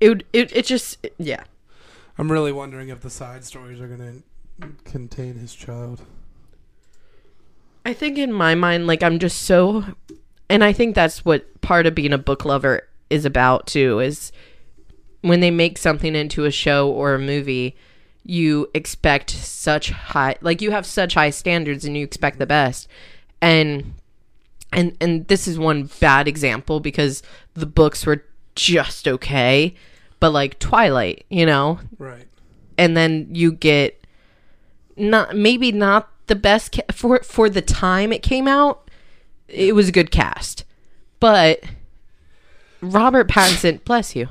It 0.00 0.08
would. 0.08 0.24
It, 0.32 0.56
it 0.56 0.66
just. 0.66 1.06
Yeah. 1.18 1.44
I'm 2.18 2.30
really 2.30 2.52
wondering 2.52 2.88
if 2.88 3.00
the 3.00 3.10
side 3.10 3.44
stories 3.44 3.80
are 3.80 3.86
going 3.86 4.22
to 4.60 4.68
contain 4.84 5.34
his 5.36 5.54
child. 5.54 6.02
I 7.84 7.94
think 7.94 8.18
in 8.18 8.32
my 8.32 8.54
mind, 8.54 8.86
like 8.86 9.02
I'm 9.02 9.18
just 9.18 9.42
so, 9.42 9.84
and 10.50 10.64
I 10.64 10.72
think 10.72 10.94
that's 10.94 11.24
what 11.24 11.60
part 11.60 11.86
of 11.86 11.94
being 11.94 12.12
a 12.12 12.18
book 12.18 12.44
lover 12.44 12.88
is 13.08 13.24
about 13.24 13.66
too. 13.68 14.00
Is 14.00 14.32
when 15.22 15.40
they 15.40 15.50
make 15.50 15.78
something 15.78 16.14
into 16.14 16.44
a 16.44 16.50
show 16.50 16.90
or 16.90 17.14
a 17.14 17.18
movie, 17.18 17.76
you 18.24 18.68
expect 18.74 19.30
such 19.30 19.90
high, 19.90 20.36
like 20.40 20.60
you 20.60 20.72
have 20.72 20.84
such 20.84 21.14
high 21.14 21.30
standards, 21.30 21.84
and 21.84 21.96
you 21.96 22.04
expect 22.04 22.38
the 22.38 22.46
best, 22.46 22.88
and 23.40 23.94
and 24.72 24.96
and 25.00 25.28
this 25.28 25.46
is 25.48 25.58
one 25.58 25.88
bad 26.00 26.28
example 26.28 26.80
because 26.80 27.22
the 27.54 27.64
books 27.64 28.04
were 28.04 28.24
just 28.54 29.06
okay, 29.06 29.74
but 30.20 30.30
like 30.30 30.58
Twilight, 30.58 31.24
you 31.28 31.46
know, 31.46 31.78
Right. 31.98 32.26
and 32.76 32.96
then 32.96 33.28
you 33.32 33.52
get 33.52 34.04
not 34.96 35.36
maybe 35.36 35.70
not 35.72 36.08
the 36.26 36.34
best 36.36 36.72
ca- 36.72 36.92
for 36.92 37.20
for 37.22 37.48
the 37.48 37.62
time 37.62 38.12
it 38.12 38.22
came 38.22 38.46
out. 38.48 38.90
It 39.48 39.74
was 39.74 39.88
a 39.88 39.92
good 39.92 40.10
cast, 40.10 40.64
but 41.20 41.62
Robert 42.80 43.28
Pattinson, 43.28 43.82
bless 43.84 44.14
you, 44.16 44.28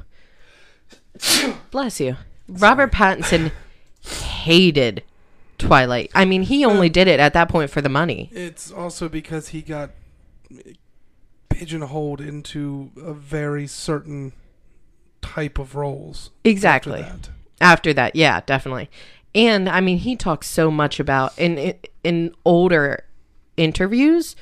bless 1.72 2.00
you. 2.00 2.18
Robert 2.48 2.92
Pattinson 2.92 3.52
hated 4.06 5.04
Twilight. 5.58 6.12
I 6.14 6.24
mean, 6.26 6.44
he 6.44 6.64
only 6.64 6.88
did 6.90 7.08
it 7.08 7.20
at 7.20 7.34
that 7.34 7.50
point 7.50 7.70
for 7.72 7.82
the 7.82 7.90
money. 7.90 8.30
It's 8.32 8.72
also 8.72 9.10
because 9.10 9.50
he 9.50 9.62
got 9.62 9.90
pigeonholed 11.50 12.22
into 12.22 12.92
a 12.98 13.14
very 13.14 13.68
certain 13.68 14.34
type 15.28 15.60
of 15.60 15.76
roles. 15.76 16.32
after 16.40 16.50
Exactly. 16.50 17.02
that. 17.02 17.30
After 17.60 17.94
that, 17.94 18.16
yeah, 18.16 18.42
definitely. 18.46 18.90
And 19.34 19.68
I 19.68 19.82
mean, 19.82 20.00
he 20.00 20.16
talks 20.16 20.48
so 20.48 20.72
much 20.72 21.00
about 21.00 21.38
in 21.38 21.76
in 22.04 22.34
older 22.46 23.04
interviews 23.56 24.36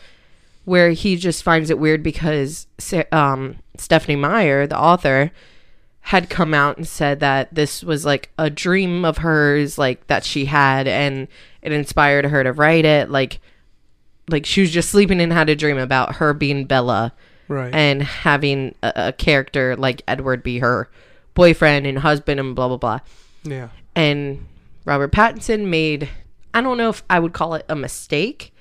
where 0.65 0.91
he 0.91 1.15
just 1.15 1.43
finds 1.43 1.69
it 1.69 1.79
weird 1.79 2.03
because 2.03 2.67
um, 3.11 3.57
Stephenie 3.77 4.15
Meyer, 4.15 4.67
the 4.67 4.79
author, 4.79 5.31
had 6.01 6.29
come 6.29 6.53
out 6.53 6.77
and 6.77 6.87
said 6.87 7.19
that 7.19 7.53
this 7.53 7.83
was 7.83 8.05
like 8.05 8.31
a 8.37 8.49
dream 8.49 9.05
of 9.05 9.19
hers, 9.19 9.77
like 9.77 10.05
that 10.07 10.23
she 10.23 10.45
had, 10.45 10.87
and 10.87 11.27
it 11.61 11.71
inspired 11.71 12.25
her 12.25 12.43
to 12.43 12.51
write 12.51 12.85
it. 12.85 13.09
Like, 13.09 13.39
like 14.29 14.45
she 14.45 14.61
was 14.61 14.71
just 14.71 14.89
sleeping 14.89 15.21
and 15.21 15.31
had 15.31 15.49
a 15.49 15.55
dream 15.55 15.77
about 15.77 16.15
her 16.15 16.33
being 16.33 16.65
Bella 16.65 17.13
Right. 17.47 17.73
and 17.73 18.01
having 18.01 18.75
a, 18.81 18.93
a 18.95 19.13
character 19.13 19.75
like 19.75 20.01
Edward 20.07 20.41
be 20.43 20.59
her 20.59 20.89
boyfriend 21.33 21.85
and 21.85 21.99
husband 21.99 22.39
and 22.39 22.55
blah 22.55 22.67
blah 22.67 22.77
blah. 22.77 22.99
yeah. 23.43 23.69
And 23.95 24.45
Robert 24.85 25.11
Pattinson 25.11 25.67
made 25.67 26.09
I 26.53 26.61
don't 26.61 26.77
know 26.77 26.89
if 26.89 27.03
I 27.09 27.19
would 27.19 27.33
call 27.33 27.53
it 27.55 27.65
a 27.67 27.75
mistake, 27.75 28.53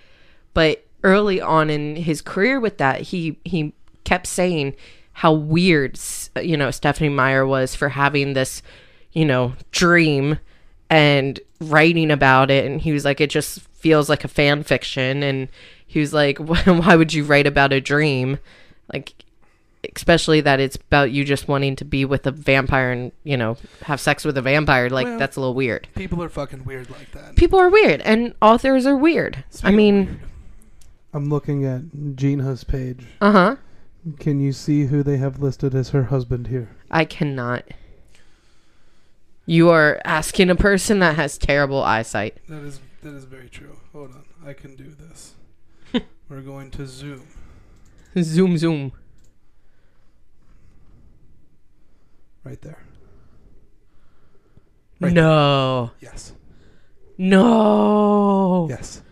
but 0.52 0.84
early 1.02 1.40
on 1.40 1.70
in 1.70 1.96
his 1.96 2.20
career 2.22 2.58
with 2.60 2.78
that, 2.78 3.02
he 3.02 3.38
he 3.44 3.72
kept 4.04 4.26
saying 4.26 4.74
how 5.12 5.32
weird 5.32 5.98
you 6.42 6.56
know 6.56 6.70
Stephenie 6.70 7.08
Meyer 7.08 7.46
was 7.46 7.74
for 7.74 7.90
having 7.90 8.32
this 8.32 8.62
you 9.12 9.24
know 9.24 9.54
dream 9.70 10.38
and 10.90 11.40
writing 11.60 12.10
about 12.10 12.50
it 12.50 12.66
and 12.66 12.80
he 12.80 12.92
was 12.92 13.04
like 13.04 13.20
it 13.20 13.30
just 13.30 13.60
feels 13.72 14.08
like 14.08 14.24
a 14.24 14.28
fan 14.28 14.62
fiction 14.62 15.22
and 15.22 15.48
he 15.86 16.00
was 16.00 16.12
like 16.12 16.38
why 16.66 16.96
would 16.96 17.14
you 17.14 17.24
write 17.24 17.46
about 17.46 17.72
a 17.72 17.80
dream 17.80 18.38
like 18.92 19.12
especially 19.94 20.40
that 20.40 20.60
it's 20.60 20.76
about 20.76 21.10
you 21.10 21.24
just 21.24 21.46
wanting 21.46 21.76
to 21.76 21.84
be 21.84 22.04
with 22.06 22.26
a 22.26 22.30
vampire 22.30 22.90
and 22.90 23.12
you 23.22 23.36
know 23.36 23.56
have 23.82 24.00
sex 24.00 24.24
with 24.24 24.36
a 24.38 24.42
vampire 24.42 24.88
like 24.88 25.06
Well- 25.06 25.18
that's 25.18 25.36
a 25.36 25.40
little 25.40 25.54
weird 25.54 25.88
People 25.94 26.22
are 26.22 26.28
fucking 26.30 26.64
weird 26.64 26.88
like 26.90 27.12
that. 27.12 27.36
people 27.36 27.58
are 27.58 27.68
weird 27.68 28.00
and 28.02 28.34
authors 28.40 28.86
are 28.86 28.96
weird 28.96 29.36
i 29.38 29.44
Speaking 29.50 29.68
of 29.68 29.74
mean 29.76 30.06
weird, 30.06 30.20
I'm 31.12 31.28
looking 31.28 31.64
at 31.64 32.16
Gina's 32.16 32.64
page. 32.64 33.06
uh-huh 33.20 33.56
Can 34.18 34.40
you 34.40 34.52
see 34.52 34.86
who 34.86 35.02
they 35.02 35.18
have 35.18 35.38
listed 35.40 35.74
as 35.74 35.90
her 35.90 36.04
husband 36.04 36.46
here? 36.48 36.70
i 36.90 37.04
cannot 37.04 37.64
you 39.46 39.68
are 39.68 40.00
asking 40.04 40.48
a 40.48 40.56
person 40.56 40.98
that 41.00 41.16
has 41.16 41.36
terrible 41.36 41.82
eyesight 41.82 42.38
That 42.48 42.62
is 42.62 42.80
that 43.02 43.12
is 43.14 43.24
very 43.24 43.50
true. 43.50 43.76
Hold 43.92 44.12
on. 44.12 44.24
I 44.46 44.54
can 44.54 44.76
do 44.76 44.84
this. 44.98 45.34
We're 46.30 46.40
going 46.40 46.70
to 46.70 46.86
zoom. 46.86 47.26
Zoom 48.22 48.56
zoom 48.58 48.92
Right 52.44 52.60
there. 52.60 52.78
Right 55.00 55.12
no 55.14 55.90
Yes. 56.00 56.32
no 57.16 58.66
Yes. 58.68 59.02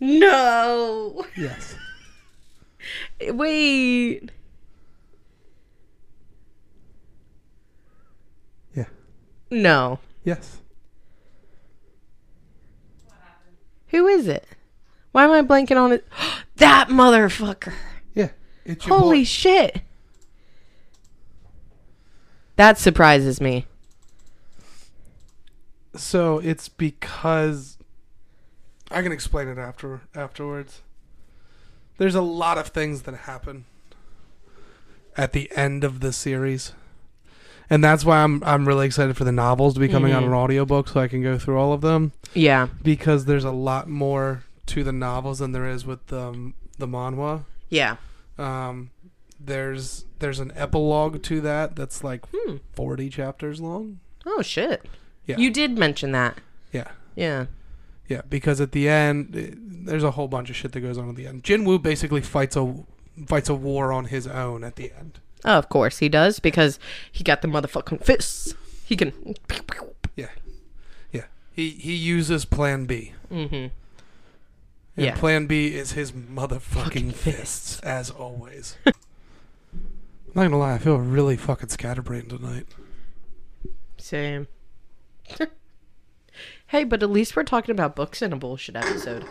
no 0.00 1.24
Yes. 1.36 1.76
wait 3.30 4.30
Yeah. 8.74 8.86
no 9.50 10.00
Yes. 10.24 10.58
who 13.88 14.06
is 14.08 14.26
it 14.26 14.44
why 15.12 15.24
am 15.24 15.30
i 15.30 15.42
blanking 15.42 15.76
on 15.80 15.92
it 15.92 16.04
that 16.56 16.88
motherfucker. 16.88 17.72
It's 18.64 18.84
Holy 18.86 19.20
boy. 19.20 19.24
shit. 19.24 19.82
That 22.56 22.78
surprises 22.78 23.40
me. 23.40 23.66
So 25.96 26.38
it's 26.38 26.68
because 26.68 27.78
I 28.90 29.02
can 29.02 29.12
explain 29.12 29.48
it 29.48 29.58
after 29.58 30.00
afterwards. 30.14 30.82
There's 31.98 32.14
a 32.14 32.20
lot 32.22 32.58
of 32.58 32.68
things 32.68 33.02
that 33.02 33.14
happen 33.14 33.64
at 35.16 35.32
the 35.32 35.50
end 35.56 35.84
of 35.84 36.00
the 36.00 36.12
series. 36.12 36.72
And 37.70 37.82
that's 37.82 38.04
why 38.04 38.18
I'm 38.22 38.42
I'm 38.44 38.66
really 38.66 38.86
excited 38.86 39.16
for 39.16 39.24
the 39.24 39.32
novels 39.32 39.74
to 39.74 39.80
be 39.80 39.88
coming 39.88 40.12
out 40.12 40.22
Mhm. 40.22 40.26
on 40.28 40.32
audiobook 40.34 40.88
so 40.88 41.00
I 41.00 41.08
can 41.08 41.22
go 41.22 41.38
through 41.38 41.58
all 41.58 41.72
of 41.72 41.80
them 41.80 42.12
Yeah. 42.34 42.68
because 42.82 43.24
there's 43.24 43.44
a 43.44 43.50
lot 43.52 43.88
more 43.88 44.44
to 44.66 44.82
the 44.84 44.92
novels 44.92 45.38
than 45.38 45.52
there 45.52 45.68
is 45.68 45.84
with 45.86 46.06
the 46.08 46.52
the 46.78 46.86
manhwa. 46.88 47.44
Yeah. 47.68 47.96
Um 48.38 48.90
there's 49.40 50.04
there's 50.20 50.40
an 50.40 50.52
epilogue 50.54 51.22
to 51.24 51.40
that 51.42 51.76
that's 51.76 52.02
like 52.04 52.24
Hmm. 52.34 52.56
40 52.72 53.08
chapters 53.10 53.60
long. 53.60 54.00
Oh 54.26 54.42
shit. 54.42 54.86
Yeah. 55.26 55.36
You 55.38 55.50
did 55.50 55.76
mention 55.78 56.12
that. 56.12 56.38
Yeah. 56.72 56.88
Yeah. 57.14 57.46
Yeah, 58.08 58.20
because 58.28 58.60
at 58.60 58.72
the 58.72 58.86
end, 58.88 59.34
it, 59.34 59.54
there's 59.86 60.04
a 60.04 60.10
whole 60.12 60.28
bunch 60.28 60.50
of 60.50 60.56
shit 60.56 60.72
that 60.72 60.80
goes 60.80 60.98
on 60.98 61.08
at 61.08 61.16
the 61.16 61.26
end. 61.26 61.42
Jinwoo 61.42 61.82
basically 61.82 62.20
fights 62.20 62.54
a 62.56 62.74
fights 63.26 63.48
a 63.48 63.54
war 63.54 63.92
on 63.92 64.06
his 64.06 64.26
own 64.26 64.62
at 64.64 64.76
the 64.76 64.92
end. 64.92 65.20
Oh, 65.44 65.56
of 65.58 65.68
course 65.70 65.98
he 65.98 66.08
does 66.10 66.38
because 66.38 66.78
he 67.10 67.24
got 67.24 67.40
the 67.42 67.48
motherfucking 67.48 68.04
fists. 68.04 68.54
He 68.84 68.96
can. 68.96 69.12
Yeah, 70.16 70.28
yeah. 71.12 71.24
He 71.52 71.70
he 71.70 71.94
uses 71.94 72.44
Plan 72.44 72.84
B, 72.84 73.12
Mm-hmm. 73.30 73.68
And 74.96 75.06
Yeah. 75.06 75.14
Plan 75.16 75.46
B 75.46 75.74
is 75.74 75.92
his 75.92 76.12
motherfucking 76.12 76.60
Fucking 76.62 77.10
fists, 77.10 77.40
fists. 77.74 77.80
as 77.80 78.10
always. 78.10 78.76
I'm 78.86 78.92
not 80.34 80.42
gonna 80.44 80.58
lie, 80.58 80.74
I 80.74 80.78
feel 80.78 80.98
really 80.98 81.36
fucking 81.36 81.68
scatterbrained 81.68 82.30
tonight. 82.30 82.66
Same. 83.98 84.46
hey, 86.68 86.84
but 86.84 87.02
at 87.02 87.10
least 87.10 87.34
we're 87.36 87.42
talking 87.44 87.72
about 87.72 87.96
books 87.96 88.20
in 88.22 88.32
a 88.32 88.36
bullshit 88.36 88.76
episode. 88.76 89.24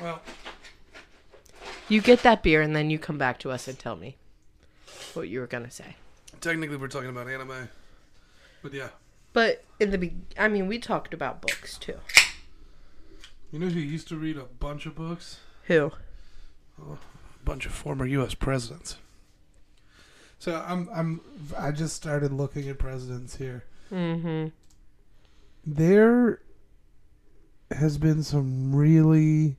Well, 0.00 0.20
You 1.88 2.00
get 2.00 2.22
that 2.22 2.42
beer 2.42 2.60
and 2.62 2.74
then 2.74 2.88
you 2.90 2.98
come 2.98 3.18
back 3.18 3.38
to 3.40 3.50
us 3.50 3.68
and 3.68 3.78
tell 3.78 3.96
me 3.96 4.16
what 5.14 5.28
you 5.28 5.40
were 5.40 5.46
gonna 5.46 5.70
say. 5.70 5.96
technically 6.40 6.76
we're 6.76 6.88
talking 6.88 7.10
about 7.10 7.28
anime, 7.28 7.68
but 8.62 8.72
yeah, 8.72 8.88
But 9.32 9.64
in 9.78 9.90
the 9.90 9.98
be- 9.98 10.14
I 10.38 10.48
mean, 10.48 10.66
we 10.68 10.78
talked 10.78 11.12
about 11.14 11.42
books 11.42 11.76
too. 11.78 11.98
You 13.52 13.58
know 13.58 13.68
who 13.68 13.78
used 13.78 14.08
to 14.08 14.16
read 14.16 14.36
a 14.36 14.44
bunch 14.44 14.86
of 14.86 14.94
books? 14.96 15.38
Who? 15.64 15.92
A 16.80 16.96
bunch 17.44 17.66
of 17.66 17.72
former 17.72 18.06
U.S. 18.06 18.34
presidents. 18.34 18.96
So 20.38 20.64
I'm 20.66 20.88
I'm 20.92 21.20
I 21.56 21.70
just 21.70 21.94
started 21.94 22.32
looking 22.32 22.68
at 22.68 22.78
presidents 22.78 23.36
here. 23.36 23.64
Mm-hmm. 23.92 24.46
there 25.66 26.40
has 27.70 27.98
been 27.98 28.22
some 28.22 28.74
really 28.74 29.58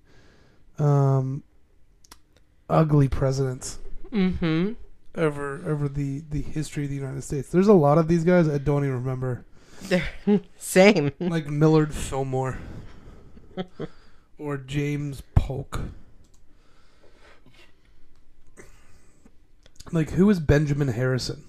um, 0.79 1.43
ugly 2.67 3.07
presidents 3.07 3.77
Mm-hmm. 4.13 4.73
Over 5.15 5.61
over 5.65 5.87
the, 5.87 6.23
the 6.29 6.41
history 6.41 6.83
of 6.83 6.89
the 6.89 6.95
United 6.95 7.23
States. 7.23 7.49
There's 7.49 7.67
a 7.67 7.73
lot 7.73 7.97
of 7.97 8.07
these 8.07 8.23
guys 8.23 8.47
I 8.47 8.57
don't 8.59 8.83
even 8.83 8.95
remember. 8.95 9.45
They're 9.83 10.03
same. 10.57 11.11
like 11.19 11.47
Millard 11.47 11.93
Fillmore 11.93 12.57
or 14.37 14.57
James 14.57 15.21
Polk. 15.35 15.81
Like 19.91 20.11
who 20.11 20.29
is 20.29 20.39
Benjamin 20.39 20.89
Harrison? 20.89 21.43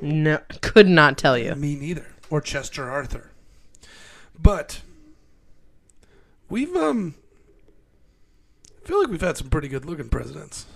No, 0.00 0.38
could 0.60 0.88
not 0.88 1.16
tell 1.16 1.38
you. 1.38 1.54
Me 1.54 1.76
neither. 1.76 2.06
Or 2.30 2.40
Chester 2.40 2.90
Arthur. 2.90 3.30
But 4.38 4.82
we've 6.48 6.74
um 6.76 7.14
I 8.82 8.88
feel 8.88 9.00
like 9.00 9.10
we've 9.10 9.20
had 9.20 9.36
some 9.36 9.48
pretty 9.48 9.68
good 9.68 9.84
looking 9.84 10.08
presidents 10.08 10.66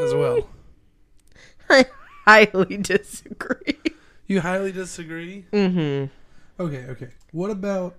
as 0.00 0.14
well. 0.14 0.48
I 1.68 1.86
highly 2.24 2.76
disagree. 2.78 3.78
You 4.26 4.40
highly 4.40 4.72
disagree? 4.72 5.44
Mm-hmm. 5.52 6.62
Okay, 6.62 6.84
okay. 6.86 7.08
What 7.32 7.50
about 7.50 7.96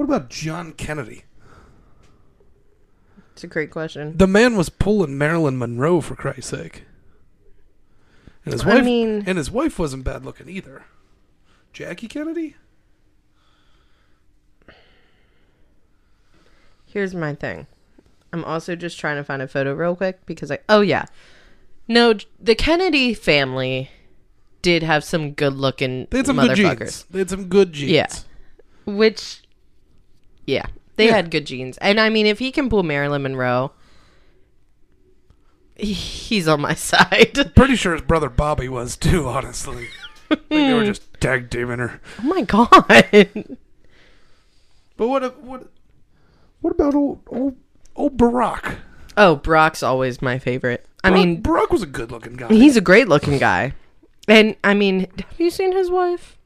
What 0.00 0.06
about 0.06 0.30
John 0.30 0.72
Kennedy? 0.72 1.24
It's 3.34 3.44
a 3.44 3.46
great 3.46 3.70
question. 3.70 4.16
The 4.16 4.26
man 4.26 4.56
was 4.56 4.70
pulling 4.70 5.18
Marilyn 5.18 5.58
Monroe 5.58 6.00
for 6.00 6.16
Christ's 6.16 6.46
sake. 6.52 6.84
And 8.46 8.54
his 8.54 8.62
I 8.64 8.76
wife 8.76 8.84
mean- 8.86 9.24
and 9.26 9.36
his 9.36 9.50
wife 9.50 9.78
wasn't 9.78 10.04
bad 10.04 10.24
looking 10.24 10.48
either. 10.48 10.86
Jackie 11.74 12.08
Kennedy? 12.08 12.56
Here's 16.86 17.14
my 17.14 17.34
thing. 17.34 17.66
I'm 18.32 18.42
also 18.46 18.74
just 18.76 18.98
trying 18.98 19.16
to 19.18 19.22
find 19.24 19.42
a 19.42 19.48
photo 19.48 19.74
real 19.74 19.96
quick 19.96 20.24
because 20.24 20.50
I. 20.50 20.60
Oh 20.66 20.80
yeah, 20.80 21.04
no, 21.88 22.14
the 22.40 22.54
Kennedy 22.54 23.12
family 23.12 23.90
did 24.62 24.82
have 24.82 25.04
some 25.04 25.32
good-looking 25.32 26.06
They 26.10 26.16
had 26.16 26.26
some 26.26 26.36
good 26.36 26.52
motherfuckers. 26.56 26.78
genes. 26.78 27.04
They 27.10 27.18
had 27.18 27.28
some 27.28 27.48
good 27.48 27.74
genes. 27.74 27.92
Yeah. 27.92 28.06
Which, 28.86 29.42
yeah, 30.50 30.66
they 30.96 31.06
Yeah. 31.06 31.16
had 31.16 31.30
good 31.30 31.46
genes, 31.46 31.78
and 31.78 32.00
I 32.00 32.08
mean, 32.10 32.26
if 32.26 32.38
he 32.38 32.50
can 32.52 32.68
pull 32.68 32.82
Marilyn 32.82 33.22
Monroe, 33.22 33.72
he's 35.76 36.48
on 36.48 36.60
my 36.60 36.74
side. 36.90 37.52
Pretty 37.54 37.76
sure 37.76 37.92
his 37.92 38.02
brother 38.02 38.28
Bobby 38.28 38.68
was 38.68 38.96
too, 38.96 39.28
honestly. 39.28 39.88
Think 40.28 40.48
they 40.48 40.74
were 40.74 40.84
just 40.84 41.02
tag 41.20 41.50
teaming 41.50 41.78
her. 41.80 42.00
oh 42.20 42.22
my 42.22 42.42
god. 42.42 42.76
But 44.96 45.08
what 45.08 45.24
uh, 45.24 45.30
what 45.40 45.66
what 46.60 46.70
about 46.72 46.94
old 46.94 47.20
old 47.28 47.56
oh 47.96 48.10
Barack? 48.10 48.76
Oh, 49.16 49.36
Brock's 49.36 49.82
always 49.82 50.22
my 50.22 50.38
favorite. 50.38 50.86
I 51.02 51.10
mean, 51.10 51.42
Barack 51.42 51.70
was 51.70 51.82
a 51.82 51.86
good 51.86 52.10
looking 52.12 52.34
guy. 52.34 52.48
he's 52.48 52.76
a 52.76 52.80
great 52.80 53.08
looking 53.08 53.38
guy. 53.38 53.72
And 54.28 54.54
I 54.62 54.74
mean, 54.74 55.00
have 55.18 55.40
you 55.40 55.50
seen 55.50 55.72
his 55.72 55.90
wife? 55.90 56.38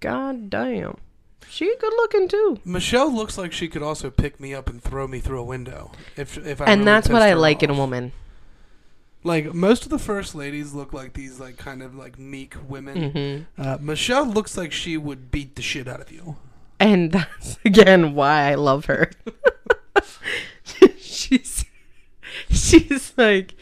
God 0.00 0.50
damn. 0.50 0.98
She 1.48 1.74
good 1.80 1.92
looking 1.96 2.28
too. 2.28 2.58
Michelle 2.64 3.12
looks 3.12 3.36
like 3.36 3.52
she 3.52 3.68
could 3.68 3.82
also 3.82 4.10
pick 4.10 4.40
me 4.40 4.54
up 4.54 4.68
and 4.68 4.82
throw 4.82 5.06
me 5.06 5.20
through 5.20 5.40
a 5.40 5.44
window. 5.44 5.92
If 6.16 6.38
if 6.38 6.60
I 6.60 6.66
and 6.66 6.80
really 6.80 6.84
that's 6.84 7.08
what 7.08 7.18
pissed 7.18 7.26
I 7.26 7.30
her 7.30 7.36
like 7.36 7.62
in 7.62 7.70
a 7.70 7.74
off. 7.74 7.78
woman. 7.78 8.12
Like 9.24 9.54
most 9.54 9.84
of 9.84 9.90
the 9.90 9.98
first 9.98 10.34
ladies 10.34 10.72
look 10.72 10.92
like 10.92 11.12
these 11.12 11.38
like 11.38 11.56
kind 11.56 11.82
of 11.82 11.94
like 11.94 12.18
meek 12.18 12.54
women. 12.68 13.46
hmm 13.56 13.62
Uh, 13.62 13.78
Michelle 13.80 14.26
looks 14.26 14.56
like 14.56 14.72
she 14.72 14.96
would 14.96 15.30
beat 15.30 15.54
the 15.56 15.62
shit 15.62 15.86
out 15.86 16.00
of 16.00 16.10
you. 16.10 16.36
And 16.80 17.12
that's 17.12 17.58
again 17.64 18.14
why 18.14 18.50
I 18.50 18.54
love 18.56 18.86
her. 18.86 19.10
she's 20.98 21.64
she's 22.50 23.12
like, 23.16 23.54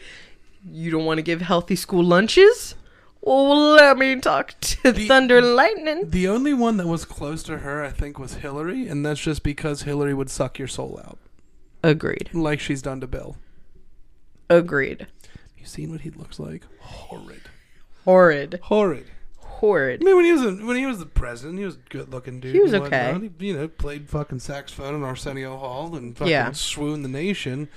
you 0.65 0.89
don't 0.91 1.05
want 1.05 1.17
to 1.17 1.21
give 1.23 1.41
healthy 1.41 1.75
school 1.75 2.03
lunches? 2.03 2.75
Well, 3.21 3.73
let 3.75 3.97
me 3.97 4.19
talk 4.19 4.59
to 4.59 4.91
The- 4.91 5.07
Thunder 5.07 5.37
and 5.37 5.55
Lightning. 5.55 6.09
The 6.09 6.27
only 6.27 6.53
one 6.53 6.77
that 6.77 6.87
was 6.87 7.05
close 7.05 7.43
to 7.43 7.59
her, 7.59 7.83
I 7.83 7.91
think, 7.91 8.17
was 8.17 8.35
Hillary, 8.35 8.87
and 8.87 9.05
that's 9.05 9.19
just 9.19 9.43
because 9.43 9.83
Hillary 9.83 10.13
would 10.13 10.29
suck 10.29 10.57
your 10.57 10.67
soul 10.67 10.99
out, 11.05 11.19
Agreed. 11.83 12.29
like 12.33 12.59
she's 12.59 12.81
done 12.81 12.99
to 13.01 13.07
Bill. 13.07 13.37
Agreed. 14.49 15.07
You 15.57 15.65
seen 15.65 15.91
what 15.91 16.01
he 16.01 16.09
looks 16.09 16.39
like? 16.39 16.63
Horrid. 16.79 17.43
Horrid. 18.05 18.59
Horrid. 18.63 19.05
Horrid. 19.37 20.01
I 20.01 20.05
mean, 20.05 20.15
when 20.15 20.25
he 20.25 20.31
was 20.33 20.41
a, 20.41 20.51
when 20.65 20.75
he 20.75 20.85
was 20.87 20.97
the 20.97 21.05
president, 21.05 21.59
he 21.59 21.65
was 21.65 21.75
a 21.75 21.89
good 21.89 22.11
looking 22.11 22.39
dude. 22.39 22.55
He 22.55 22.61
was 22.61 22.73
okay. 22.73 23.15
He, 23.37 23.47
you 23.47 23.53
know, 23.55 23.67
played 23.67 24.09
fucking 24.09 24.39
saxophone 24.39 24.95
in 24.95 25.03
Arsenio 25.03 25.55
Hall 25.57 25.95
and 25.95 26.17
fucking 26.17 26.31
Yeah. 26.31 26.51
swooned 26.53 27.05
the 27.05 27.09
nation. 27.09 27.69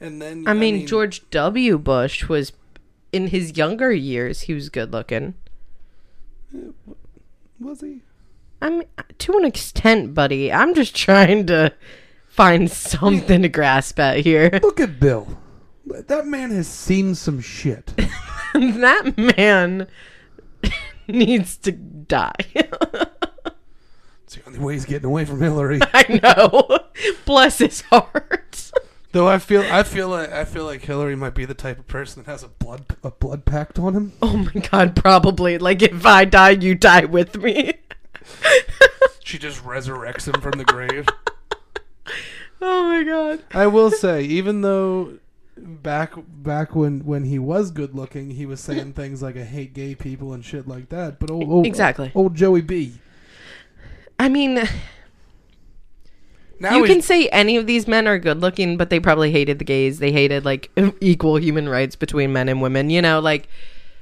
And 0.00 0.20
then 0.20 0.48
I 0.48 0.52
mean, 0.54 0.84
George 0.86 1.22
W. 1.30 1.78
Bush 1.78 2.28
was 2.28 2.52
in 3.12 3.28
his 3.28 3.56
younger 3.56 3.92
years. 3.92 4.42
He 4.42 4.54
was 4.54 4.68
good 4.68 4.92
looking. 4.92 5.34
was 7.60 7.80
he? 7.80 8.00
I 8.60 8.70
mean, 8.70 8.84
to 9.18 9.36
an 9.36 9.44
extent, 9.44 10.14
buddy. 10.14 10.52
I'm 10.52 10.74
just 10.74 10.94
trying 10.94 11.46
to 11.46 11.72
find 12.28 12.70
something 12.70 13.42
to 13.42 13.48
grasp 13.48 13.98
at 13.98 14.18
here. 14.18 14.50
Look 14.62 14.80
at 14.80 14.98
Bill. 14.98 15.38
That 15.84 16.26
man 16.26 16.50
has 16.50 16.68
seen 16.68 17.14
some 17.14 17.40
shit. 17.40 17.92
that 18.54 19.14
man 19.36 19.88
needs 21.08 21.56
to 21.58 21.72
die. 21.72 22.32
It's 24.24 24.36
the 24.36 24.46
only 24.46 24.60
way 24.60 24.74
he's 24.74 24.84
getting 24.86 25.06
away 25.06 25.24
from 25.24 25.40
Hillary. 25.40 25.80
I 25.92 26.20
know. 26.22 26.78
Bless 27.26 27.58
his 27.58 27.82
heart. 27.82 28.51
Though 29.12 29.28
I 29.28 29.38
feel, 29.38 29.60
I 29.62 29.82
feel 29.82 30.08
like, 30.08 30.32
I 30.32 30.44
feel 30.46 30.64
like 30.64 30.82
Hillary 30.82 31.14
might 31.16 31.34
be 31.34 31.44
the 31.44 31.52
type 31.54 31.78
of 31.78 31.86
person 31.86 32.22
that 32.22 32.30
has 32.30 32.42
a 32.42 32.48
blood. 32.48 32.84
A 33.04 33.10
blood 33.10 33.44
pact 33.44 33.78
on 33.78 33.94
him. 33.94 34.12
Oh 34.22 34.36
my 34.38 34.60
god, 34.70 34.96
probably. 34.96 35.58
Like 35.58 35.82
if 35.82 36.04
I 36.06 36.24
die, 36.24 36.50
you 36.50 36.74
die 36.74 37.04
with 37.04 37.36
me. 37.36 37.74
She 39.24 39.38
just 39.38 39.62
resurrects 39.64 40.28
him 40.32 40.40
from 40.42 40.58
the 40.58 40.64
grave. 40.64 41.06
oh 42.60 42.82
my 42.84 43.02
god. 43.02 43.42
I 43.54 43.66
will 43.66 43.90
say, 43.90 44.22
even 44.24 44.60
though 44.60 45.18
back 45.56 46.12
back 46.16 46.74
when 46.74 47.04
when 47.06 47.24
he 47.24 47.38
was 47.38 47.70
good 47.70 47.94
looking, 47.94 48.30
he 48.32 48.44
was 48.46 48.60
saying 48.60 48.92
things 48.94 49.22
like 49.22 49.36
"I 49.36 49.44
hate 49.44 49.72
gay 49.74 49.94
people" 49.94 50.32
and 50.34 50.44
shit 50.44 50.68
like 50.68 50.90
that. 50.90 51.18
But 51.18 51.30
old, 51.30 51.48
old 51.48 51.66
Exactly. 51.66 52.12
old 52.14 52.34
Joey 52.34 52.60
B. 52.60 52.94
I 54.18 54.28
mean, 54.28 54.68
Now 56.62 56.76
you 56.76 56.84
can 56.84 57.02
say 57.02 57.28
any 57.28 57.56
of 57.56 57.66
these 57.66 57.86
men 57.88 58.06
are 58.06 58.18
good 58.18 58.40
looking, 58.40 58.76
but 58.76 58.88
they 58.88 59.00
probably 59.00 59.32
hated 59.32 59.58
the 59.58 59.64
gays. 59.64 59.98
They 59.98 60.12
hated 60.12 60.44
like 60.44 60.70
equal 61.00 61.36
human 61.38 61.68
rights 61.68 61.96
between 61.96 62.32
men 62.32 62.48
and 62.48 62.62
women, 62.62 62.88
you 62.88 63.02
know, 63.02 63.18
like 63.20 63.48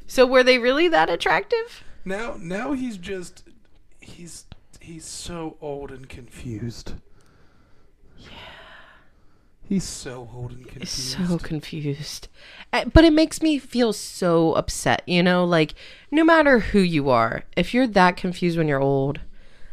so 0.06 0.26
were 0.26 0.42
they 0.42 0.58
really 0.58 0.88
that 0.88 1.08
attractive? 1.08 1.84
now, 2.04 2.36
now 2.40 2.72
he's 2.72 2.96
just, 2.96 3.44
he's, 4.00 4.44
he's 4.80 5.04
so 5.04 5.56
old 5.60 5.92
and 5.92 6.08
confused. 6.08 6.94
Yeah. 8.18 8.28
He's 9.68 9.84
so 9.84 10.28
old 10.34 10.50
and 10.50 10.66
confused. 10.66 11.16
He's 11.16 11.28
so 11.28 11.38
confused. 11.38 12.26
Uh, 12.72 12.86
But 12.86 13.04
it 13.04 13.12
makes 13.12 13.40
me 13.40 13.60
feel 13.60 13.92
so 13.92 14.54
upset, 14.54 15.02
you 15.06 15.22
know? 15.22 15.44
Like, 15.44 15.74
no 16.10 16.24
matter 16.24 16.58
who 16.58 16.80
you 16.80 17.08
are, 17.08 17.44
if 17.56 17.72
you're 17.72 17.86
that 17.86 18.16
confused 18.16 18.58
when 18.58 18.66
you're 18.66 18.82
old, 18.82 19.20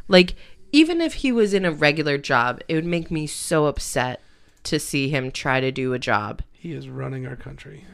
like, 0.08 0.36
even 0.72 1.02
if 1.02 1.16
he 1.16 1.32
was 1.32 1.54
in 1.54 1.66
a 1.66 1.72
regular 1.72 2.18
job, 2.18 2.62
it 2.68 2.76
would 2.76 2.86
make 2.86 3.10
me 3.12 3.28
so 3.28 3.66
upset 3.66 4.22
to 4.64 4.80
see 4.80 5.10
him 5.10 5.32
try 5.32 5.60
to 5.60 5.72
do 5.72 5.94
a 5.94 6.00
job. 6.00 6.42
He 6.52 6.74
is 6.74 6.90
running 6.90 7.26
our 7.26 7.36
country. 7.36 7.86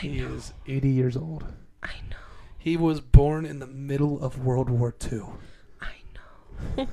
He 0.00 0.18
is. 0.18 0.52
Eighty 0.66 0.90
years 0.90 1.16
old. 1.16 1.44
I 1.82 1.92
know. 2.10 2.16
He 2.58 2.76
was 2.76 3.00
born 3.00 3.46
in 3.46 3.58
the 3.60 3.66
middle 3.66 4.22
of 4.22 4.44
World 4.44 4.68
War 4.68 4.94
II. 5.10 5.22
I 5.80 5.92
know. 6.76 6.88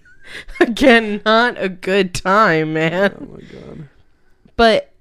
Again, 0.60 1.22
not 1.24 1.60
a 1.60 1.68
good 1.68 2.14
time, 2.14 2.74
man. 2.74 3.16
Oh 3.20 3.24
my 3.36 3.40
god. 3.40 3.88
But 4.56 4.92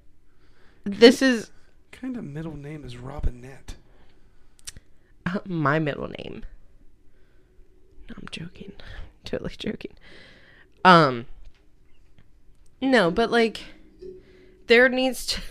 this 0.83 1.21
is 1.21 1.51
kind 1.91 2.17
of 2.17 2.23
middle 2.23 2.55
name 2.55 2.83
is 2.83 2.97
Robinette? 2.97 3.75
uh, 5.25 5.39
my 5.45 5.77
middle 5.79 6.07
name. 6.07 6.43
No, 8.09 8.15
I'm 8.19 8.27
joking. 8.31 8.71
Totally 9.31 9.53
joking. 9.57 9.93
Um 10.83 11.25
No, 12.81 13.11
but 13.11 13.31
like 13.31 13.61
there 14.67 14.89
needs 14.89 15.25
to 15.27 15.41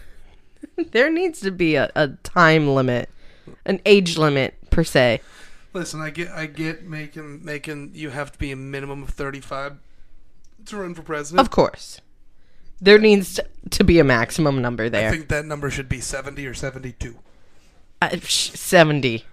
there 0.92 1.10
needs 1.10 1.40
to 1.40 1.50
be 1.50 1.74
a, 1.76 1.90
a 1.94 2.08
time 2.08 2.68
limit, 2.68 3.08
an 3.64 3.80
age 3.84 4.16
limit 4.16 4.54
per 4.70 4.84
se. 4.84 5.20
Listen, 5.72 6.00
I 6.00 6.10
get, 6.10 6.30
I 6.30 6.46
get 6.46 6.84
making, 6.84 7.44
making 7.44 7.92
you 7.94 8.10
have 8.10 8.30
to 8.32 8.38
be 8.38 8.52
a 8.52 8.56
minimum 8.56 9.02
of 9.02 9.10
thirty-five 9.10 9.76
to 10.66 10.76
run 10.76 10.94
for 10.94 11.02
president. 11.02 11.40
Of 11.40 11.50
course. 11.50 12.00
There 12.80 12.98
needs 12.98 13.34
to, 13.34 13.46
to 13.70 13.84
be 13.84 13.98
a 13.98 14.04
maximum 14.04 14.62
number 14.62 14.88
there. 14.88 15.08
I 15.08 15.10
think 15.10 15.28
that 15.28 15.44
number 15.44 15.70
should 15.70 15.88
be 15.88 16.00
seventy 16.00 16.46
or 16.46 16.54
seventy-two. 16.54 17.18
Uh, 18.02 18.18
sh- 18.22 18.50
70. 18.50 19.24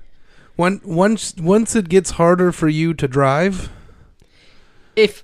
When, 0.55 0.81
once, 0.83 1.35
once 1.35 1.75
it 1.75 1.89
gets 1.89 2.11
harder 2.11 2.51
for 2.51 2.69
you 2.69 2.93
to 2.93 3.07
drive, 3.07 3.69
If 4.95 5.23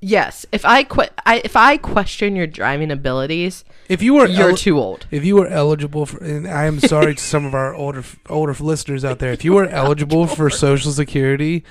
yes, 0.00 0.46
if 0.52 0.64
I, 0.64 0.82
que- 0.84 1.08
I 1.26 1.40
if 1.44 1.56
I 1.56 1.76
question 1.76 2.36
your 2.36 2.46
driving 2.46 2.90
abilities, 2.90 3.64
if 3.88 4.02
you 4.02 4.14
were 4.14 4.26
you're 4.26 4.48
eli- 4.50 4.56
too 4.56 4.78
old. 4.78 5.06
If 5.10 5.24
you 5.24 5.36
were 5.36 5.46
eligible 5.46 6.06
for, 6.06 6.22
and 6.24 6.46
I 6.48 6.64
am 6.64 6.80
sorry 6.80 7.14
to 7.14 7.22
some 7.22 7.44
of 7.44 7.54
our 7.54 7.74
older 7.74 8.02
older 8.28 8.54
listeners 8.54 9.04
out 9.04 9.18
there, 9.18 9.32
if 9.32 9.44
you 9.44 9.52
were 9.52 9.66
eligible 9.82 10.26
for 10.26 10.48
Social 10.50 10.90
Security, 10.92 11.64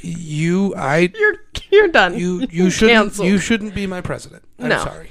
you 0.00 0.74
I 0.76 1.10
You're 1.14 1.36
you're 1.70 1.88
done. 1.88 2.18
you 2.18 2.46
you 2.50 2.70
shouldn't 2.70 2.96
Canceled. 2.96 3.28
you 3.28 3.38
shouldn't 3.38 3.74
be 3.74 3.86
my 3.86 4.00
president. 4.00 4.42
I'm 4.58 4.68
No. 4.70 4.78
sorry. 4.84 5.10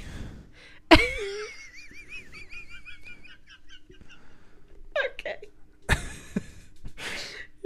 okay. 5.12 5.38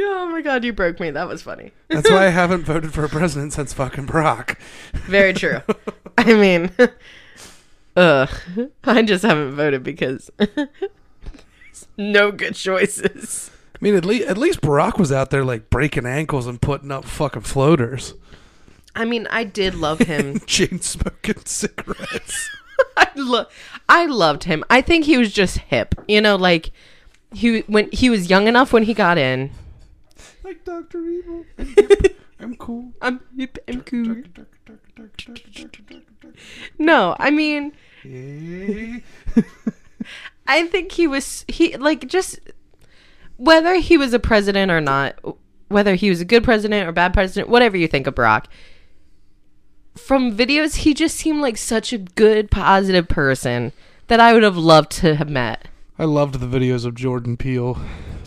Oh 0.10 0.30
my 0.32 0.42
god, 0.42 0.64
you 0.64 0.74
broke 0.74 1.00
me. 1.00 1.12
That 1.12 1.28
was 1.28 1.42
funny. 1.42 1.72
That's 1.90 2.10
why 2.10 2.28
I 2.28 2.30
haven't 2.30 2.64
voted 2.64 2.94
for 2.94 3.04
a 3.04 3.10
president 3.10 3.54
since 3.54 3.74
fucking 3.74 4.08
Barack. 4.08 4.58
Very 4.94 5.34
true. 5.34 5.62
I 6.18 6.34
mean, 6.34 6.72
uh, 7.96 8.28
I 8.84 9.02
just 9.02 9.24
haven't 9.24 9.54
voted 9.56 9.84
because 9.84 10.30
no 11.98 12.32
good 12.32 12.56
choices. 12.56 13.52
I 13.76 13.78
mean, 13.82 13.96
at 13.96 14.06
least 14.06 14.28
at 14.28 14.38
least 14.38 14.62
Barack 14.62 14.98
was 15.00 15.12
out 15.12 15.30
there 15.30 15.44
like 15.44 15.70
breaking 15.70 16.06
ankles 16.06 16.48
and 16.48 16.62
putting 16.62 16.92
up 16.92 17.06
fucking 17.06 17.44
floaters, 17.44 18.14
I 18.96 19.06
mean, 19.06 19.28
I 19.30 19.44
did 19.44 19.76
love 19.76 20.00
him. 20.00 20.40
chain 20.46 20.82
smoking 20.82 21.44
cigarettes. 21.46 22.50
I 22.98 23.08
lo- 23.16 23.48
I 23.88 24.06
loved 24.06 24.44
him. 24.46 24.64
I 24.70 24.82
think 24.82 25.06
he 25.06 25.18
was 25.18 25.32
just 25.32 25.58
hip. 25.58 25.96
You 26.08 26.22
know, 26.22 26.36
like 26.36 26.72
he 27.34 27.62
when 27.62 27.90
he 27.92 28.10
was 28.10 28.30
young 28.30 28.48
enough 28.48 28.74
when 28.74 28.84
he 28.84 28.94
got 28.94 29.18
in. 29.18 29.52
Like 30.52 30.66
Doctor 30.66 31.08
Evil. 31.08 31.46
I'm, 31.58 31.66
hip. 31.68 32.20
I'm 32.40 32.56
cool. 32.56 32.92
I'm 33.02 33.22
hip 33.38 33.58
and 33.68 33.86
cool. 33.86 34.24
No, 36.78 37.16
I 37.20 37.32
mean, 37.32 37.72
I 40.48 40.68
think 40.68 40.92
he 40.92 41.08
was 41.08 41.46
he 41.48 41.78
like 41.78 42.08
just 42.08 42.40
whether 43.38 43.76
he 43.76 43.98
was 43.98 44.14
a 44.14 44.20
president 44.20 44.72
or 44.72 44.82
not, 44.82 45.18
whether 45.70 45.96
he 45.96 46.10
was 46.10 46.20
a 46.20 46.26
good 46.26 46.44
president 46.44 46.88
or 46.88 46.92
bad 46.92 47.14
president, 47.14 47.50
whatever 47.50 47.78
you 47.78 47.88
think 47.88 48.08
of 48.08 48.16
Barack. 48.16 48.46
From 49.96 50.36
videos, 50.36 50.78
he 50.78 50.94
just 50.94 51.18
seemed 51.18 51.42
like 51.42 51.58
such 51.58 51.94
a 51.94 51.98
good, 51.98 52.52
positive 52.52 53.08
person 53.08 53.72
that 54.08 54.20
I 54.20 54.34
would 54.34 54.44
have 54.44 54.58
loved 54.58 54.92
to 54.92 55.16
have 55.16 55.30
met. 55.30 55.68
I 56.00 56.06
loved 56.06 56.40
the 56.40 56.48
videos 56.48 56.86
of 56.86 56.96
Jordan 56.96 57.38
Peele 57.38 57.78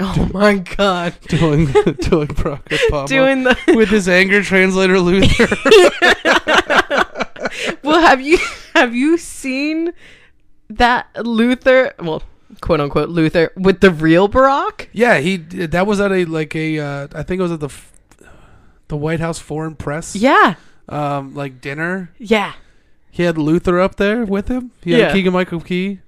Oh 0.00 0.28
my 0.33 0.57
god, 0.57 1.14
doing 1.28 1.66
doing 1.66 2.28
Barack 2.28 2.64
Obama 2.68 3.07
doing 3.07 3.44
the 3.44 3.57
with 3.76 3.88
his 3.90 4.09
anger 4.09 4.42
translator 4.42 4.98
Luther. 4.98 5.46
well. 7.83 8.00
Have 8.00 8.20
you 8.20 8.38
have 8.74 8.94
you 8.94 9.16
seen 9.18 9.92
that 10.70 11.09
Luther? 11.24 11.92
Well, 12.00 12.22
quote 12.61 12.80
unquote 12.80 13.09
Luther 13.09 13.52
with 13.57 13.80
the 13.80 13.90
real 13.90 14.28
Barack. 14.28 14.88
yeah, 14.92 15.18
he 15.18 15.37
that 15.37 15.87
was 15.87 16.00
at 16.00 16.12
a 16.12 16.24
like 16.24 16.54
a 16.57 16.78
uh, 16.78 17.09
I 17.14 17.22
think 17.22 17.38
it 17.40 17.42
was 17.42 17.52
at 17.52 17.61
the 17.61 17.66
f- 17.66 17.92
the 18.88 18.96
White 18.96 19.20
House 19.20 19.38
Foreign 19.38 19.76
Press 19.76 20.14
Yeah, 20.16 20.54
um 20.88 21.35
like 21.35 21.61
dinner. 21.61 22.11
yeah. 22.18 22.54
He 23.11 23.22
had 23.22 23.38
Luther 23.38 23.78
up 23.78 23.94
there 23.94 24.24
with 24.24 24.48
him. 24.48 24.72
He 24.83 24.90
had 24.90 25.00
Yeah. 25.00 25.12
Keegan 25.12 25.33
Michael 25.33 25.61
Key. 25.61 26.00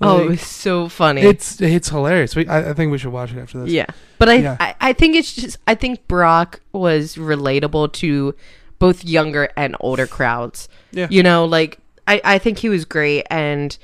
Oh, 0.00 0.24
it 0.24 0.28
was 0.28 0.40
so 0.42 0.88
funny. 0.88 1.22
it's 1.22 1.60
it's 1.60 1.88
hilarious. 1.88 2.34
We, 2.36 2.46
I, 2.48 2.70
I 2.70 2.72
think 2.74 2.90
we 2.92 2.98
should 2.98 3.12
watch 3.12 3.32
it 3.32 3.38
after 3.38 3.60
this. 3.60 3.70
Yeah. 3.70 3.86
But 4.18 4.28
I, 4.28 4.34
Yeah. 4.34 4.56
I 4.60 4.74
I 4.80 4.92
think 4.92 5.16
it's 5.16 5.34
just 5.34 5.58
I 5.66 5.74
think 5.74 6.06
Barack 6.08 6.58
was 6.72 7.16
relatable 7.16 7.92
to 7.94 8.34
both 8.78 9.04
younger 9.04 9.48
and 9.56 9.76
older 9.80 10.06
crowds. 10.06 10.68
Yeah. 10.92 11.06
You 11.10 11.22
know, 11.22 11.44
like 11.44 11.78
I, 12.06 12.20
I 12.24 12.38
think 12.38 12.58
he 12.58 12.68
was 12.68 12.84
great 12.84 13.24
and 13.30 13.76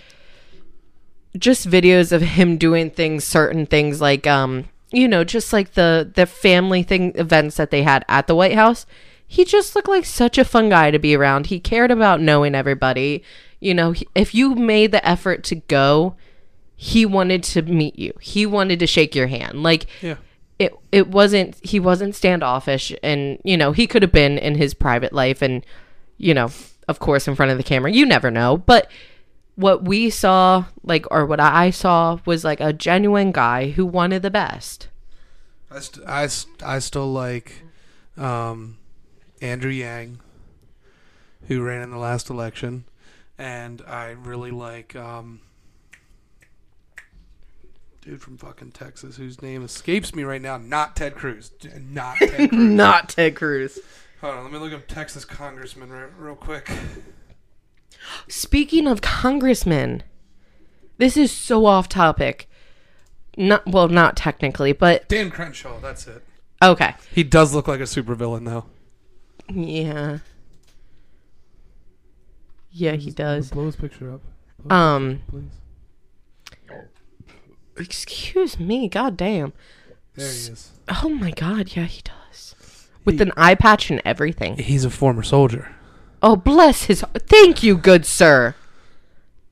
just 1.38 1.68
videos 1.68 2.12
of 2.12 2.22
him 2.22 2.56
doing 2.56 2.90
things 2.90 3.24
certain 3.24 3.64
things 3.66 4.00
like 4.00 4.26
um 4.26 4.64
you 4.92 5.06
know, 5.06 5.22
just 5.22 5.52
like 5.52 5.74
the 5.74 6.10
the 6.14 6.26
family 6.26 6.82
thing 6.82 7.12
events 7.14 7.56
that 7.56 7.70
they 7.70 7.82
had 7.84 8.04
at 8.08 8.26
the 8.26 8.34
White 8.34 8.54
House. 8.54 8.86
He 9.26 9.44
just 9.44 9.76
looked 9.76 9.86
like 9.86 10.04
such 10.04 10.38
a 10.38 10.44
fun 10.44 10.70
guy 10.70 10.90
to 10.90 10.98
be 10.98 11.14
around. 11.14 11.46
He 11.46 11.60
cared 11.60 11.92
about 11.92 12.20
knowing 12.20 12.56
everybody. 12.56 13.22
You 13.60 13.74
know, 13.74 13.94
if 14.14 14.34
you 14.34 14.54
made 14.54 14.90
the 14.92 15.06
effort 15.06 15.44
to 15.44 15.54
go, 15.56 16.16
he 16.76 17.04
wanted 17.06 17.42
to 17.44 17.62
meet 17.62 17.98
you. 17.98 18.12
He 18.20 18.46
wanted 18.46 18.78
to 18.80 18.86
shake 18.86 19.14
your 19.14 19.26
hand. 19.26 19.62
Like 19.62 19.86
Yeah. 20.02 20.16
it 20.58 20.72
it 20.92 21.08
wasn't 21.08 21.56
he 21.62 21.78
wasn't 21.78 22.14
standoffish 22.14 22.92
and 23.02 23.38
you 23.44 23.56
know, 23.56 23.72
he 23.72 23.86
could 23.86 24.02
have 24.02 24.12
been 24.12 24.38
in 24.38 24.54
his 24.54 24.72
private 24.74 25.12
life 25.12 25.42
and 25.42 25.64
you 26.16 26.32
know, 26.34 26.48
of 26.88 26.98
course 26.98 27.28
in 27.28 27.34
front 27.34 27.52
of 27.52 27.58
the 27.58 27.64
camera. 27.64 27.92
You 27.92 28.06
never 28.06 28.30
know, 28.30 28.56
but 28.56 28.90
what 29.56 29.84
we 29.84 30.08
saw 30.08 30.64
like 30.82 31.04
or 31.10 31.26
what 31.26 31.38
I 31.40 31.68
saw 31.70 32.18
was 32.24 32.44
like 32.44 32.60
a 32.60 32.72
genuine 32.72 33.30
guy 33.30 33.70
who 33.72 33.84
wanted 33.84 34.22
the 34.22 34.30
best. 34.30 34.88
I, 35.70 35.80
st- 35.80 36.06
I, 36.08 36.26
st- 36.26 36.62
I 36.62 36.78
still 36.78 37.12
like 37.12 37.62
um, 38.16 38.78
Andrew 39.42 39.70
Yang, 39.70 40.18
who 41.46 41.62
ran 41.62 41.82
in 41.82 41.90
the 41.90 41.98
last 41.98 42.28
election, 42.30 42.84
and 43.40 43.80
I 43.86 44.10
really 44.10 44.50
like 44.50 44.94
um, 44.94 45.40
dude 48.02 48.20
from 48.20 48.36
fucking 48.36 48.72
Texas 48.72 49.16
whose 49.16 49.40
name 49.40 49.64
escapes 49.64 50.14
me 50.14 50.24
right 50.24 50.42
now. 50.42 50.58
Not 50.58 50.94
Ted 50.94 51.14
Cruz. 51.14 51.50
Not 51.90 52.18
Ted 52.18 52.36
Cruz. 52.50 52.52
Not 52.52 53.08
Ted 53.08 53.34
Cruz. 53.34 53.78
Hold 54.20 54.34
on, 54.34 54.42
let 54.44 54.52
me 54.52 54.58
look 54.58 54.74
up 54.74 54.86
Texas 54.86 55.24
congressman 55.24 55.88
re- 55.90 56.08
real 56.18 56.34
quick. 56.36 56.70
Speaking 58.28 58.86
of 58.86 59.00
congressmen, 59.00 60.02
this 60.98 61.16
is 61.16 61.32
so 61.32 61.64
off 61.64 61.88
topic. 61.88 62.46
Not 63.38 63.66
well, 63.66 63.88
not 63.88 64.18
technically, 64.18 64.72
but 64.74 65.08
Dan 65.08 65.30
Crenshaw. 65.30 65.80
That's 65.80 66.06
it. 66.06 66.22
okay. 66.62 66.94
He 67.14 67.22
does 67.24 67.54
look 67.54 67.66
like 67.68 67.80
a 67.80 67.84
supervillain 67.84 68.44
though. 68.44 68.66
Yeah. 69.48 70.18
Yeah, 72.70 72.92
he 72.92 73.10
does. 73.10 73.50
Blow 73.50 73.66
his 73.66 73.76
picture 73.76 74.12
up. 74.14 74.72
Um, 74.72 75.22
Please. 75.28 75.50
excuse 77.76 78.58
me, 78.58 78.88
god 78.88 79.16
damn. 79.16 79.52
There 80.14 80.26
he 80.26 80.32
is. 80.32 80.70
Oh 81.02 81.08
my 81.08 81.30
god, 81.30 81.74
yeah, 81.76 81.84
he 81.84 82.02
does. 82.02 82.54
With 83.04 83.20
an 83.20 83.32
eye 83.36 83.54
patch 83.54 83.90
and 83.90 84.00
everything. 84.04 84.56
He's 84.58 84.84
a 84.84 84.90
former 84.90 85.22
soldier. 85.22 85.74
Oh, 86.22 86.36
bless 86.36 86.84
his. 86.84 87.02
Thank 87.18 87.62
you, 87.62 87.76
good 87.76 88.04
sir. 88.04 88.54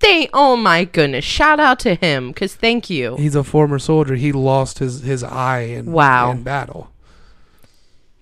Thank. 0.00 0.30
Oh 0.34 0.54
my 0.56 0.84
goodness. 0.84 1.24
Shout 1.24 1.58
out 1.58 1.80
to 1.80 1.94
him, 1.94 2.32
cause 2.34 2.54
thank 2.54 2.90
you. 2.90 3.16
He's 3.16 3.34
a 3.34 3.42
former 3.42 3.78
soldier. 3.78 4.14
He 4.14 4.30
lost 4.32 4.78
his, 4.78 5.00
his 5.00 5.24
eye 5.24 5.60
in, 5.60 5.90
Wow. 5.90 6.30
in 6.32 6.42
battle. 6.42 6.92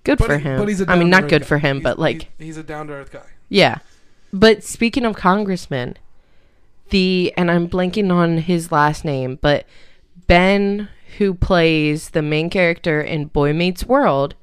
Good 0.03 0.19
for 0.19 0.37
he- 0.37 0.43
him. 0.43 0.65
he's 0.67 0.79
a 0.81 0.89
I 0.89 0.97
mean, 0.97 1.09
not 1.09 1.27
good 1.27 1.41
guy. 1.41 1.47
for 1.47 1.57
him, 1.59 1.77
He's- 1.77 1.83
but 1.83 1.99
like, 1.99 2.29
he- 2.39 2.45
he's 2.45 2.57
a 2.57 2.63
down 2.63 2.87
to 2.87 2.93
earth 2.93 3.11
guy. 3.11 3.25
yeah. 3.49 3.79
But 4.33 4.63
speaking 4.63 5.05
of 5.05 5.15
congressmen, 5.15 5.97
the 6.89 7.33
and 7.37 7.49
I'm 7.49 7.67
blanking 7.67 8.11
on 8.11 8.39
his 8.39 8.71
last 8.71 9.05
name, 9.05 9.39
but 9.41 9.65
Ben, 10.27 10.89
who 11.17 11.33
plays 11.33 12.09
the 12.09 12.21
main 12.21 12.49
character 12.49 13.01
in 13.01 13.25
Boy 13.25 13.53
Meets 13.53 13.85
World, 13.85 14.35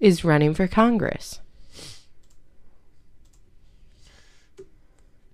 is 0.00 0.24
running 0.24 0.54
for 0.54 0.66
Congress. 0.66 1.40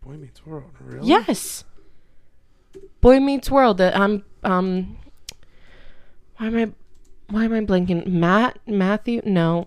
Boy 0.02 0.14
Meets 0.14 0.44
World, 0.44 0.70
really? 0.80 1.08
Yes. 1.08 1.64
Boy 3.00 3.20
Meets 3.20 3.50
World. 3.50 3.78
That 3.78 3.96
I'm 3.96 4.24
um. 4.42 4.96
Why 6.36 6.46
am 6.46 6.56
I? 6.56 6.72
Why 7.30 7.44
am 7.44 7.52
I 7.52 7.60
blanking? 7.60 8.06
Matt 8.06 8.58
Matthew? 8.66 9.22
No. 9.24 9.66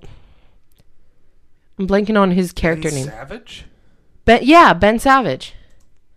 I'm 1.78 1.88
blanking 1.88 2.20
on 2.20 2.32
his 2.32 2.52
character 2.52 2.92
name. 2.92 3.06
Savage. 3.06 3.66
Ben, 4.32 4.44
yeah, 4.44 4.74
Ben 4.74 4.98
Savage. 4.98 5.56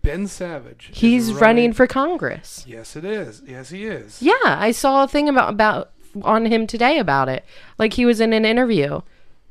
Ben 0.01 0.25
Savage. 0.27 0.89
He's 0.93 1.33
running 1.33 1.73
for 1.73 1.85
Congress. 1.85 2.63
Yes, 2.65 2.95
it 2.95 3.03
is. 3.03 3.41
Yes, 3.45 3.71
he 3.71 3.83
is. 3.83 4.21
Yeah, 4.21 4.33
I 4.41 4.71
saw 4.71 5.03
a 5.03 5.07
thing 5.07 5.27
about 5.27 5.49
about 5.49 5.91
on 6.21 6.45
him 6.45 6.65
today 6.65 6.97
about 6.97 7.27
it. 7.27 7.43
Like 7.77 7.95
he 7.95 8.05
was 8.05 8.21
in 8.21 8.31
an 8.31 8.45
interview 8.45 9.01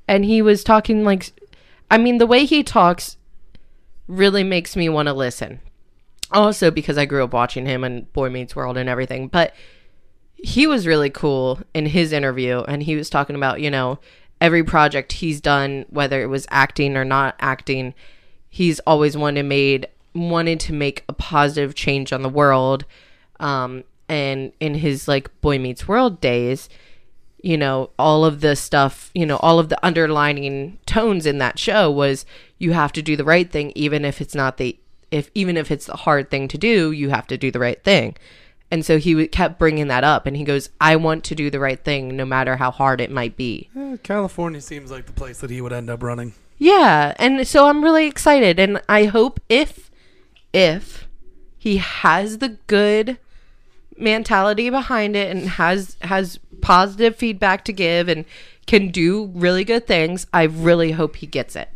and 0.08 0.24
he 0.24 0.40
was 0.40 0.64
talking 0.64 1.04
like 1.04 1.32
I 1.90 1.98
mean 1.98 2.16
the 2.16 2.26
way 2.26 2.46
he 2.46 2.62
talks 2.62 3.18
really 4.06 4.42
makes 4.42 4.76
me 4.76 4.88
want 4.88 5.08
to 5.08 5.12
listen. 5.12 5.60
Also 6.30 6.70
because 6.70 6.96
I 6.96 7.04
grew 7.04 7.22
up 7.22 7.34
watching 7.34 7.66
him 7.66 7.84
and 7.84 8.10
Boy 8.14 8.30
Meets 8.30 8.56
World 8.56 8.78
and 8.78 8.88
everything, 8.88 9.28
but 9.28 9.54
he 10.36 10.66
was 10.66 10.86
really 10.86 11.10
cool 11.10 11.60
in 11.74 11.84
his 11.84 12.12
interview 12.12 12.62
and 12.66 12.82
he 12.82 12.96
was 12.96 13.10
talking 13.10 13.36
about, 13.36 13.60
you 13.60 13.70
know, 13.70 13.98
every 14.40 14.64
project 14.64 15.12
he's 15.12 15.42
done 15.42 15.84
whether 15.90 16.22
it 16.22 16.28
was 16.28 16.46
acting 16.48 16.96
or 16.96 17.04
not 17.04 17.34
acting, 17.40 17.92
he's 18.54 18.78
always 18.80 19.16
wanted 19.16 19.44
made 19.44 19.84
wanted 20.14 20.60
to 20.60 20.72
make 20.72 21.02
a 21.08 21.12
positive 21.12 21.74
change 21.74 22.12
on 22.12 22.22
the 22.22 22.28
world 22.28 22.84
um 23.40 23.82
and 24.08 24.52
in 24.60 24.74
his 24.74 25.08
like 25.08 25.28
boy 25.40 25.58
meets 25.58 25.88
world 25.88 26.20
days 26.20 26.68
you 27.42 27.58
know 27.58 27.90
all 27.98 28.24
of 28.24 28.40
the 28.42 28.54
stuff 28.54 29.10
you 29.12 29.26
know 29.26 29.38
all 29.38 29.58
of 29.58 29.70
the 29.70 29.86
underlining 29.86 30.78
tones 30.86 31.26
in 31.26 31.38
that 31.38 31.58
show 31.58 31.90
was 31.90 32.24
you 32.58 32.72
have 32.72 32.92
to 32.92 33.02
do 33.02 33.16
the 33.16 33.24
right 33.24 33.50
thing 33.50 33.72
even 33.74 34.04
if 34.04 34.20
it's 34.20 34.36
not 34.36 34.56
the 34.56 34.78
if 35.10 35.30
even 35.34 35.56
if 35.56 35.72
it's 35.72 35.86
the 35.86 35.96
hard 35.96 36.30
thing 36.30 36.46
to 36.46 36.56
do 36.56 36.92
you 36.92 37.10
have 37.10 37.26
to 37.26 37.36
do 37.36 37.50
the 37.50 37.58
right 37.58 37.82
thing 37.82 38.14
and 38.70 38.86
so 38.86 38.98
he 38.98 39.26
kept 39.26 39.58
bringing 39.58 39.88
that 39.88 40.04
up 40.04 40.26
and 40.26 40.36
he 40.36 40.44
goes 40.44 40.70
i 40.80 40.94
want 40.94 41.24
to 41.24 41.34
do 41.34 41.50
the 41.50 41.58
right 41.58 41.82
thing 41.82 42.16
no 42.16 42.24
matter 42.24 42.54
how 42.56 42.70
hard 42.70 43.00
it 43.00 43.10
might 43.10 43.36
be 43.36 43.68
Eh, 43.76 43.96
California 44.04 44.60
seems 44.60 44.92
like 44.92 45.06
the 45.06 45.12
place 45.12 45.40
that 45.40 45.50
he 45.50 45.60
would 45.60 45.72
end 45.72 45.90
up 45.90 46.04
running. 46.04 46.34
Yeah, 46.58 47.14
and 47.18 47.46
so 47.46 47.66
I'm 47.68 47.82
really 47.82 48.06
excited 48.06 48.58
and 48.58 48.80
I 48.88 49.04
hope 49.06 49.40
if 49.48 49.90
if 50.52 51.08
he 51.58 51.78
has 51.78 52.38
the 52.38 52.50
good 52.66 53.18
mentality 53.96 54.70
behind 54.70 55.16
it 55.16 55.34
and 55.34 55.48
has 55.50 55.96
has 56.02 56.38
positive 56.60 57.16
feedback 57.16 57.64
to 57.64 57.72
give 57.72 58.08
and 58.08 58.24
can 58.66 58.88
do 58.88 59.30
really 59.34 59.64
good 59.64 59.86
things, 59.86 60.26
I 60.32 60.44
really 60.44 60.92
hope 60.92 61.16
he 61.16 61.26
gets 61.26 61.54
it. 61.56 61.68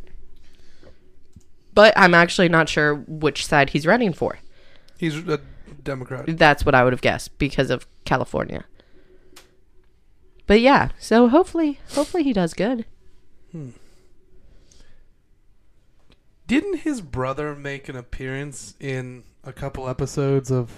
But 1.75 1.93
I'm 1.97 2.15
actually 2.15 2.49
not 2.49 2.69
sure 2.69 2.95
which 2.95 3.47
side 3.47 3.71
he's 3.71 3.87
running 3.87 4.13
for. 4.13 4.39
He's 4.97 5.17
a 5.29 5.41
Democrat. 5.83 6.25
That's 6.27 6.65
what 6.65 6.75
I 6.75 6.83
would 6.85 6.93
have 6.93 7.03
guessed 7.03 7.39
because 7.39 7.71
of 7.71 7.87
California. 8.05 8.65
But 10.47 10.61
yeah, 10.61 10.91
so 10.99 11.29
hopefully 11.29 11.79
hopefully 11.91 12.23
he 12.23 12.33
does 12.33 12.55
good. 12.55 12.85
Hmm. 13.53 13.71
Didn't 16.49 16.79
his 16.79 17.01
brother 17.03 17.55
make 17.55 17.89
an 17.91 17.95
appearance 17.97 18.75
in 18.81 19.23
a 19.45 19.53
couple 19.53 19.89
episodes 19.89 20.51
of 20.51 20.73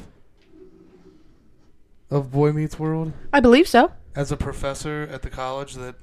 of 2.10 2.32
Boy 2.32 2.50
Meets 2.52 2.76
World 2.78 3.12
I 3.32 3.38
believe 3.38 3.68
so. 3.68 3.92
as 4.16 4.32
a 4.32 4.36
professor 4.36 5.08
at 5.10 5.22
the 5.22 5.30
college? 5.30 5.74
That 5.74 5.94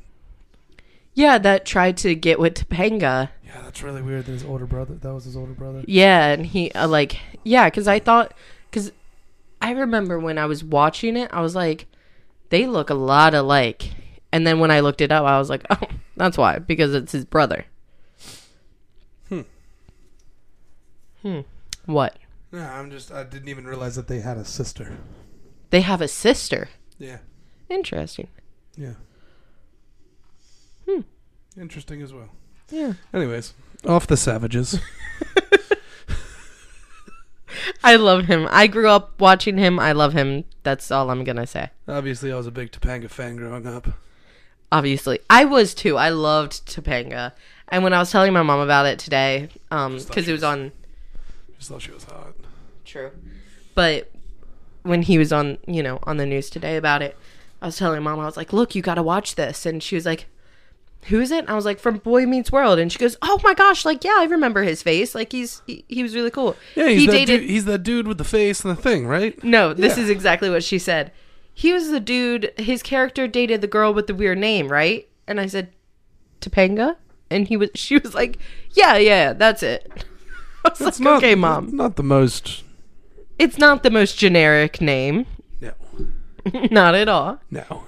Yeah, 1.13 1.38
that 1.38 1.65
tried 1.65 1.97
to 1.97 2.15
get 2.15 2.39
with 2.39 2.53
Topanga. 2.55 3.30
yeah, 3.45 3.61
that's 3.61 3.84
really 3.84 4.01
weird. 4.01 4.26
That 4.26 4.32
his 4.32 4.45
older 4.45 4.65
brother. 4.65 4.95
That 4.95 5.13
was 5.13 5.26
his 5.26 5.36
older 5.36 5.51
brother. 5.53 5.84
Yeah, 5.86 6.28
and 6.28 6.45
he 6.45 6.72
uh, 6.72 6.88
like 6.88 7.20
yeah, 7.43 7.70
because 7.70 7.89
I 7.89 7.99
thought 7.99 8.34
because 8.72 8.93
I 9.61 9.72
remember 9.72 10.18
when 10.18 10.38
I 10.38 10.45
was 10.45 10.63
watching 10.63 11.18
it, 11.18 11.30
I 11.34 11.41
was 11.41 11.55
like, 11.55 11.88
they 12.51 12.65
look 12.68 12.89
a 12.89 12.93
lot 12.93 13.34
alike. 13.34 13.91
And 14.32 14.45
then 14.47 14.59
when 14.59 14.72
I 14.72 14.80
looked 14.80 15.01
it 15.01 15.11
up, 15.11 15.26
I 15.26 15.38
was 15.39 15.49
like, 15.49 15.65
oh, 15.70 15.82
that's 16.15 16.38
why 16.38 16.59
because 16.59 16.93
it's 16.93 17.11
his 17.11 17.26
brother. 17.26 17.65
Hmm. 19.28 19.41
Hmm. 21.22 21.41
What? 21.86 22.18
No, 22.51 22.59
I'm 22.61 22.91
just. 22.91 23.11
I 23.11 23.24
didn't 23.24 23.49
even 23.49 23.65
realize 23.65 23.95
that 23.95 24.07
they 24.07 24.20
had 24.20 24.38
a 24.38 24.45
sister. 24.45 24.97
They 25.70 25.82
have 25.82 26.01
a 26.01 26.07
sister. 26.07 26.70
Yeah. 26.97 27.18
Interesting. 27.70 28.28
Yeah. 28.78 28.93
Hmm. 30.88 31.01
Interesting 31.59 32.01
as 32.01 32.13
well. 32.13 32.30
Yeah. 32.70 32.93
Anyways, 33.13 33.53
off 33.86 34.07
the 34.07 34.15
savages. 34.18 34.80
I 37.84 37.95
love 37.95 38.26
him. 38.26 38.47
I 38.51 38.68
grew 38.68 38.89
up 38.89 39.20
watching 39.20 39.57
him. 39.57 39.80
I 39.80 39.91
love 39.93 40.13
him. 40.13 40.43
That's 40.63 40.91
all 40.91 41.09
I'm 41.09 41.24
gonna 41.24 41.47
say. 41.47 41.70
Obviously, 41.88 42.32
I 42.32 42.36
was 42.36 42.47
a 42.47 42.51
big 42.51 42.72
Topanga 42.72 43.09
fan 43.09 43.36
growing 43.36 43.65
up. 43.68 43.88
obviously 44.70 45.18
i 45.30 45.45
was 45.45 45.74
too 45.74 45.95
i 45.95 46.09
loved 46.09 46.51
topanga 46.68 47.32
and 47.70 47.86
when 47.86 47.93
i 47.93 47.99
was 47.99 48.11
telling 48.11 48.34
my 48.34 48.43
mom 48.43 48.59
about 48.59 48.86
it 48.86 48.99
today 48.99 49.47
um 49.72 49.93
because 49.97 50.28
it 50.28 50.34
was 50.34 50.41
was- 50.41 50.43
on 50.43 50.72
Just 51.58 51.70
thought 51.70 51.82
she 51.82 51.91
was 51.91 52.03
hot. 52.05 52.34
true. 52.86 53.12
But 53.76 54.12
when 54.84 55.01
he 55.03 55.18
was 55.18 55.34
on 55.34 55.58
you 55.68 55.84
know 55.84 55.99
on 56.03 56.18
the 56.18 56.26
news 56.26 56.49
today 56.49 56.78
about 56.78 57.01
it 57.01 57.18
i 57.62 57.66
was 57.66 57.76
telling 57.78 58.01
mom 58.01 58.18
i 58.22 58.26
was 58.26 58.38
like 58.38 58.53
look 58.53 58.74
you 58.74 58.82
gotta 58.82 59.03
watch 59.03 59.36
this. 59.36 59.66
And 59.66 59.82
she 59.84 59.95
was 59.95 60.05
like 60.05 60.28
who 61.05 61.20
is 61.22 61.30
it? 61.32 61.39
And 61.39 61.49
i 61.49 61.55
was 61.55 61.66
like 61.66 61.80
from 61.80 61.97
boy 61.97 62.26
meets 62.26 62.51
world. 62.51 62.80
And 62.80 62.91
she 62.91 62.97
goes 62.99 63.18
oh 63.22 63.39
my 63.43 63.53
gosh 63.53 63.84
like 63.86 64.03
yeah 64.03 64.16
i 64.20 64.26
remember 64.26 64.64
his 64.64 64.82
face. 64.84 65.14
Like 65.16 65.32
he's 65.32 65.62
he, 65.68 65.84
he 65.88 66.03
was 66.03 66.16
really 66.16 66.32
cool. 66.32 66.55
Yeah, 66.76 66.88
he's 66.89 67.01
he 67.01 67.05
that 67.08 67.12
dated 67.14 67.41
dude, 67.41 67.49
he's 67.49 67.66
that 67.66 67.84
dude 67.84 68.08
with 68.08 68.18
the 68.18 68.24
face 68.24 68.64
and 68.64 68.76
the 68.76 68.82
thing, 68.82 69.05
right? 69.08 69.41
no 69.43 69.74
this 69.74 69.97
Yeah. 69.97 70.03
is 70.03 70.10
exactly 70.10 70.49
what 70.49 70.64
she 70.64 70.80
said. 70.80 71.12
He 71.53 71.74
was 71.74 71.89
the 71.89 71.99
dude 71.99 72.53
his 72.58 72.82
character 72.84 73.28
dated 73.28 73.62
the 73.62 73.68
girl 73.68 73.93
with 73.93 74.08
the 74.08 74.16
weird 74.16 74.38
name 74.38 74.70
right? 74.70 75.08
And 75.28 75.39
i 75.41 75.47
said 75.47 75.70
topanga? 76.41 76.95
And 77.30 77.47
he 77.47 77.58
was 77.58 77.70
she 77.76 77.97
was 77.97 78.14
like 78.16 78.38
yeah 78.72 78.95
yeah 78.97 79.34
that's 79.34 79.62
it 79.64 79.91
i 80.80 80.84
was 80.84 80.88
It's 80.89 80.99
like 80.99 81.03
not, 81.03 81.18
okay 81.24 81.36
mom 81.36 81.76
Not 81.76 81.95
the 81.95 82.03
most. 82.03 82.63
it's 83.39 83.57
not 83.57 83.84
the 83.84 83.89
most 83.91 84.18
generic 84.18 84.82
name 84.82 85.26
No, 85.61 85.74
not 86.72 86.95
at 86.95 87.07
all 87.09 87.39
no. 87.51 87.84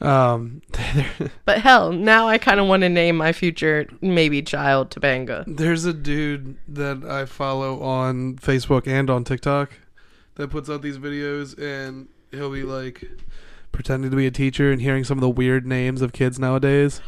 Um, 0.00 0.60
but 1.44 1.58
hell 1.58 1.92
now 1.92 2.28
i 2.28 2.36
kind 2.36 2.60
of 2.60 2.66
want 2.66 2.82
to 2.82 2.88
name 2.88 3.16
my 3.16 3.32
future 3.32 3.86
maybe 4.00 4.42
child 4.42 4.90
topanga 4.90 5.44
there's 5.46 5.84
a 5.84 5.92
dude 5.94 6.56
that 6.68 7.04
I 7.04 7.24
follow 7.26 7.80
on 7.82 8.36
Facebook 8.36 8.86
and 8.86 9.08
on 9.08 9.24
TikTok 9.24 9.70
that 10.34 10.48
puts 10.50 10.68
out 10.68 10.82
these 10.82 10.98
videos, 10.98 11.56
and 11.58 12.08
he'll 12.32 12.50
be 12.52 12.64
like 12.64 13.08
pretending 13.74 14.10
to 14.10 14.16
be 14.16 14.26
a 14.26 14.30
teacher 14.30 14.72
and 14.72 14.80
hearing 14.80 15.04
some 15.04 15.18
of 15.18 15.22
the 15.22 15.28
weird 15.28 15.66
names 15.66 16.00
of 16.00 16.12
kids 16.12 16.38
nowadays. 16.38 17.00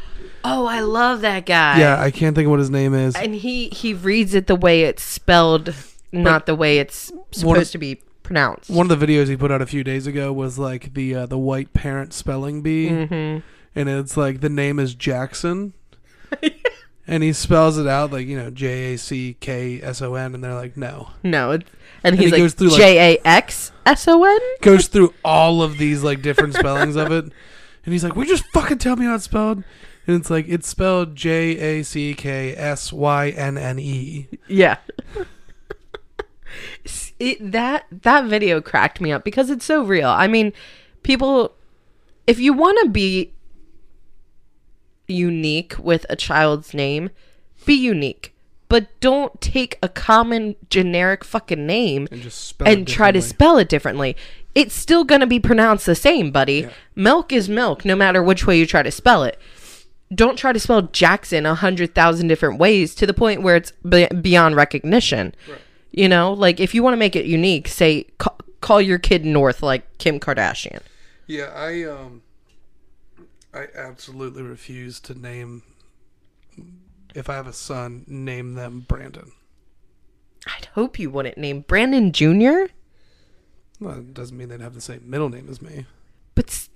oh 0.43 0.65
i 0.67 0.79
love 0.81 1.21
that 1.21 1.45
guy 1.45 1.79
yeah, 1.79 1.99
I 1.99 2.11
can't 2.11 2.35
think 2.35 2.45
of 2.45 2.51
what 2.51 2.59
his 2.59 2.69
name 2.69 2.93
is. 2.93 3.15
and 3.15 3.33
he 3.33 3.69
he 3.69 3.93
reads 3.93 4.35
it 4.35 4.47
the 4.47 4.55
way 4.55 4.83
it's 4.83 5.01
spelled 5.01 5.73
not 6.11 6.45
the 6.45 6.55
way 6.55 6.77
it's 6.79 7.11
supposed 7.31 7.61
of- 7.61 7.71
to 7.71 7.77
be 7.77 8.01
pronounced 8.23 8.69
One 8.69 8.91
of 8.91 8.99
the 8.99 9.05
videos 9.05 9.29
he 9.29 9.37
put 9.37 9.51
out 9.51 9.61
a 9.61 9.65
few 9.65 9.85
days 9.85 10.05
ago 10.05 10.33
was 10.33 10.59
like 10.59 10.93
the 10.93 11.15
uh, 11.15 11.25
the 11.25 11.37
white 11.37 11.71
parent 11.73 12.11
spelling 12.11 12.61
bee, 12.61 12.89
mm-hmm. 12.89 13.39
and 13.73 13.89
it's 13.89 14.17
like 14.17 14.41
the 14.41 14.49
name 14.49 14.79
is 14.79 14.93
Jackson, 14.95 15.73
and 17.07 17.23
he 17.23 17.33
spells 17.33 17.77
it 17.77 17.87
out 17.87 18.11
like 18.11 18.27
you 18.27 18.37
know 18.37 18.49
J 18.49 18.93
A 18.93 18.97
C 18.97 19.35
K 19.39 19.81
S 19.81 20.01
O 20.01 20.15
N, 20.15 20.35
and 20.35 20.43
they're 20.43 20.53
like 20.53 20.75
no. 20.77 21.11
No, 21.23 21.51
it's, 21.51 21.69
and 22.03 22.13
And 22.13 22.19
he's 22.21 22.31
he 22.31 22.37
goes 22.37 22.53
through, 22.53 22.69
like 22.69 22.79
like- 22.79 22.81
J 22.81 23.15
A 23.15 23.27
X 23.27 23.71
S 23.85 24.07
O 24.07 24.23
N. 24.23 24.39
Goes 24.61 24.87
through 24.87 25.13
all 25.23 25.61
of 25.61 25.77
these 25.77 26.03
like 26.03 26.21
different 26.21 26.53
spellings 26.53 26.95
of 26.95 27.11
it, 27.11 27.23
and 27.85 27.93
he's 27.93 28.03
like, 28.03 28.15
"We 28.15 28.25
just 28.27 28.45
fucking 28.53 28.77
tell 28.79 28.95
me 28.95 29.05
how 29.05 29.15
it's 29.15 29.23
spelled?" 29.25 29.63
And 30.05 30.15
it's 30.15 30.29
like 30.29 30.45
it's 30.47 30.67
spelled 30.67 31.15
J 31.15 31.79
A 31.79 31.83
C 31.83 32.13
K 32.13 32.55
S 32.55 32.91
Y 32.93 33.29
N 33.29 33.57
N 33.57 33.79
E. 33.79 34.27
Yeah. 34.47 34.77
it, 37.19 37.51
that 37.51 37.85
that 37.91 38.25
video 38.25 38.61
cracked 38.61 39.01
me 39.01 39.11
up 39.11 39.23
because 39.23 39.49
it's 39.49 39.65
so 39.65 39.83
real. 39.83 40.09
I 40.09 40.27
mean, 40.27 40.53
people, 41.03 41.55
if 42.25 42.39
you 42.39 42.53
want 42.53 42.77
to 42.83 42.89
be 42.89 43.33
unique 45.07 45.75
with 45.79 46.05
a 46.09 46.15
child's 46.15 46.73
name, 46.73 47.09
be 47.65 47.73
unique, 47.73 48.33
but 48.69 48.87
don't 48.99 49.39
take 49.39 49.77
a 49.81 49.89
common 49.89 50.55
generic 50.69 51.23
fucking 51.23 51.65
name 51.65 52.07
And 52.11 52.21
just 52.21 52.45
spell 52.45 52.67
and 52.67 52.81
it 52.81 52.91
try 52.91 53.11
to 53.11 53.21
spell 53.21 53.57
it 53.57 53.69
differently. 53.69 54.15
It's 54.55 54.73
still 54.75 55.03
going 55.03 55.21
to 55.21 55.27
be 55.27 55.39
pronounced 55.39 55.85
the 55.85 55.95
same, 55.95 56.31
buddy. 56.31 56.61
Yeah. 56.61 56.69
Milk 56.95 57.31
is 57.31 57.47
milk, 57.47 57.85
no 57.85 57.95
matter 57.95 58.23
which 58.23 58.47
way 58.47 58.57
you 58.57 58.65
try 58.65 58.83
to 58.83 58.91
spell 58.91 59.23
it. 59.23 59.39
Don't 60.13 60.37
try 60.37 60.51
to 60.53 60.59
spell 60.59 60.83
Jackson 60.83 61.45
a 61.45 61.53
hundred 61.53 61.93
thousand 61.93 62.27
different 62.27 62.59
ways 62.59 62.95
to 62.95 63.05
the 63.05 63.13
point 63.13 63.41
where 63.41 63.57
it's 63.57 63.71
be- 63.87 64.07
beyond 64.07 64.55
recognition. 64.55 65.35
You 65.91 66.09
know, 66.09 66.33
like 66.33 66.59
if 66.59 66.73
you 66.73 66.81
want 66.81 66.93
to 66.93 66.97
make 66.97 67.15
it 67.15 67.25
unique, 67.25 67.67
say 67.67 68.05
ca- 68.17 68.35
call 68.61 68.81
your 68.81 68.99
kid 68.99 69.25
North 69.25 69.61
like 69.61 69.97
Kim 69.97 70.19
Kardashian. 70.19 70.79
Yeah, 71.27 71.51
I 71.53 71.83
um, 71.83 72.21
I 73.57 73.67
absolutely 73.75 74.43
refuse 74.43 74.99
to 75.01 75.13
name. 75.19 75.63
If 77.15 77.29
I 77.29 77.33
have 77.35 77.47
a 77.47 77.53
son, 77.53 78.03
name 78.07 78.53
them 78.53 78.85
Brandon. 78.87 79.31
I'd 80.45 80.65
hope 80.75 80.99
you 80.99 81.09
wouldn't 81.09 81.37
name 81.37 81.61
Brandon 81.61 82.11
Jr. 82.11 82.71
Well, 83.79 83.99
it 83.99 84.13
doesn't 84.13 84.37
mean 84.37 84.49
they'd 84.49 84.61
have 84.61 84.75
the 84.75 84.81
same 84.81 85.09
middle 85.09 85.29
name 85.29 85.47
as 85.49 85.61
me. 85.61 85.85
But 86.35 86.67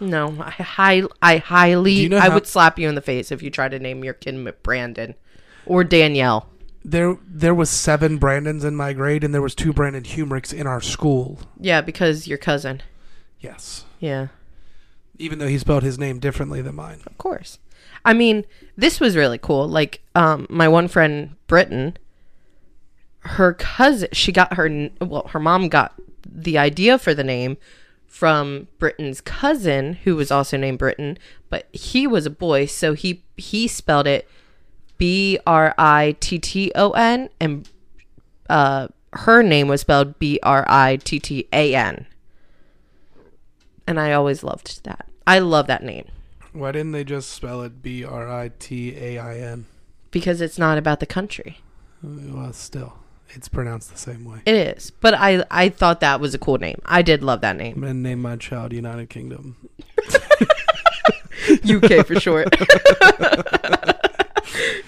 No, 0.00 0.36
I 0.40 0.50
high, 0.50 1.02
I 1.22 1.38
highly, 1.38 1.92
you 1.92 2.08
know 2.10 2.18
I 2.18 2.28
how- 2.28 2.34
would 2.34 2.46
slap 2.46 2.78
you 2.78 2.88
in 2.88 2.94
the 2.94 3.00
face 3.00 3.32
if 3.32 3.42
you 3.42 3.50
try 3.50 3.68
to 3.68 3.78
name 3.78 4.04
your 4.04 4.14
kid 4.14 4.62
Brandon 4.62 5.14
or 5.66 5.84
Danielle. 5.84 6.48
There, 6.84 7.16
there 7.26 7.54
was 7.54 7.70
seven 7.70 8.18
Brandons 8.18 8.62
in 8.62 8.76
my 8.76 8.92
grade, 8.92 9.24
and 9.24 9.32
there 9.32 9.40
was 9.40 9.54
two 9.54 9.72
Brandon 9.72 10.02
Humricks 10.04 10.52
in 10.52 10.66
our 10.66 10.82
school. 10.82 11.38
Yeah, 11.58 11.80
because 11.80 12.28
your 12.28 12.36
cousin. 12.36 12.82
Yes, 13.40 13.84
Yeah, 14.00 14.28
even 15.18 15.38
though 15.38 15.48
he 15.48 15.58
spelled 15.58 15.82
his 15.82 15.98
name 15.98 16.18
differently 16.18 16.60
than 16.60 16.74
mine. 16.74 17.00
of 17.06 17.16
course. 17.18 17.58
I 18.04 18.12
mean, 18.12 18.44
this 18.76 19.00
was 19.00 19.16
really 19.16 19.38
cool. 19.38 19.66
Like, 19.68 20.02
um, 20.14 20.46
my 20.50 20.68
one 20.68 20.88
friend, 20.88 21.36
Britton, 21.46 21.96
her 23.20 23.54
cousin, 23.54 24.08
she 24.12 24.32
got 24.32 24.54
her, 24.54 24.90
well, 25.00 25.28
her 25.28 25.40
mom 25.40 25.68
got 25.68 25.94
the 26.26 26.58
idea 26.58 26.98
for 26.98 27.14
the 27.14 27.24
name 27.24 27.56
from 28.06 28.68
Britton's 28.78 29.20
cousin, 29.20 29.94
who 30.04 30.14
was 30.16 30.30
also 30.30 30.56
named 30.56 30.78
Britton, 30.78 31.18
but 31.48 31.68
he 31.72 32.06
was 32.06 32.26
a 32.26 32.30
boy, 32.30 32.66
so 32.66 32.92
he 32.92 33.24
he 33.36 33.66
spelled 33.66 34.06
it 34.06 34.28
B 34.98 35.38
R 35.46 35.74
I 35.76 36.14
T 36.20 36.38
T 36.38 36.70
O 36.76 36.90
N, 36.92 37.28
and 37.40 37.68
uh, 38.48 38.86
her 39.14 39.42
name 39.42 39.66
was 39.66 39.80
spelled 39.80 40.18
B 40.20 40.38
R 40.44 40.64
I 40.68 40.96
T 40.96 41.18
T 41.18 41.48
A 41.52 41.74
N. 41.74 42.06
And 43.86 44.00
I 44.00 44.12
always 44.12 44.42
loved 44.42 44.84
that. 44.84 45.06
I 45.26 45.38
love 45.40 45.66
that 45.68 45.82
name 45.82 46.06
Why 46.52 46.72
didn't 46.72 46.92
they 46.92 47.04
just 47.04 47.30
spell 47.30 47.62
it 47.62 47.82
B 47.82 48.04
R 48.04 48.28
I 48.30 48.50
T 48.58 48.94
A 48.96 49.18
I 49.18 49.38
N? 49.38 49.66
because 50.10 50.40
it's 50.40 50.58
not 50.58 50.78
about 50.78 51.00
the 51.00 51.06
country. 51.06 51.58
Well, 52.02 52.52
still, 52.52 52.94
it's 53.30 53.48
pronounced 53.48 53.90
the 53.90 53.98
same 53.98 54.24
way. 54.24 54.40
It 54.46 54.54
is, 54.54 54.90
but 54.90 55.14
I 55.14 55.44
I 55.50 55.68
thought 55.70 56.00
that 56.00 56.20
was 56.20 56.34
a 56.34 56.38
cool 56.38 56.58
name. 56.58 56.80
I 56.86 57.02
did 57.02 57.22
love 57.22 57.40
that 57.40 57.52
I'm 57.52 57.56
name. 57.58 57.80
gonna 57.80 57.94
name 57.94 58.20
my 58.22 58.36
child 58.36 58.72
United 58.72 59.08
Kingdom. 59.10 59.56
UK 61.68 62.06
for 62.06 62.18
short. 62.20 62.48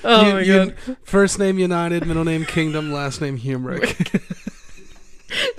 oh 0.05 0.33
my 0.33 0.41
Un- 0.43 0.47
god. 0.47 0.77
first 1.03 1.39
name 1.39 1.59
United, 1.59 2.07
middle 2.07 2.25
name 2.25 2.45
Kingdom, 2.45 2.93
last 2.93 3.21
name 3.21 3.39
Humrick. 3.39 4.23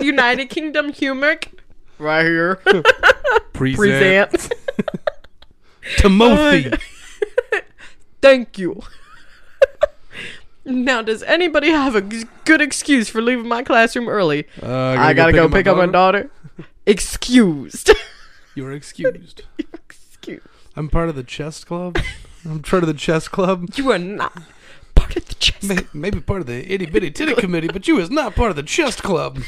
United 0.00 0.46
Kingdom 0.48 0.92
humor. 0.92 1.36
Right 1.98 2.22
here. 2.24 2.56
Present. 3.52 4.30
Present. 4.30 4.52
Timothy. 5.96 6.70
Thank 8.22 8.58
you. 8.58 8.82
now, 10.64 11.02
does 11.02 11.22
anybody 11.22 11.70
have 11.70 11.94
a 11.94 12.02
g- 12.02 12.24
good 12.44 12.60
excuse 12.60 13.08
for 13.08 13.22
leaving 13.22 13.48
my 13.48 13.62
classroom 13.62 14.08
early? 14.08 14.46
Uh, 14.62 14.96
I 14.98 15.12
gotta 15.14 15.32
go 15.32 15.48
pick 15.48 15.66
up 15.66 15.76
my 15.76 15.86
daughter. 15.86 16.30
Excused. 16.86 17.90
You 18.54 18.66
are 18.66 18.72
excused. 18.72 19.42
Excused. 19.58 20.46
I'm 20.76 20.88
part 20.88 21.08
of 21.08 21.16
the 21.16 21.22
chess 21.24 21.64
club. 21.64 21.98
I'm 22.44 22.60
part 22.62 22.82
of 22.82 22.86
the 22.86 22.94
chess 22.94 23.28
club. 23.28 23.68
You 23.76 23.90
are 23.92 23.98
not 23.98 24.32
part 24.94 25.16
of 25.16 25.24
the 25.26 25.34
chess. 25.34 25.62
May- 25.62 25.86
Maybe 25.92 26.20
part 26.20 26.40
of 26.40 26.46
the 26.46 26.70
itty 26.72 26.86
bitty 26.86 27.10
titty 27.10 27.34
committee, 27.34 27.68
but 27.68 27.88
you 27.88 27.98
is 27.98 28.10
not 28.10 28.34
part 28.34 28.50
of 28.50 28.56
the 28.56 28.62
chess 28.62 29.00
club. 29.00 29.40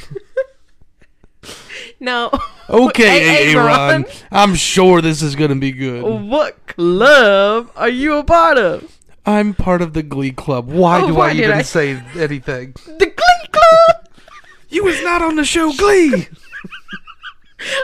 Now, 2.01 2.31
Okay, 2.71 3.53
Aaron. 3.55 4.07
I'm 4.31 4.55
sure 4.55 5.01
this 5.03 5.23
is 5.23 5.35
gonna 5.35 5.57
be 5.57 5.73
good. 5.73 6.03
what 6.29 6.67
club 6.67 7.71
are 7.77 7.89
you 7.89 8.17
a 8.17 8.25
part 8.25 8.57
of? 8.59 8.97
I'm 9.27 9.53
part 9.55 9.83
of 9.83 9.93
the 9.93 10.03
Glee 10.03 10.33
Club. 10.33 10.69
Why 10.69 11.03
Oh, 11.03 11.09
do 11.09 11.15
why 11.15 11.31
I 11.31 11.33
did 11.35 11.43
even 11.45 11.59
I- 11.59 11.63
say 11.63 12.03
anything? 12.17 12.73
The 12.87 13.07
Glee 13.07 13.49
Club. 13.53 14.07
You 14.73 14.85
was 14.85 15.03
not 15.03 15.21
on 15.21 15.35
the 15.35 15.45
show 15.45 15.73
Glee. 15.73 16.29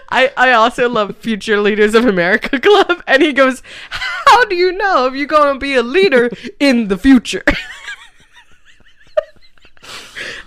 I, 0.09 0.33
I 0.37 0.53
also 0.53 0.89
love 0.89 1.17
Future 1.17 1.59
Leaders 1.61 1.95
of 1.95 2.07
America 2.07 2.59
Club, 2.61 3.03
and 3.09 3.21
he 3.23 3.33
goes, 3.33 3.61
"How 3.91 4.45
do 4.47 4.55
you 4.55 4.71
know 4.73 5.07
if 5.07 5.15
you're 5.15 5.27
going 5.27 5.53
to 5.55 5.59
be 5.59 5.75
a 5.75 5.83
leader 5.83 6.31
in 6.61 6.87
the 6.89 6.97
future?" 6.97 7.43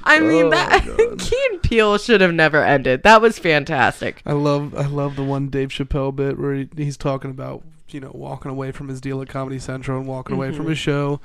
I 0.09 0.19
mean 0.19 0.45
Oh, 0.47 0.49
that 0.49 0.85
and 1.51 1.61
Peele 1.63 1.97
should 1.97 2.21
have 2.21 2.33
never 2.33 2.63
ended. 2.63 3.03
That 3.03 3.21
was 3.21 3.39
fantastic. 3.39 4.21
I 4.25 4.33
love 4.33 4.75
I 4.75 4.85
love 4.87 5.15
the 5.15 5.23
one 5.23 5.49
Dave 5.49 5.69
Chappelle 5.69 6.15
bit 6.15 6.37
where 6.39 6.53
he, 6.55 6.69
he's 6.75 6.97
talking 6.97 7.31
about 7.31 7.63
you 7.89 7.99
know 7.99 8.11
walking 8.13 8.51
away 8.51 8.71
from 8.71 8.87
his 8.87 8.99
deal 9.01 9.21
at 9.21 9.29
Comedy 9.29 9.59
Central 9.59 9.97
and 9.99 10.07
walking 10.07 10.35
away 10.35 10.51
from 10.51 10.65
Mhm. 10.65 10.69
his 10.69 10.77
show 10.79 11.21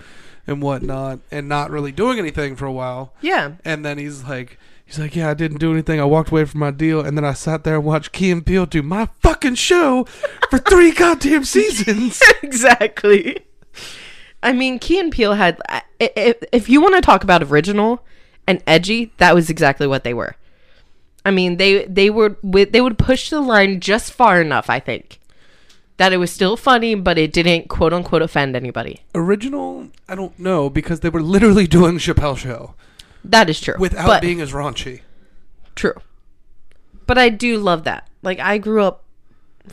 and 0.46 0.62
whatnot 0.62 1.20
and 1.30 1.48
not 1.48 1.70
really 1.70 1.92
doing 1.92 2.18
anything 2.18 2.54
for 2.56 2.66
a 2.66 2.72
while. 2.72 3.12
Yeah, 3.22 3.52
And 3.64 3.82
then 3.84 3.96
he's 3.98 4.24
like, 4.24 4.58
he's 4.84 4.98
like, 4.98 5.16
yeah, 5.16 5.30
I 5.30 5.34
didn't 5.34 5.56
do 5.58 5.72
anything. 5.72 5.98
I 6.00 6.04
walked 6.04 6.30
away 6.30 6.44
from 6.44 6.60
my 6.60 6.70
deal, 6.70 7.00
and 7.00 7.16
then 7.16 7.24
I 7.24 7.32
sat 7.32 7.64
there 7.64 7.76
and 7.76 7.84
watched 7.84 8.12
Key 8.12 8.30
and 8.30 8.44
Peele 8.44 8.66
do 8.66 8.82
my 8.82 9.08
fucking 9.22 9.54
show 9.54 10.04
for 10.50 10.58
three 10.58 10.92
goddamn 11.02 11.44
seasons. 11.44 12.20
exactly. 12.42 13.38
I 14.42 14.52
mean, 14.52 14.78
Key 14.78 15.00
and 15.00 15.10
Peele 15.10 15.32
had. 15.34 15.58
If, 15.98 16.36
if 16.52 16.68
you 16.68 16.82
want 16.82 16.94
to 16.96 17.00
talk 17.00 17.24
about 17.24 17.42
original 17.42 18.04
and 18.46 18.62
edgy, 18.66 19.12
that 19.18 19.34
was 19.34 19.48
exactly 19.50 19.86
what 19.86 20.04
they 20.04 20.14
were. 20.14 20.36
I 21.24 21.30
mean, 21.30 21.56
they 21.56 21.84
they 21.86 22.10
were 22.10 22.36
they 22.42 22.80
would 22.80 22.98
push 22.98 23.30
the 23.30 23.40
line 23.40 23.80
just 23.80 24.12
far 24.12 24.40
enough. 24.40 24.68
I 24.68 24.78
think 24.80 25.18
that 25.96 26.12
it 26.12 26.18
was 26.18 26.30
still 26.30 26.56
funny, 26.56 26.94
but 26.94 27.16
it 27.18 27.32
didn't 27.32 27.68
quote 27.68 27.92
unquote 27.92 28.20
offend 28.22 28.54
anybody. 28.56 29.02
Original, 29.14 29.88
I 30.08 30.14
don't 30.14 30.38
know 30.38 30.68
because 30.68 31.00
they 31.00 31.08
were 31.08 31.22
literally 31.22 31.66
doing 31.78 31.98
Chappelle 31.98 32.36
show 32.36 32.74
That 33.24 33.48
is 33.48 33.60
true. 33.60 33.76
without 33.78 34.20
being 34.20 34.40
as 34.40 34.52
raunchy. 34.52 35.00
true. 35.74 35.94
But 37.06 37.16
I 37.18 37.28
do 37.28 37.58
love 37.58 37.84
that. 37.84 38.08
Like 38.22 38.38
I 38.40 38.58
grew 38.58 38.82
up, 38.82 39.04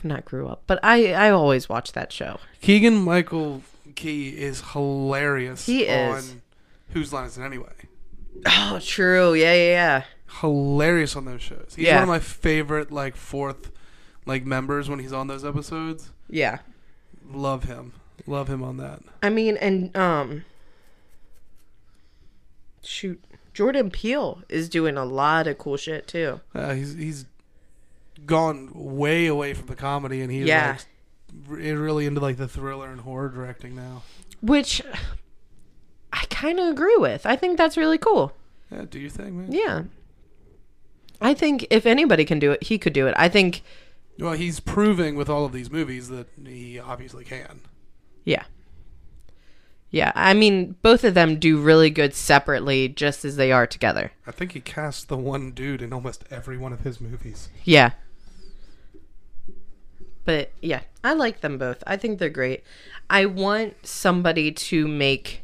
not 0.02 0.24
grew 0.24 0.48
up, 0.48 0.62
but 0.66 0.78
I 0.82 1.12
I 1.12 1.30
always 1.30 1.68
watched 1.68 1.92
that 1.94 2.12
show. 2.12 2.38
Keegan 2.62 2.94
Michael 2.96 3.62
Key 3.94 4.28
is 4.30 4.62
hilarious. 4.72 5.66
He 5.66 5.82
is. 5.84 6.30
on 6.32 6.42
Whose 6.90 7.12
Line 7.12 7.26
Is 7.26 7.36
It 7.36 7.42
Anyway? 7.42 7.72
Oh, 8.46 8.78
true. 8.82 9.34
Yeah, 9.34 9.54
yeah, 9.54 9.64
yeah. 9.70 10.02
hilarious 10.40 11.14
on 11.16 11.24
those 11.26 11.42
shows. 11.42 11.74
He's 11.76 11.86
Yeah. 11.86 11.94
one 11.96 12.02
of 12.04 12.08
my 12.08 12.18
favorite 12.18 12.90
like 12.90 13.16
fourth 13.16 13.70
like 14.26 14.44
members 14.44 14.88
when 14.88 14.98
he's 14.98 15.12
on 15.12 15.26
those 15.26 15.44
episodes. 15.44 16.10
Yeah. 16.28 16.58
Love 17.30 17.64
him. 17.64 17.92
Love 18.26 18.48
him 18.48 18.62
on 18.62 18.76
that. 18.78 19.00
I 19.22 19.28
mean, 19.30 19.56
and 19.58 19.94
um, 19.96 20.44
shoot, 22.82 23.22
Jordan 23.54 23.90
Peele 23.90 24.42
is 24.48 24.68
doing 24.68 24.96
a 24.96 25.04
lot 25.04 25.46
of 25.46 25.58
cool 25.58 25.76
shit 25.76 26.06
too. 26.08 26.40
Uh, 26.54 26.74
he's 26.74 26.94
he's 26.94 27.26
gone 28.26 28.70
way 28.74 29.26
away 29.26 29.52
from 29.54 29.66
the 29.66 29.74
comedy 29.76 30.20
and 30.22 30.30
he's 30.30 30.46
Yeah. 30.46 30.76
like 30.78 31.48
re- 31.48 31.72
really 31.72 32.06
into 32.06 32.20
like 32.20 32.36
the 32.36 32.48
thriller 32.48 32.88
and 32.90 33.00
horror 33.00 33.28
directing 33.28 33.74
now. 33.74 34.02
Which 34.40 34.82
I 36.12 36.24
kind 36.30 36.58
of 36.60 36.68
agree 36.68 36.96
with. 36.98 37.24
I 37.26 37.36
think 37.36 37.56
that's 37.56 37.76
really 37.76 37.98
cool. 37.98 38.32
Yeah, 38.70 38.84
do 38.88 38.98
you 38.98 39.08
think, 39.10 39.32
man? 39.32 39.52
Yeah. 39.52 39.82
I 41.20 41.34
think 41.34 41.66
if 41.70 41.86
anybody 41.86 42.24
can 42.24 42.38
do 42.38 42.52
it, 42.52 42.64
he 42.64 42.78
could 42.78 42.92
do 42.92 43.06
it. 43.06 43.14
I 43.16 43.28
think, 43.28 43.62
Well, 44.18 44.32
he's 44.32 44.60
proving 44.60 45.14
with 45.14 45.28
all 45.30 45.44
of 45.44 45.52
these 45.52 45.70
movies 45.70 46.08
that 46.08 46.26
he 46.44 46.78
obviously 46.78 47.24
can. 47.24 47.60
yeah. 48.24 48.44
Yeah, 49.94 50.10
I 50.14 50.32
mean, 50.32 50.76
both 50.80 51.04
of 51.04 51.12
them 51.12 51.38
do 51.38 51.60
really 51.60 51.90
good 51.90 52.14
separately, 52.14 52.88
just 52.88 53.26
as 53.26 53.36
they 53.36 53.52
are 53.52 53.66
together. 53.66 54.10
I 54.26 54.30
think 54.30 54.52
he 54.52 54.60
cast 54.60 55.08
the 55.08 55.18
one 55.18 55.50
dude 55.50 55.82
in 55.82 55.92
almost 55.92 56.24
every 56.30 56.56
one 56.56 56.72
of 56.72 56.80
his 56.80 56.98
movies. 56.98 57.50
Yeah. 57.64 57.90
But 60.24 60.50
yeah, 60.62 60.80
I 61.04 61.12
like 61.12 61.42
them 61.42 61.58
both. 61.58 61.82
I 61.86 61.98
think 61.98 62.18
they're 62.18 62.30
great. 62.30 62.64
I 63.10 63.26
want 63.26 63.86
somebody 63.86 64.50
to 64.52 64.88
make 64.88 65.41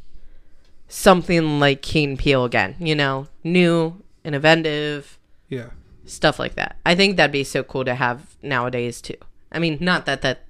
something 0.88 1.60
like 1.60 1.82
Keen 1.82 2.16
Peel 2.16 2.44
again, 2.44 2.74
you 2.78 2.94
know, 2.94 3.28
new, 3.44 4.02
innovative, 4.24 5.18
Yeah. 5.48 5.70
stuff 6.06 6.38
like 6.38 6.54
that. 6.54 6.76
I 6.84 6.94
think 6.94 7.16
that'd 7.16 7.30
be 7.32 7.44
so 7.44 7.62
cool 7.62 7.84
to 7.84 7.94
have 7.94 8.36
nowadays 8.42 9.00
too. 9.00 9.16
I 9.52 9.58
mean, 9.58 9.78
not 9.80 10.06
that 10.06 10.22
that 10.22 10.46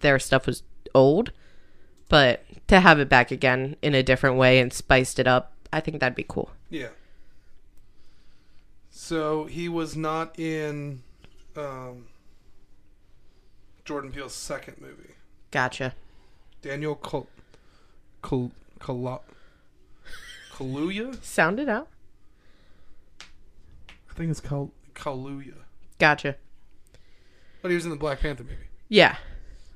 their 0.00 0.18
stuff 0.18 0.46
was 0.46 0.62
old, 0.94 1.32
but 2.08 2.44
to 2.68 2.80
have 2.80 2.98
it 3.00 3.08
back 3.08 3.30
again 3.30 3.76
in 3.82 3.94
a 3.94 4.02
different 4.02 4.36
way 4.36 4.58
and 4.58 4.72
spiced 4.72 5.18
it 5.18 5.26
up, 5.26 5.52
I 5.72 5.80
think 5.80 6.00
that'd 6.00 6.14
be 6.16 6.24
cool. 6.26 6.50
Yeah. 6.70 6.88
So 8.90 9.44
he 9.46 9.68
was 9.68 9.96
not 9.96 10.38
in 10.38 11.02
um, 11.56 12.06
Jordan 13.84 14.12
Peele's 14.12 14.34
second 14.34 14.76
movie. 14.80 15.14
Gotcha. 15.50 15.94
Daniel 16.62 16.94
Kal 16.94 17.26
Kal 18.22 18.50
Kal 18.80 19.22
Kaluuya? 20.54 21.22
Sound 21.22 21.58
it 21.60 21.68
out. 21.68 21.88
I 23.20 24.14
think 24.14 24.30
it's 24.30 24.40
called 24.40 24.70
Kaluuya. 24.94 25.54
Gotcha. 25.98 26.36
But 27.62 27.70
he 27.70 27.74
was 27.74 27.84
in 27.84 27.90
the 27.90 27.96
Black 27.96 28.20
Panther 28.20 28.44
movie, 28.44 28.56
Yeah. 28.88 29.16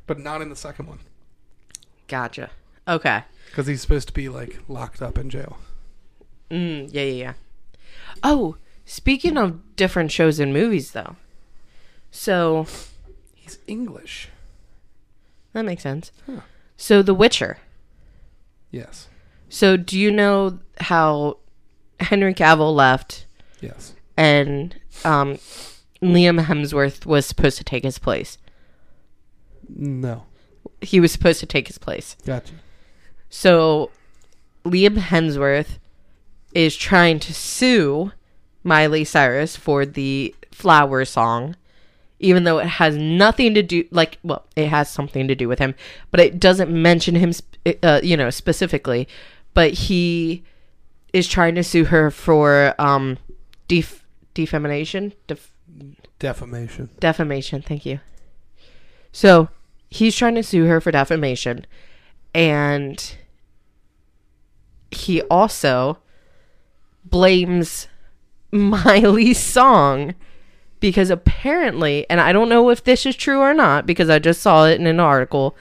but 0.07 0.19
not 0.19 0.43
in 0.43 0.51
the 0.51 0.57
second 0.57 0.87
one 0.87 0.99
Gotcha. 2.07 2.51
Okay. 2.87 3.25
because 3.47 3.67
he's 3.67 3.81
supposed 3.83 4.09
to 4.09 4.15
be 4.15 4.29
like 4.29 4.61
locked 4.69 5.03
up 5.03 5.19
in 5.19 5.31
jail. 5.31 5.59
Mm, 6.51 6.89
yeah, 6.93 7.03
yeah, 7.03 7.13
yeah. 7.13 7.33
Oh, 8.23 8.57
speaking 8.85 9.37
of 9.37 9.77
different 9.77 10.11
shows 10.13 10.39
and 10.41 10.53
movies, 10.53 10.93
though. 10.93 11.17
So, 12.11 12.67
He's 13.35 13.59
English. 13.67 14.29
That 15.53 15.65
makes 15.65 15.83
sense. 15.83 16.11
Huh. 16.27 16.41
So 16.77 17.03
The 17.03 17.15
Witcher. 17.15 17.59
Yes. 18.71 19.09
So 19.49 19.77
do 19.77 19.99
you 19.99 20.11
know 20.11 20.59
how 20.81 21.39
Henry 22.01 22.35
Cavill 22.35 22.75
left 22.75 23.27
Yes. 23.61 23.95
and 24.17 24.77
um, 25.05 25.39
Liam 26.03 26.45
Hemsworth 26.45 27.07
was 27.07 27.27
supposed 27.27 27.59
to 27.59 27.65
take 27.65 27.85
his 27.85 27.99
place? 27.99 28.39
No. 29.69 30.25
He 30.81 31.01
was 31.01 31.13
supposed 31.13 31.41
to 31.41 31.47
take 31.47 31.67
his 31.67 31.79
place. 31.79 32.17
Gotcha. 32.25 32.53
So 33.31 33.91
Liam 34.65 34.97
Hemsworth 34.97 35.79
is 36.55 36.77
trying 36.77 37.19
to 37.21 37.35
sue 37.35 38.13
Miley 38.65 39.05
Cyrus 39.05 39.57
for 39.57 39.85
the 39.85 40.35
flower 40.53 41.05
song, 41.05 41.57
even 42.21 42.45
though 42.45 42.59
it 42.59 42.67
has 42.67 42.97
nothing 42.97 43.55
to 43.55 43.63
do 43.63 43.85
like 43.91 44.19
well, 44.23 44.45
it 44.57 44.69
has 44.69 44.89
something 44.91 45.29
to 45.29 45.35
do 45.35 45.49
with 45.49 45.59
him, 45.59 45.75
but 46.11 46.21
it 46.21 46.41
doesn't 46.41 46.71
mention 46.71 47.15
him, 47.15 47.33
uh, 47.83 48.01
you 48.03 48.17
know, 48.17 48.31
specifically. 48.31 49.09
But 49.55 49.73
he 49.75 50.45
is 51.13 51.27
trying 51.27 51.55
to 51.57 51.65
sue 51.65 51.87
her 51.87 52.11
for 52.11 52.75
um, 52.79 53.19
def- 53.67 54.05
defamation, 54.35 55.13
def- 55.27 55.53
Defamation. 56.19 56.91
defamation. 57.01 57.63
Thank 57.63 57.87
you. 57.87 58.01
So 59.13 59.49
he's 59.89 60.15
trying 60.17 60.35
to 60.37 60.43
sue 60.43 60.67
her 60.67 60.81
for 60.81 60.91
defamation, 60.91 61.67
and 62.35 63.15
he 64.91 65.23
also 65.23 65.99
blames 67.05 67.89
Miley's 68.53 69.39
song 69.39 70.15
because 70.81 71.11
apparently, 71.11 72.07
and 72.09 72.21
I 72.21 72.33
don't 72.33 72.49
know 72.49 72.71
if 72.71 72.85
this 72.85 73.05
is 73.07 73.17
true 73.17 73.41
or 73.41 73.55
not 73.55 73.87
because 73.87 74.09
I 74.11 74.19
just 74.19 74.41
saw 74.41 74.67
it 74.67 74.79
in 74.81 74.87
an 74.87 75.01
article, 75.01 75.57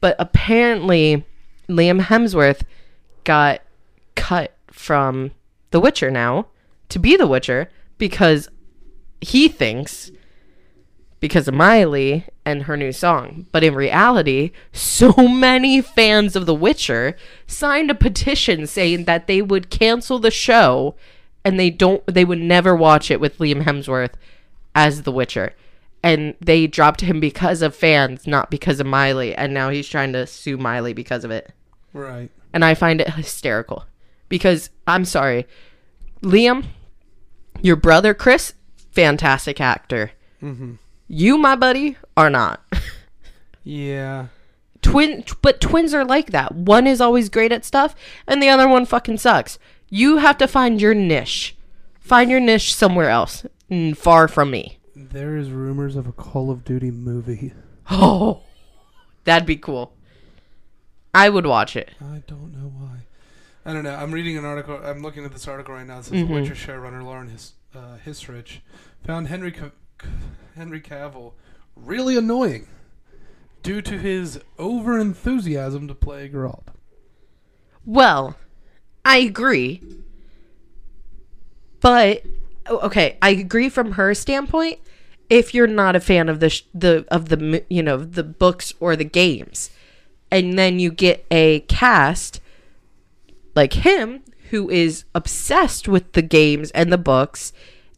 but 0.00 0.16
apparently 0.18 1.24
Liam 1.68 2.00
Hemsworth 2.02 2.62
got 3.24 3.60
cut 4.14 4.54
from 4.70 5.32
The 5.70 5.80
Witcher 5.80 6.10
now 6.10 6.46
to 6.90 6.98
be 6.98 7.16
The 7.16 7.26
Witcher 7.26 7.70
because 7.98 8.48
he 9.20 9.48
thinks 9.48 10.10
because 11.20 11.48
of 11.48 11.54
Miley 11.54 12.26
and 12.44 12.64
her 12.64 12.76
new 12.76 12.92
song. 12.92 13.46
But 13.50 13.64
in 13.64 13.74
reality, 13.74 14.50
so 14.72 15.12
many 15.16 15.80
fans 15.80 16.36
of 16.36 16.44
The 16.44 16.54
Witcher 16.54 17.16
signed 17.46 17.90
a 17.90 17.94
petition 17.94 18.66
saying 18.66 19.04
that 19.04 19.26
they 19.26 19.40
would 19.40 19.70
cancel 19.70 20.18
the 20.18 20.30
show 20.30 20.94
and 21.44 21.58
they 21.58 21.70
don't 21.70 22.06
they 22.06 22.24
would 22.24 22.40
never 22.40 22.76
watch 22.76 23.10
it 23.10 23.20
with 23.20 23.38
Liam 23.38 23.62
Hemsworth 23.64 24.14
as 24.74 25.02
The 25.02 25.12
Witcher. 25.12 25.54
And 26.02 26.34
they 26.40 26.66
dropped 26.66 27.00
him 27.00 27.20
because 27.20 27.62
of 27.62 27.74
fans, 27.74 28.26
not 28.26 28.50
because 28.50 28.78
of 28.78 28.86
Miley, 28.86 29.34
and 29.34 29.54
now 29.54 29.70
he's 29.70 29.88
trying 29.88 30.12
to 30.12 30.26
sue 30.26 30.58
Miley 30.58 30.92
because 30.92 31.24
of 31.24 31.30
it. 31.30 31.50
Right. 31.94 32.30
And 32.54 32.64
I 32.64 32.74
find 32.74 33.02
it 33.02 33.10
hysterical. 33.10 33.84
Because 34.30 34.70
I'm 34.86 35.04
sorry, 35.04 35.46
Liam, 36.22 36.64
your 37.60 37.76
brother 37.76 38.14
Chris, 38.14 38.54
fantastic 38.92 39.60
actor. 39.60 40.12
Mm-hmm. 40.42 40.74
You, 41.08 41.36
my 41.36 41.56
buddy, 41.56 41.98
are 42.16 42.30
not. 42.30 42.64
Yeah. 43.64 44.26
Twin, 44.82 45.24
but 45.40 45.60
twins 45.60 45.94
are 45.94 46.04
like 46.04 46.32
that. 46.32 46.54
One 46.54 46.86
is 46.86 47.00
always 47.00 47.30
great 47.30 47.50
at 47.50 47.64
stuff, 47.64 47.94
and 48.26 48.42
the 48.42 48.50
other 48.50 48.68
one 48.68 48.84
fucking 48.84 49.16
sucks. 49.16 49.58
You 49.88 50.18
have 50.18 50.36
to 50.38 50.46
find 50.46 50.80
your 50.80 50.94
niche. 50.94 51.56
Find 51.98 52.30
your 52.30 52.40
niche 52.40 52.74
somewhere 52.74 53.08
else, 53.08 53.46
far 53.94 54.28
from 54.28 54.50
me. 54.50 54.78
There 54.94 55.38
is 55.38 55.50
rumors 55.50 55.96
of 55.96 56.06
a 56.06 56.12
Call 56.12 56.50
of 56.50 56.64
Duty 56.64 56.90
movie. 56.90 57.54
Oh, 57.90 58.42
that'd 59.24 59.46
be 59.46 59.56
cool. 59.56 59.94
I 61.14 61.28
would 61.28 61.46
watch 61.46 61.76
it. 61.76 61.90
I 62.00 62.22
don't 62.26 62.52
know 62.52 62.72
why. 62.76 62.98
I 63.64 63.72
don't 63.72 63.84
know. 63.84 63.94
I'm 63.94 64.12
reading 64.12 64.36
an 64.36 64.44
article. 64.44 64.78
I'm 64.84 65.00
looking 65.02 65.24
at 65.24 65.32
this 65.32 65.46
article 65.48 65.74
right 65.74 65.86
now. 65.86 65.98
It 65.98 66.04
says 66.06 66.12
Mhm. 66.14 66.26
The 66.28 66.34
Witcher 66.34 66.54
showrunner 66.54 67.02
Lauren 67.04 67.28
His, 67.28 67.52
uh, 67.74 67.96
Hissrich 68.04 68.58
found 69.06 69.28
Henry 69.28 69.52
Ca- 69.52 69.70
Henry 70.56 70.80
Cavill 70.80 71.32
really 71.76 72.16
annoying 72.16 72.66
due 73.62 73.80
to 73.80 73.98
his 73.98 74.40
over 74.58 74.98
enthusiasm 74.98 75.88
to 75.88 75.94
play 75.94 76.28
Geralt. 76.28 76.64
Well, 77.86 78.36
I 79.04 79.18
agree. 79.18 79.82
But 81.80 82.22
okay, 82.68 83.18
I 83.20 83.30
agree 83.30 83.68
from 83.68 83.92
her 83.92 84.14
standpoint. 84.14 84.78
If 85.30 85.54
you're 85.54 85.66
not 85.66 85.96
a 85.96 86.00
fan 86.00 86.28
of 86.28 86.40
the 86.40 86.50
sh- 86.50 86.62
the 86.74 87.04
of 87.08 87.28
the 87.28 87.64
you 87.68 87.82
know 87.82 87.98
the 87.98 88.22
books 88.22 88.74
or 88.80 88.94
the 88.96 89.04
games, 89.04 89.70
and 90.34 90.58
then 90.58 90.78
you 90.78 90.90
get 90.90 91.24
a 91.30 91.60
cast 91.60 92.40
like 93.54 93.72
him 93.74 94.22
who 94.50 94.68
is 94.68 95.04
obsessed 95.14 95.86
with 95.88 96.12
the 96.12 96.22
games 96.22 96.70
and 96.72 96.92
the 96.92 96.98
books, 96.98 97.52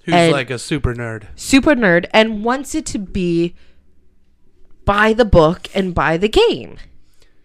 Who's 0.04 0.14
like 0.32 0.50
a 0.50 0.58
super 0.58 0.94
nerd. 0.94 1.26
super 1.34 1.74
nerd, 1.74 2.06
and 2.12 2.44
wants 2.44 2.74
it 2.74 2.84
to 2.86 2.98
be 2.98 3.54
by 4.84 5.12
the 5.12 5.24
book 5.24 5.68
and 5.74 5.94
by 5.94 6.16
the 6.16 6.28
game. 6.28 6.76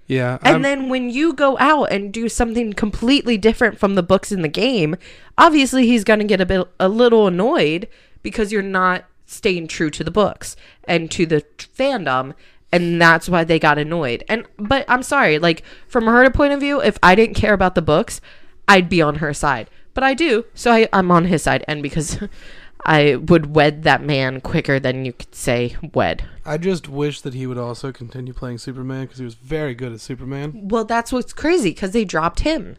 Yeah. 0.08 0.38
And 0.44 0.48
I'm- 0.56 0.62
then 0.62 0.90
when 0.90 1.10
you 1.10 1.34
go 1.34 1.58
out 1.60 1.86
and 1.86 2.12
do 2.12 2.28
something 2.28 2.74
completely 2.74 3.38
different 3.38 3.80
from 3.80 3.96
the 3.96 4.04
books 4.04 4.32
in 4.32 4.42
the 4.42 4.50
game, 4.50 4.96
obviously 5.38 5.88
he's 5.88 6.04
going 6.04 6.20
to 6.20 6.26
get 6.26 6.42
a 6.42 6.46
bit 6.46 6.68
a 6.80 6.90
little 6.90 7.28
annoyed 7.28 7.88
because 8.22 8.52
you're 8.52 8.62
not 8.62 9.06
staying 9.26 9.68
true 9.68 9.90
to 9.90 10.04
the 10.04 10.12
books 10.12 10.56
and 10.84 11.10
to 11.12 11.26
the 11.26 11.44
fandom 11.58 12.34
and 12.72 13.02
that's 13.02 13.28
why 13.30 13.44
they 13.44 13.60
got 13.60 13.78
annoyed. 13.78 14.24
And 14.30 14.46
but 14.58 14.86
I'm 14.88 15.04
sorry, 15.04 15.40
like 15.40 15.64
from 15.88 16.06
her 16.06 16.30
point 16.30 16.54
of 16.54 16.60
view, 16.60 16.82
if 16.82 16.98
I 17.04 17.16
didn't 17.16 17.36
care 17.36 17.54
about 17.54 17.76
the 17.76 17.82
books, 17.82 18.22
I'd 18.68 18.90
be 18.90 19.02
on 19.02 19.16
her 19.16 19.34
side. 19.34 19.70
But 19.94 20.04
I 20.04 20.14
do, 20.14 20.46
so 20.54 20.72
I, 20.72 20.88
I'm 20.94 21.12
on 21.12 21.26
his 21.26 21.44
side 21.44 21.66
and 21.68 21.84
because 21.84 22.20
I 22.86 23.16
would 23.16 23.56
wed 23.56 23.84
that 23.84 24.02
man 24.02 24.42
quicker 24.42 24.80
than 24.80 25.06
you 25.06 25.14
could 25.14 25.36
say 25.36 25.76
wed. 25.94 26.24
I 26.46 26.58
just 26.58 26.88
wish 26.88 27.22
that 27.22 27.34
he 27.34 27.46
would 27.46 27.58
also 27.58 27.92
continue 27.92 28.34
playing 28.34 28.58
Superman 28.58 29.04
because 29.04 29.20
he 29.20 29.26
was 29.26 29.36
very 29.36 29.76
good 29.76 29.92
at 29.92 30.00
Superman. 30.00 30.68
Well, 30.70 30.86
that's 30.86 31.12
what's 31.12 31.34
crazy 31.34 31.72
because 31.72 31.92
they 31.92 32.06
dropped 32.06 32.40
him. 32.40 32.78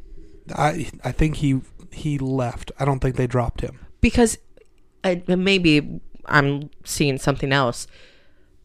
I 0.54 0.90
I 1.04 1.12
think 1.12 1.36
he 1.36 1.60
he 1.92 2.18
left. 2.18 2.72
I 2.78 2.84
don't 2.84 3.00
think 3.00 3.16
they 3.16 3.26
dropped 3.26 3.60
him. 3.60 3.78
because 4.00 4.38
and 5.04 5.26
maybe 5.44 6.00
I'm 6.26 6.70
seeing 6.84 7.18
something 7.18 7.52
else, 7.52 7.86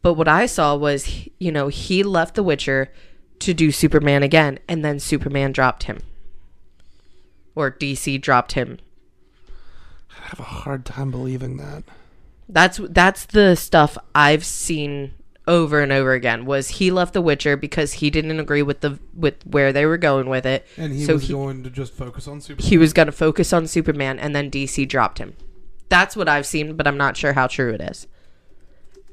but 0.02 0.14
what 0.14 0.28
I 0.28 0.46
saw 0.46 0.74
was 0.76 1.28
you 1.38 1.50
know 1.52 1.68
he 1.68 2.02
left 2.02 2.34
The 2.34 2.42
Witcher 2.42 2.92
to 3.40 3.54
do 3.54 3.70
Superman 3.70 4.22
again, 4.22 4.58
and 4.68 4.84
then 4.84 4.98
Superman 4.98 5.52
dropped 5.52 5.84
him, 5.84 6.00
or 7.54 7.70
DC 7.70 8.20
dropped 8.20 8.52
him. 8.52 8.78
I 10.10 10.28
have 10.28 10.40
a 10.40 10.44
hard 10.44 10.84
time 10.84 11.10
believing 11.10 11.56
that. 11.58 11.84
That's 12.48 12.80
that's 12.90 13.26
the 13.26 13.54
stuff 13.54 13.96
I've 14.14 14.44
seen 14.44 15.12
over 15.46 15.80
and 15.80 15.92
over 15.92 16.12
again. 16.12 16.44
Was 16.46 16.68
he 16.68 16.90
left 16.90 17.14
The 17.14 17.20
Witcher 17.22 17.56
because 17.56 17.94
he 17.94 18.10
didn't 18.10 18.38
agree 18.40 18.62
with 18.62 18.80
the 18.80 18.98
with 19.14 19.34
where 19.46 19.72
they 19.72 19.86
were 19.86 19.98
going 19.98 20.28
with 20.28 20.44
it? 20.46 20.66
And 20.76 20.92
he 20.92 21.04
So 21.04 21.14
was 21.14 21.22
he- 21.28 21.32
going 21.32 21.62
to 21.64 21.70
just 21.70 21.92
focus 21.94 22.26
on 22.28 22.40
Superman. 22.40 22.68
He 22.68 22.78
was 22.78 22.92
going 22.92 23.06
to 23.06 23.12
focus 23.12 23.52
on 23.52 23.66
Superman, 23.66 24.18
and 24.18 24.34
then 24.34 24.50
DC 24.50 24.88
dropped 24.88 25.18
him. 25.18 25.34
That's 25.88 26.16
what 26.16 26.28
I've 26.28 26.46
seen, 26.46 26.76
but 26.76 26.86
I'm 26.86 26.98
not 26.98 27.16
sure 27.16 27.32
how 27.34 27.46
true 27.46 27.72
it 27.72 27.80
is. 27.80 28.06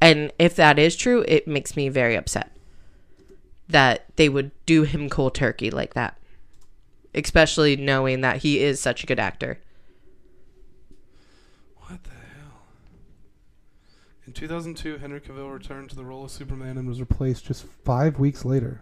And 0.06 0.32
if 0.38 0.56
that 0.58 0.78
is 0.78 0.95
true, 0.95 1.26
it 1.28 1.47
makes 1.47 1.76
me 1.76 1.89
very 1.89 2.16
upset 2.16 2.51
that 3.68 4.06
they 4.18 4.30
would 4.30 4.51
do 4.68 4.84
him 4.84 5.10
cold 5.10 5.34
turkey 5.34 5.72
like 5.72 5.95
that, 5.95 6.20
especially 7.16 7.76
knowing 7.76 8.22
that 8.22 8.43
he 8.43 8.60
is 8.60 8.80
such 8.80 9.03
a 9.03 9.08
good 9.08 9.18
actor. 9.18 9.60
What 11.78 12.03
the 12.03 12.12
hell? 12.12 12.68
In 14.28 14.34
2002, 14.34 14.99
Henry 14.99 15.20
Cavill 15.20 15.51
returned 15.51 15.89
to 15.89 15.95
the 15.95 16.06
role 16.06 16.26
of 16.26 16.30
Superman 16.30 16.78
and 16.78 16.88
was 16.88 16.99
replaced 16.99 17.45
just 17.45 17.64
five 17.64 18.20
weeks 18.20 18.45
later. 18.45 18.82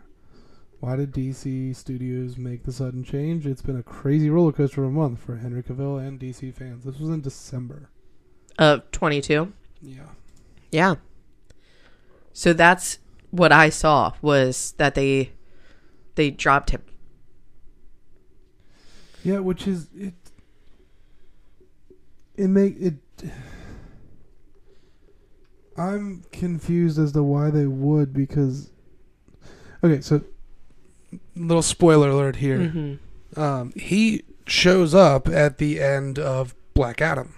Why 0.82 0.98
did 0.98 1.14
DC 1.14 1.74
Studios 1.74 2.38
make 2.38 2.66
the 2.66 2.74
sudden 2.74 3.06
change? 3.06 3.48
It's 3.48 3.62
been 3.62 3.80
a 3.80 3.84
crazy 3.84 4.30
roller 4.30 4.52
coaster 4.52 4.84
of 4.84 4.90
a 4.90 4.92
month 4.92 5.20
for 5.22 5.38
Henry 5.38 5.64
Cavill 5.64 6.06
and 6.06 6.20
DC 6.20 6.54
fans. 6.54 6.84
This 6.84 7.00
was 7.00 7.08
in 7.08 7.22
December. 7.22 7.90
Of 8.60 8.92
22. 8.92 9.54
Yeah. 9.82 10.02
Yeah. 10.70 10.96
So 12.34 12.52
that's 12.54 13.00
what 13.32 13.52
I 13.52 13.70
saw 13.70 14.14
was 14.22 14.74
that 14.78 14.96
they 14.96 15.32
they 16.16 16.30
dropped 16.32 16.72
him. 16.72 16.82
Yeah, 19.24 19.40
which 19.40 19.68
is 19.68 19.88
it. 19.96 20.14
It 22.36 22.48
make 22.48 22.76
it. 22.80 22.96
I'm 25.78 26.24
confused 26.32 27.00
as 27.00 27.14
to 27.14 27.24
why 27.24 27.50
they 27.50 27.66
would 27.66 28.14
because. 28.14 28.70
Okay, 29.84 30.02
so 30.02 30.22
Little 31.36 31.62
spoiler 31.62 32.10
alert 32.10 32.38
here. 32.38 32.60
Mm-hmm. 32.60 33.40
Um, 33.40 33.74
he 33.76 34.24
shows 34.46 34.94
up 34.94 35.28
at 35.28 35.58
the 35.58 35.82
end 35.82 36.20
of 36.20 36.54
Black 36.74 37.02
Adam 37.02 37.34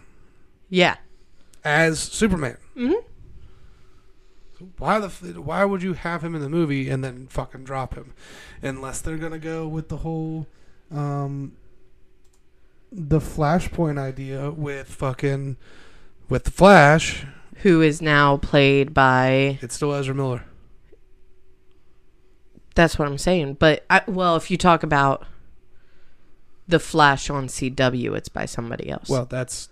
Yeah. 0.69 0.95
as 1.63 1.99
Superman. 1.99 2.57
Mm-hmm. 2.75 2.93
Why 4.77 4.99
the 4.99 5.09
why 5.41 5.65
would 5.65 5.83
you 5.83 5.93
have 5.93 6.23
him 6.23 6.35
in 6.35 6.41
the 6.41 6.49
movie 6.49 6.89
and 6.89 7.03
then 7.03 7.27
fucking 7.27 7.63
drop 7.63 7.95
him, 7.95 8.13
unless 8.61 9.01
they're 9.01 9.17
gonna 9.17 9.39
go 9.39 9.67
with 9.67 9.89
the 9.89 9.97
whole, 9.97 10.47
um, 10.91 11.53
the 12.91 13.19
Flashpoint 13.19 13.97
idea 13.97 14.51
with 14.51 14.87
fucking, 14.87 15.57
with 16.29 16.45
the 16.45 16.51
Flash. 16.51 17.25
Who 17.57 17.81
is 17.81 18.01
now 18.01 18.37
played 18.37 18.93
by? 18.93 19.59
It's 19.61 19.75
still 19.75 19.93
Ezra 19.93 20.13
Miller. 20.13 20.43
That's 22.75 22.99
what 22.99 23.07
I'm 23.07 23.17
saying. 23.17 23.55
But 23.55 23.85
I, 23.89 24.01
well, 24.07 24.35
if 24.35 24.51
you 24.51 24.57
talk 24.57 24.83
about 24.83 25.25
the 26.67 26.79
Flash 26.79 27.29
on 27.29 27.47
CW, 27.47 28.15
it's 28.15 28.29
by 28.29 28.45
somebody 28.45 28.89
else. 28.89 29.09
Well, 29.09 29.25
that's. 29.25 29.69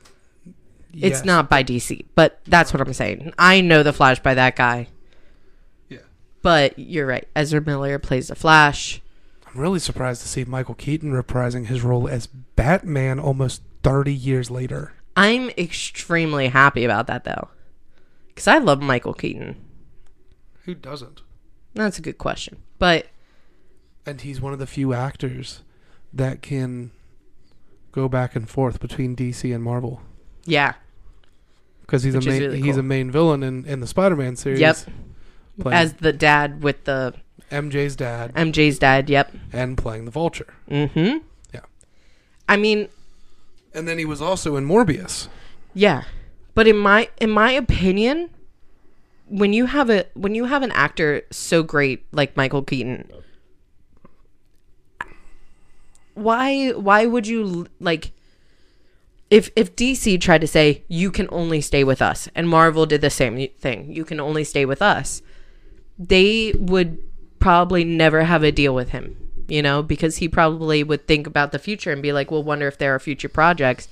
It's 0.94 1.20
yes. 1.20 1.26
not 1.26 1.50
by 1.50 1.64
DC, 1.64 2.06
but 2.14 2.40
that's 2.46 2.72
what 2.72 2.82
I'm 2.82 2.94
saying. 2.94 3.34
I 3.38 3.62
know 3.62 3.82
the 3.82 3.94
Flash 3.94 4.20
by 4.20 4.36
that 4.36 4.56
guy. 4.56 4.88
Yeah. 5.90 6.00
But 6.42 6.78
you're 6.78 7.08
right. 7.08 7.28
Ezra 7.36 7.62
Miller 7.62 7.98
plays 7.98 8.28
the 8.28 8.36
Flash. 8.36 9.02
I'm 9.48 9.60
really 9.60 9.80
surprised 9.80 10.22
to 10.22 10.28
see 10.28 10.46
Michael 10.46 10.76
Keaton 10.76 11.12
reprising 11.12 11.66
his 11.66 11.82
role 11.82 12.08
as 12.08 12.28
Batman 12.28 13.20
almost 13.20 13.64
30 13.82 14.14
years 14.14 14.52
later. 14.52 14.94
I'm 15.16 15.50
extremely 15.52 16.48
happy 16.48 16.86
about 16.86 17.08
that 17.08 17.24
though. 17.24 17.50
Cuz 18.36 18.48
I 18.48 18.60
love 18.60 18.82
Michael 18.82 19.14
Keaton. 19.14 19.56
Who 20.66 20.76
doesn't? 20.76 21.22
That's 21.74 21.98
a 21.98 22.04
good 22.04 22.18
question. 22.18 22.58
But 22.78 23.08
And 24.06 24.22
he's 24.22 24.42
one 24.42 24.54
of 24.54 24.60
the 24.60 24.68
few 24.68 24.94
actors 24.94 25.62
that 26.14 26.42
can 26.42 26.92
go 27.92 28.08
back 28.08 28.36
and 28.36 28.50
forth 28.50 28.80
between 28.80 29.16
DC 29.16 29.54
and 29.54 29.64
Marvel 29.64 30.02
yeah. 30.46 30.74
because 31.82 32.04
he's 32.04 32.16
a 32.16 32.18
Which 32.18 32.28
is 32.28 32.34
main 32.34 32.42
really 32.42 32.62
he's 32.62 32.76
cool. 32.76 32.80
a 32.80 32.84
main 32.84 33.12
villain 33.12 33.44
in, 33.44 33.66
in 33.66 33.80
the 33.80 33.88
Spider-Man 33.88 34.36
series. 34.36 34.60
Yep. 34.60 34.78
playing 35.62 35.78
As 35.78 35.94
the 35.94 36.14
dad 36.14 36.64
with 36.64 36.84
the 36.86 37.14
MJ's 37.52 37.96
dad 37.96 38.34
MJ's 38.34 38.80
dad, 38.80 39.10
yep. 39.10 39.32
and 39.52 39.78
playing 39.78 40.06
the 40.06 40.12
Vulture. 40.12 40.54
Mm-hmm. 40.70 41.20
Yeah. 41.54 41.60
I 42.50 42.58
mean, 42.58 42.88
And 43.74 43.88
then 43.88 43.98
he 44.00 44.06
was 44.06 44.22
also 44.22 44.56
in 44.56 44.66
Morbius. 44.66 45.28
Yeah. 45.74 46.04
But 46.56 46.68
in 46.68 46.78
my 46.78 47.10
in 47.20 47.30
my 47.30 47.52
opinion, 47.52 48.30
when 49.28 49.54
you 49.54 49.66
have 49.68 49.90
a 49.90 50.06
when 50.14 50.36
you 50.36 50.46
have 50.46 50.62
an 50.64 50.72
actor 50.72 51.24
so 51.32 51.64
great 51.64 52.06
like 52.12 52.36
Michael 52.38 52.62
Keaton, 52.64 53.10
why 56.14 56.70
why 56.72 57.06
would 57.06 57.26
you 57.28 57.68
like 57.80 58.12
if 59.34 59.50
if 59.56 59.76
DC 59.76 60.22
tried 60.22 60.42
to 60.42 60.48
say 60.48 60.84
you 60.88 61.10
can 61.10 61.28
only 61.32 61.60
stay 61.60 61.84
with 61.84 62.02
us 62.04 62.30
and 62.36 62.48
Marvel 62.48 62.86
did 62.86 63.02
the 63.02 63.10
same 63.10 63.48
thing, 63.58 63.92
you 63.92 64.06
can 64.06 64.20
only 64.20 64.44
stay 64.44 64.64
with 64.64 64.80
us. 64.82 65.24
They 65.98 66.54
would 66.56 67.00
probably 67.40 67.84
never 67.84 68.24
have 68.26 68.44
a 68.44 68.52
deal 68.52 68.76
with 68.76 68.90
him, 68.90 69.18
you 69.48 69.62
know, 69.64 69.82
because 69.82 70.18
he 70.18 70.28
probably 70.30 70.84
would 70.84 71.08
think 71.08 71.26
about 71.26 71.52
the 71.52 71.58
future 71.58 71.92
and 71.92 72.02
be 72.02 72.14
like, 72.14 72.30
"Well, 72.30 72.44
wonder 72.44 72.68
if 72.68 72.78
there 72.78 72.94
are 72.94 73.00
future 73.00 73.30
projects 73.30 73.88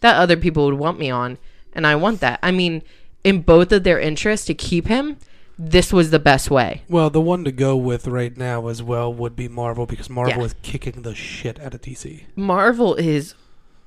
that 0.00 0.16
other 0.16 0.36
people 0.36 0.64
would 0.64 0.78
want 0.78 0.98
me 0.98 1.10
on." 1.10 1.36
And 1.74 1.86
I 1.86 1.94
want 1.94 2.20
that. 2.20 2.38
I 2.42 2.50
mean, 2.50 2.82
in 3.22 3.42
both 3.42 3.72
of 3.72 3.84
their 3.84 4.00
interests 4.00 4.46
to 4.46 4.54
keep 4.54 4.86
him, 4.88 5.18
this 5.58 5.92
was 5.92 6.10
the 6.10 6.18
best 6.18 6.50
way. 6.50 6.82
Well, 6.88 7.10
the 7.10 7.20
one 7.20 7.44
to 7.44 7.52
go 7.52 7.76
with 7.76 8.06
right 8.06 8.34
now 8.36 8.68
as 8.68 8.82
well 8.82 9.12
would 9.12 9.36
be 9.36 9.48
Marvel 9.48 9.84
because 9.84 10.08
Marvel 10.08 10.38
Yeah. 10.40 10.46
is 10.46 10.54
kicking 10.62 11.02
the 11.02 11.14
shit 11.14 11.60
out 11.60 11.74
of 11.74 11.82
DC. 11.82 12.24
Marvel 12.34 12.94
is 12.94 13.34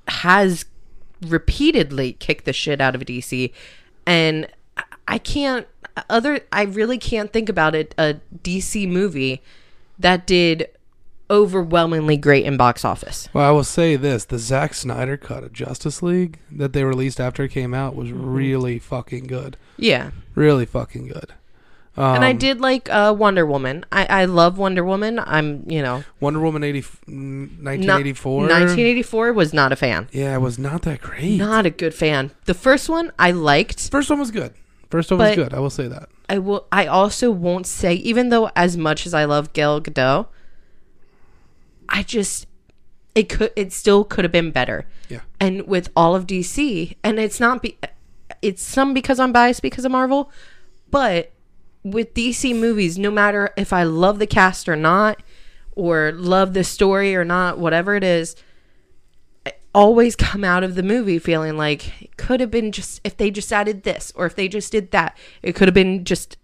has 0.08 0.66
repeatedly 1.22 2.14
kick 2.14 2.44
the 2.46 2.54
shit 2.54 2.80
out 2.82 2.96
of 2.96 3.02
DC 3.02 3.52
and 4.06 4.48
I- 5.08 5.18
can't 5.18 5.68
other 6.10 6.42
I 6.52 6.64
really 6.64 6.98
can't 6.98 7.34
think 7.34 7.50
about 7.50 7.76
it 7.76 7.94
a 7.98 8.16
DC 8.44 8.88
movie 8.88 9.42
that 9.98 10.26
did 10.26 10.70
overwhelmingly 11.32 12.18
great 12.18 12.46
in 12.46 12.58
box 12.58 12.84
office. 12.86 13.28
Well, 13.34 13.48
I 13.48 13.52
will 13.52 13.64
say 13.64 13.96
this: 13.96 14.26
the 14.26 14.40
Zack 14.40 14.74
Snyder 14.74 15.18
cut 15.18 15.44
of 15.44 15.54
Justice 15.54 16.02
League 16.02 16.40
that 16.52 16.74
they 16.74 16.84
released 16.84 17.20
after 17.20 17.44
it 17.44 17.50
came 17.50 17.74
out 17.74 17.96
was 17.96 18.10
Mm-hmm. 18.10 18.26
really 18.34 18.80
fucking 18.80 19.28
good. 19.28 19.58
Yeah. 19.78 20.12
Really 20.36 20.66
fucking 20.66 21.08
good. 21.08 21.34
Um, 22.00 22.16
and 22.16 22.24
I 22.24 22.32
did 22.32 22.62
like 22.62 22.90
uh, 22.90 23.14
Wonder 23.18 23.46
Woman. 23.46 23.86
I, 23.92 24.06
I 24.06 24.26
love 24.26 24.58
Wonder 24.58 24.86
Woman. 24.86 25.20
I'm, 25.20 25.70
you 25.70 25.82
know, 25.82 26.06
Wonder 26.22 26.40
Woman 26.40 26.64
80, 26.64 26.82
mm, 26.82 27.62
1984. 27.62 28.42
1984 28.44 29.34
was 29.34 29.54
not 29.54 29.74
a 29.74 29.76
fan. 29.76 30.08
Yeah, 30.14 30.34
it 30.34 30.40
was 30.40 30.58
not 30.58 30.84
that 30.84 31.02
great. 31.02 31.38
Not 31.38 31.66
a 31.66 31.70
good 31.70 31.94
fan. 31.94 32.32
The 32.46 32.54
first 32.54 32.88
one 32.88 33.12
I 33.20 33.32
liked. 33.32 33.90
First 33.92 34.10
one 34.10 34.18
was 34.18 34.32
good. 34.32 34.54
First 34.90 35.12
one 35.12 35.20
was 35.20 35.36
good. 35.36 35.54
I 35.54 35.60
will 35.60 35.70
say 35.70 35.90
that. 35.90 36.08
I 36.30 36.38
will. 36.38 36.68
I 36.72 36.86
also 36.86 37.32
won't 37.32 37.68
say, 37.68 37.96
even 37.96 38.30
though 38.30 38.50
as 38.56 38.78
much 38.78 39.06
as 39.06 39.14
I 39.14 39.26
love 39.26 39.52
Gal 39.52 39.82
Gadot, 39.82 40.28
I 41.90 42.04
just 42.04 42.48
it 43.14 43.28
could 43.28 43.52
it 43.58 43.74
still 43.74 44.06
could 44.06 44.24
have 44.24 44.32
been 44.32 44.52
better. 44.52 44.88
Yeah. 45.10 45.22
And 45.40 45.68
with 45.68 45.90
all 45.98 46.16
of 46.16 46.26
DC, 46.26 46.96
and 47.04 47.20
it's 47.20 47.40
not 47.40 47.62
be, 47.62 47.78
it's 48.42 48.64
some 48.64 48.94
because 48.94 49.20
I'm 49.20 49.34
biased 49.34 49.62
because 49.62 49.84
of 49.84 49.92
Marvel, 49.92 50.32
but 50.90 51.34
with 51.84 52.14
DC 52.14 52.56
movies, 52.58 52.98
no 52.98 53.12
matter 53.12 53.52
if 53.58 53.72
I 53.74 53.84
love 53.84 54.20
the 54.20 54.28
cast 54.28 54.68
or 54.68 54.76
not, 54.76 55.22
or 55.72 56.12
love 56.12 56.54
the 56.54 56.64
story 56.64 57.16
or 57.16 57.24
not, 57.24 57.58
whatever 57.58 57.96
it 57.96 58.04
is, 58.04 58.36
I 59.46 59.54
always 59.74 60.16
come 60.18 60.44
out 60.44 60.64
of 60.64 60.76
the 60.76 60.84
movie 60.84 61.20
feeling 61.20 61.58
like 61.58 62.02
it 62.02 62.18
could 62.18 62.40
have 62.42 62.52
been 62.52 62.72
just 62.72 63.00
if 63.04 63.16
they 63.18 63.32
just 63.32 63.52
added 63.54 63.84
this 63.84 64.12
or 64.16 64.26
if 64.26 64.36
they 64.36 64.48
just 64.48 64.72
did 64.72 64.92
that, 64.92 65.18
it 65.42 65.54
could 65.56 65.68
have 65.68 65.76
been 65.76 66.04
just 66.04 66.38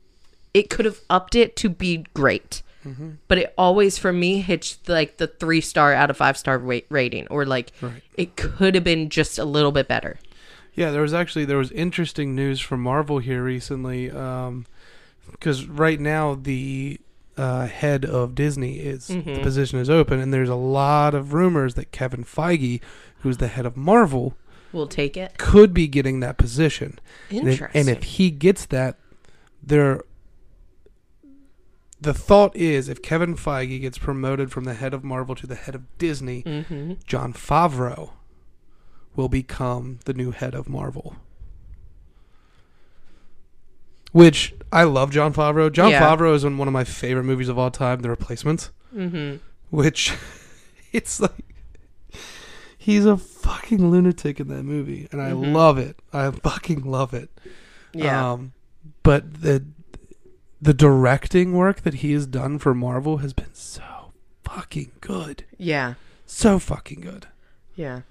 it 0.53 0.69
could 0.69 0.85
have 0.85 1.01
upped 1.09 1.35
it 1.35 1.55
to 1.57 1.69
be 1.69 2.05
great. 2.13 2.61
Mm-hmm. 2.85 3.11
But 3.27 3.39
it 3.39 3.53
always 3.57 3.97
for 3.97 4.13
me 4.13 4.41
hits 4.41 4.77
like 4.87 5.17
the 5.17 5.27
three 5.27 5.59
star 5.59 5.93
out 5.93 6.09
of 6.09 6.17
five 6.17 6.37
star 6.37 6.57
rating, 6.57 7.27
or 7.27 7.45
like 7.45 7.71
Right. 7.81 8.01
it 8.13 8.35
could 8.37 8.75
have 8.75 8.83
been 8.83 9.09
just 9.09 9.37
a 9.37 9.43
little 9.45 9.71
bit 9.71 9.87
better. 9.87 10.17
Yeah, 10.75 10.91
there 10.91 11.01
was 11.01 11.13
actually 11.13 11.45
there 11.45 11.57
was 11.57 11.71
interesting 11.71 12.35
news 12.35 12.61
from 12.61 12.81
Marvel 12.81 13.19
here 13.19 13.43
recently, 13.43 14.11
um, 14.11 14.65
because 15.31 15.65
right 15.67 15.99
now 15.99 16.35
the 16.35 16.99
uh, 17.37 17.67
head 17.67 18.05
of 18.05 18.33
Disney 18.33 18.77
is 18.79 19.07
the 19.07 19.15
Mhm. 19.15 19.43
position 19.43 19.77
is 19.79 19.89
open, 19.89 20.19
and 20.21 20.33
there's 20.33 20.47
a 20.49 20.55
lot 20.55 21.13
of 21.13 21.33
rumors 21.33 21.73
that 21.73 21.91
Kevin 21.91 22.23
Feige, 22.23 22.79
who's 23.19 23.37
the 23.37 23.49
head 23.49 23.65
of 23.65 23.75
Marvel, 23.75 24.37
We'll 24.71 24.87
take 24.87 25.17
it. 25.17 25.37
could 25.37 25.73
be 25.73 25.87
getting 25.87 26.21
that 26.21 26.37
position. 26.37 26.97
And 27.29 27.39
if, 27.39 27.53
Interesting. 27.61 27.79
and 27.81 27.89
if 27.89 28.03
he 28.03 28.31
gets 28.31 28.65
that, 28.67 28.97
there. 29.61 30.01
The 31.99 32.13
thought 32.13 32.55
is, 32.55 32.87
if 32.89 33.01
Kevin 33.01 33.35
Feige 33.35 33.81
gets 33.81 33.97
promoted 33.97 34.51
from 34.51 34.65
the 34.65 34.73
head 34.73 34.93
of 34.93 35.03
Marvel 35.03 35.33
to 35.35 35.47
the 35.47 35.55
head 35.55 35.75
of 35.75 35.83
Disney, 35.97 36.41
hmm 36.41 36.93
Jon 37.07 37.33
Favreau 37.33 38.11
will 39.15 39.29
become 39.29 39.99
the 40.05 40.13
new 40.13 40.31
head 40.31 40.53
of 40.53 40.67
Marvel. 40.69 41.15
Which 44.15 44.53
I 44.71 44.83
love 44.85 45.11
Jon 45.11 45.33
Favreau. 45.33 45.69
Jon 45.69 45.91
Yeah. 45.91 45.99
Favreau 46.01 46.33
is 46.33 46.45
in 46.45 46.57
one 46.57 46.69
of 46.69 46.73
my 46.73 46.85
favorite 46.85 47.25
movies 47.25 47.49
of 47.49 47.59
all 47.59 47.69
time, 47.69 47.99
The 47.99 48.09
Replacements. 48.09 48.71
hmm 48.93 49.35
Which 49.71 50.13
it's 50.93 51.19
like 51.19 51.53
he's 52.77 53.05
a 53.05 53.17
fucking 53.17 53.91
lunatic 53.91 54.39
in 54.39 54.47
that 54.47 54.63
movie, 54.63 55.09
and 55.11 55.21
I 55.21 55.31
Mhm. 55.31 55.51
love 55.53 55.77
it. 55.77 55.99
I 56.13 56.31
fucking 56.31 56.83
love 56.85 57.13
it. 57.13 57.29
Yeah. 57.93 58.31
Um, 58.31 58.53
but 59.03 59.41
the 59.41 59.65
the 60.61 60.73
directing 60.73 61.51
work 61.51 61.81
that 61.81 61.95
he 61.95 62.13
has 62.13 62.25
done 62.25 62.57
for 62.57 62.73
Marvel 62.73 63.17
has 63.17 63.33
been 63.33 63.53
so 63.53 64.13
fucking 64.45 64.93
good. 65.01 65.43
yeah. 65.57 65.95
So 66.25 66.57
fucking 66.57 67.01
good. 67.01 67.27
Yeah. 67.75 68.01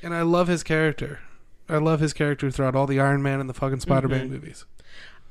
And 0.00 0.14
I 0.14 0.22
love 0.22 0.46
his 0.46 0.62
character. 0.62 1.18
I 1.68 1.78
love 1.78 2.00
his 2.00 2.12
character 2.12 2.50
throughout 2.50 2.74
all 2.74 2.86
the 2.86 3.00
Iron 3.00 3.22
Man 3.22 3.40
and 3.40 3.48
the 3.48 3.54
fucking 3.54 3.80
Spider 3.80 4.08
Man 4.08 4.26
Mhm. 4.28 4.30
movies. 4.30 4.64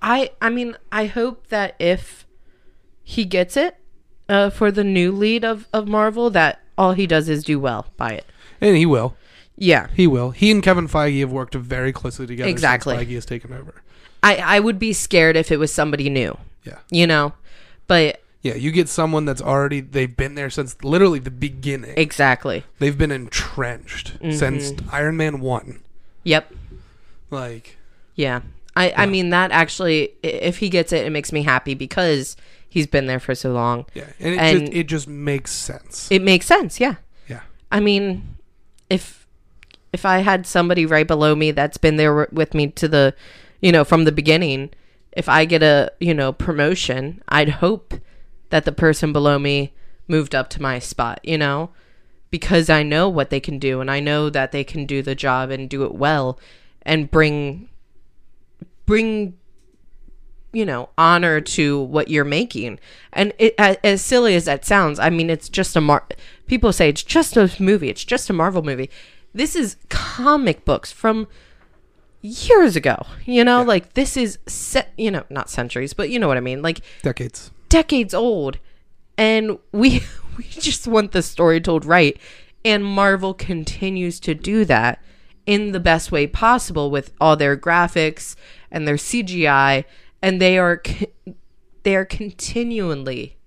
I 0.01 0.31
I 0.41 0.49
mean 0.49 0.75
I 0.91 1.05
hope 1.07 1.47
that 1.47 1.75
if 1.79 2.25
he 3.03 3.25
gets 3.25 3.57
it 3.57 3.77
uh, 4.29 4.49
for 4.49 4.71
the 4.71 4.83
new 4.83 5.11
lead 5.11 5.43
of 5.45 5.67
of 5.73 5.87
Marvel, 5.87 6.29
that 6.31 6.61
all 6.77 6.93
he 6.93 7.07
does 7.07 7.27
is 7.29 7.43
do 7.43 7.59
well 7.59 7.87
by 7.97 8.09
it. 8.11 8.25
And 8.61 8.75
he 8.77 8.85
will. 8.85 9.15
Yeah. 9.57 9.87
He 9.95 10.05
will. 10.05 10.31
He 10.31 10.51
and 10.51 10.61
Kevin 10.61 10.87
Feige 10.87 11.19
have 11.21 11.31
worked 11.31 11.55
very 11.55 11.91
closely 11.91 12.27
together 12.27 12.49
Exactly. 12.49 12.95
since 12.97 13.09
Feige 13.09 13.15
has 13.15 13.25
taken 13.25 13.53
over. 13.53 13.81
I 14.21 14.35
I 14.35 14.59
would 14.59 14.77
be 14.77 14.93
scared 14.93 15.35
if 15.35 15.51
it 15.51 15.57
was 15.57 15.73
somebody 15.73 16.09
new. 16.09 16.37
Yeah. 16.63 16.79
You 16.91 17.07
know, 17.07 17.33
but 17.87 18.21
Yeah, 18.43 18.53
you 18.55 18.71
get 18.71 18.87
someone 18.89 19.25
that's 19.25 19.41
already 19.41 19.79
they've 19.81 20.15
been 20.15 20.35
there 20.35 20.49
since 20.51 20.75
literally 20.83 21.17
the 21.19 21.31
beginning. 21.31 21.93
exactly. 21.97 22.63
They've 22.77 22.97
been 22.97 23.11
entrenched 23.11 24.13
since 24.31 24.71
Mhm. 24.73 24.93
Iron 24.93 25.17
Man 25.17 25.39
1. 25.39 25.79
Yep. 26.27 26.53
Like 27.31 27.77
Yeah. 28.15 28.41
I, 28.75 28.93
I 28.95 29.05
mean 29.07 29.31
that 29.31 29.51
actually 29.51 30.11
if 30.21 30.59
he 30.59 30.69
gets 30.69 30.93
it 30.93 31.05
it 31.05 31.09
makes 31.09 31.31
me 31.31 31.41
happy 31.43 31.73
because 31.73 32.35
he's 32.69 32.85
been 32.85 33.07
there 33.07 33.19
for 33.19 33.33
so 33.33 33.51
long. 33.51 33.85
yeah, 33.95 34.05
and 34.19 34.35
it 34.35 34.37
And- 34.39 34.59
just 34.67 34.73
it 34.73 34.83
just 34.87 35.07
makes 35.07 35.51
sense. 35.51 36.11
It 36.11 36.21
makes 36.21 36.45
sense, 36.45 36.79
yeah. 36.79 36.95
yeah. 37.27 37.41
I 37.71 37.79
mean 37.79 38.37
if 38.89 39.25
if 39.93 40.05
I 40.05 40.19
had 40.19 40.45
somebody 40.45 40.85
right 40.85 41.07
below 41.07 41.33
me 41.35 41.51
that's 41.51 41.77
been 41.77 41.95
there 41.97 42.27
with 42.31 42.53
me 42.53 42.67
to 42.67 42.87
the 42.87 43.13
you 43.61 43.71
know 43.71 43.83
from 43.83 44.03
the 44.03 44.11
beginning 44.11 44.69
if 45.13 45.27
I 45.27 45.45
get 45.45 45.63
a, 45.63 45.91
you 45.99 46.13
know, 46.13 46.31
promotion, 46.31 47.23
I'd 47.27 47.49
hope 47.49 47.95
that 48.51 48.65
the 48.65 48.71
person 48.71 49.11
below 49.11 49.39
me 49.39 49.73
moved 50.07 50.35
up 50.35 50.47
to 50.51 50.61
my 50.61 50.77
spot, 50.77 51.19
you 51.23 51.39
know? 51.39 51.71
Because 52.29 52.69
I 52.69 52.83
know 52.83 53.07
what 53.07 53.29
they 53.29 53.39
can 53.39 53.57
do 53.59 53.79
and 53.81 53.89
I 53.89 53.99
know 53.99 54.29
that 54.29 54.51
they 54.51 54.63
can 54.63 54.85
do 54.85 55.01
the 55.01 55.15
job 55.15 55.49
and 55.49 55.69
do 55.69 55.83
it 55.85 55.93
well 55.95 56.37
and 56.81 57.09
bring 57.09 57.69
bring 58.85 59.37
you 60.53 60.65
know 60.65 60.89
honor 60.97 61.39
to 61.41 61.79
what 61.81 62.09
you're 62.09 62.25
making. 62.25 62.79
And 63.13 63.33
it, 63.37 63.53
a- 63.59 63.85
as 63.85 64.01
silly 64.01 64.35
as 64.35 64.45
that 64.45 64.65
sounds 64.65 64.99
i 64.99 65.09
mean 65.09 65.29
it's 65.29 65.49
just 65.49 65.75
a 65.75 65.81
mar 65.81 66.05
people 66.47 66.71
say 66.73 66.89
it's 66.89 67.03
just 67.03 67.35
a 67.37 67.51
movie 67.59 67.89
it's 67.89 68.03
just 68.05 68.29
a 68.29 68.33
marvel 68.33 68.61
movie. 68.63 68.89
This 69.33 69.55
is 69.55 69.77
comic 69.89 70.65
books 70.65 70.91
from 70.91 71.27
years 72.21 72.75
ago 72.75 73.05
you 73.25 73.43
know? 73.43 73.61
Like 73.61 73.93
this 73.93 74.17
is 74.17 74.39
set 74.47 74.91
you 74.97 75.11
know 75.11 75.23
not 75.29 75.49
centuries 75.49 75.93
but 75.93 76.09
you 76.09 76.19
know 76.19 76.27
what 76.27 76.37
i 76.37 76.41
mean. 76.41 76.61
Like 76.61 76.81
Decades. 77.03 77.51
decades 77.69 78.13
old. 78.13 78.57
And 79.19 79.57
we 79.71 80.03
we 80.37 80.43
just 80.49 80.87
want 80.87 81.11
the 81.11 81.21
story 81.21 81.59
told 81.59 81.85
right. 81.85 82.17
And 82.63 82.83
marvel 82.83 83.33
continues 83.33 84.19
to 84.21 84.33
do 84.35 84.65
that 84.65 85.01
in 85.45 85.71
the 85.71 85.79
best 85.79 86.11
way 86.11 86.27
possible 86.27 86.91
with 86.91 87.13
all 87.21 87.35
their 87.37 87.55
graphics 87.55 88.35
and 88.69 88.85
their 88.85 88.95
cgi 88.95 89.85
and 90.21 90.41
they 90.41 90.57
are 90.57 90.81
they 91.83 91.95
are 91.95 92.03
continually 92.03 93.37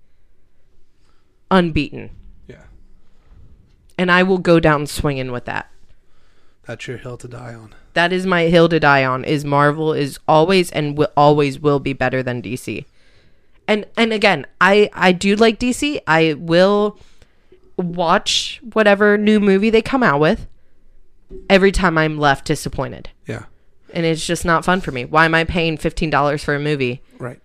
unbeaten. 1.51 2.09
Yeah. 2.47 2.63
and 3.99 4.11
i 4.11 4.23
will 4.23 4.39
go 4.39 4.59
down 4.59 4.87
swinging 4.87 5.31
with 5.31 5.45
that. 5.45 5.69
That's 6.65 6.87
your 6.87 6.97
hill 6.97 7.17
to 7.17 7.27
die 7.27 7.53
on. 7.53 7.75
that 7.93 8.11
is 8.11 8.25
my 8.25 8.43
hill 8.43 8.69
to 8.69 8.79
die 8.79 9.03
on 9.05 9.23
is 9.25 9.45
marvel 9.45 9.93
is 9.93 10.17
always 10.27 10.71
and 10.71 10.97
will 10.97 11.11
always 11.15 11.59
will 11.59 11.79
be 11.79 11.93
better 11.93 12.23
than 12.23 12.41
dc 12.41 12.85
and 13.67 13.85
and 13.97 14.11
again 14.13 14.45
i 14.59 14.89
i 14.93 15.11
do 15.11 15.35
like 15.35 15.59
dc 15.59 15.99
i 16.07 16.33
will 16.37 16.97
watch 17.77 18.59
whatever 18.73 19.17
new 19.17 19.39
movie 19.39 19.69
they 19.69 19.81
come 19.81 20.03
out 20.03 20.19
with 20.19 20.47
every 21.49 21.71
time 21.71 21.97
i'm 21.97 22.17
left 22.17 22.45
disappointed. 22.45 23.09
Yeah. 23.27 23.45
and 23.93 24.05
it's 24.05 24.25
just 24.25 24.45
not 24.45 24.63
fun 24.65 24.81
for 24.81 24.91
me. 24.91 25.05
Why 25.05 25.25
am 25.25 25.33
i 25.33 25.43
paying 25.43 25.77
$15 25.77 26.43
for 26.43 26.55
a 26.55 26.59
movie 26.59 27.01
Right. 27.19 27.39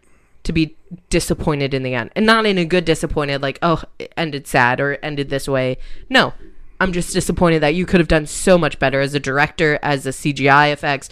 to 0.44 0.52
be 0.52 0.76
disappointed 1.10 1.72
in 1.74 1.82
the 1.82 1.94
end? 1.94 2.10
And 2.16 2.26
not 2.26 2.46
in 2.46 2.58
a 2.58 2.64
good 2.64 2.84
disappointed 2.84 3.42
like 3.42 3.58
oh 3.62 3.82
it 3.98 4.12
ended 4.16 4.46
sad 4.46 4.80
or 4.80 4.92
it 4.94 5.00
ended 5.02 5.30
this 5.30 5.48
way. 5.48 5.78
No 6.10 6.34
i'm 6.78 6.92
just 6.92 7.12
disappointed 7.14 7.60
that 7.62 7.74
you 7.74 7.86
could 7.86 8.00
have 8.00 8.08
done 8.08 8.26
so 8.26 8.58
much 8.58 8.78
better 8.78 9.00
as 9.00 9.14
a 9.14 9.20
director 9.20 9.78
as 9.82 10.04
a 10.04 10.10
cgi 10.10 10.70
effects 10.72 11.08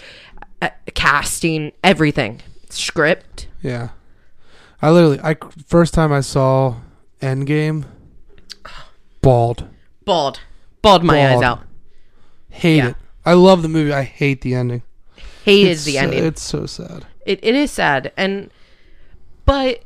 uh, 0.61 0.69
casting 0.95 1.73
everything. 1.83 2.41
Script. 2.69 3.47
Yeah. 3.63 3.91
I 4.85 4.91
literally, 4.91 5.19
I 5.23 5.37
first 5.67 5.95
time 5.95 6.13
I 6.13 6.21
saw 6.21 6.77
Endgame, 7.23 7.85
bawled, 9.23 9.67
bawled 10.05 10.41
bawled 10.83 11.03
my 11.03 11.33
eyes 11.33 11.43
out 11.43 11.63
hate 12.51 12.77
Yeah. 12.77 12.89
it. 12.91 12.97
I 13.25 13.33
love 13.33 13.63
the 13.63 13.69
movie. 13.69 13.93
I 13.93 14.03
hate 14.03 14.43
the 14.43 14.55
ending. 14.55 14.83
hated 15.45 15.71
It's 15.73 15.85
the 15.85 15.93
so- 15.95 15.99
ending 16.01 16.25
It's 16.25 16.43
so 16.43 16.67
sad. 16.67 17.07
it, 17.25 17.41
it 17.43 17.55
is 17.55 17.71
sad 17.71 18.13
and 18.17 18.51
but 19.47 19.83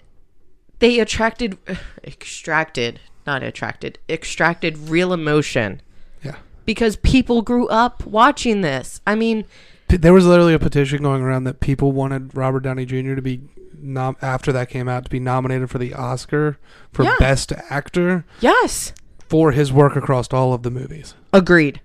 they 0.80 0.98
attracted 1.00 1.56
extracted 2.04 3.00
not 3.26 3.42
attracted 3.42 3.98
extracted 4.08 4.76
real 4.88 5.12
emotion 5.12 5.80
Yeah. 6.24 6.36
because 6.64 6.96
people 6.96 7.42
grew 7.42 7.66
up 7.68 8.04
watching 8.06 8.60
this 8.62 9.00
i 9.06 9.14
mean 9.14 9.44
P- 9.88 9.96
There 9.96 10.12
was 10.12 10.26
literally 10.26 10.54
a 10.54 10.58
petition 10.58 11.02
going 11.02 11.22
around 11.22 11.44
that 11.44 11.60
people 11.60 11.92
wanted 11.92 12.36
Robert 12.36 12.60
Downey 12.60 12.84
Jr. 12.84 13.14
to 13.14 13.22
be 13.22 13.40
nom- 13.76 14.16
after 14.22 14.52
that 14.52 14.68
came 14.68 14.88
out 14.88 15.04
to 15.04 15.10
be 15.10 15.20
nominated 15.20 15.70
for 15.70 15.78
the 15.78 15.94
Oscar 15.94 16.58
for 16.92 17.04
Yeah. 17.04 17.16
Best 17.18 17.52
Actor 17.70 18.24
yes 18.40 18.92
for 19.28 19.52
his 19.52 19.72
work 19.72 19.94
across 19.96 20.28
all 20.32 20.52
of 20.54 20.62
the 20.62 20.70
movies. 20.70 21.14
agreed 21.32 21.80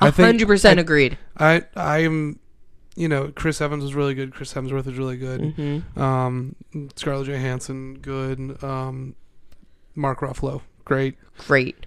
I 0.00 0.08
A 0.08 0.12
think- 0.12 0.26
hundred 0.26 0.46
percent 0.48 0.78
agreed 0.78 1.18
I 1.36 1.62
I'm, 1.76 2.38
you 2.96 3.08
know, 3.08 3.32
Chris 3.34 3.60
Evans 3.60 3.82
was 3.84 3.94
really 3.94 4.14
good. 4.14 4.32
Chris 4.34 4.52
Hemsworth 4.54 4.86
was 4.86 4.98
really 4.98 5.16
good. 5.16 5.40
mm-hmm. 5.40 6.00
Um, 6.00 6.54
Scarlett 6.96 7.28
Johansson, 7.28 7.94
good. 8.00 8.62
Um, 8.62 9.14
Mark 9.94 10.20
Ruffalo, 10.20 10.62
great. 10.84 11.16
great 11.38 11.86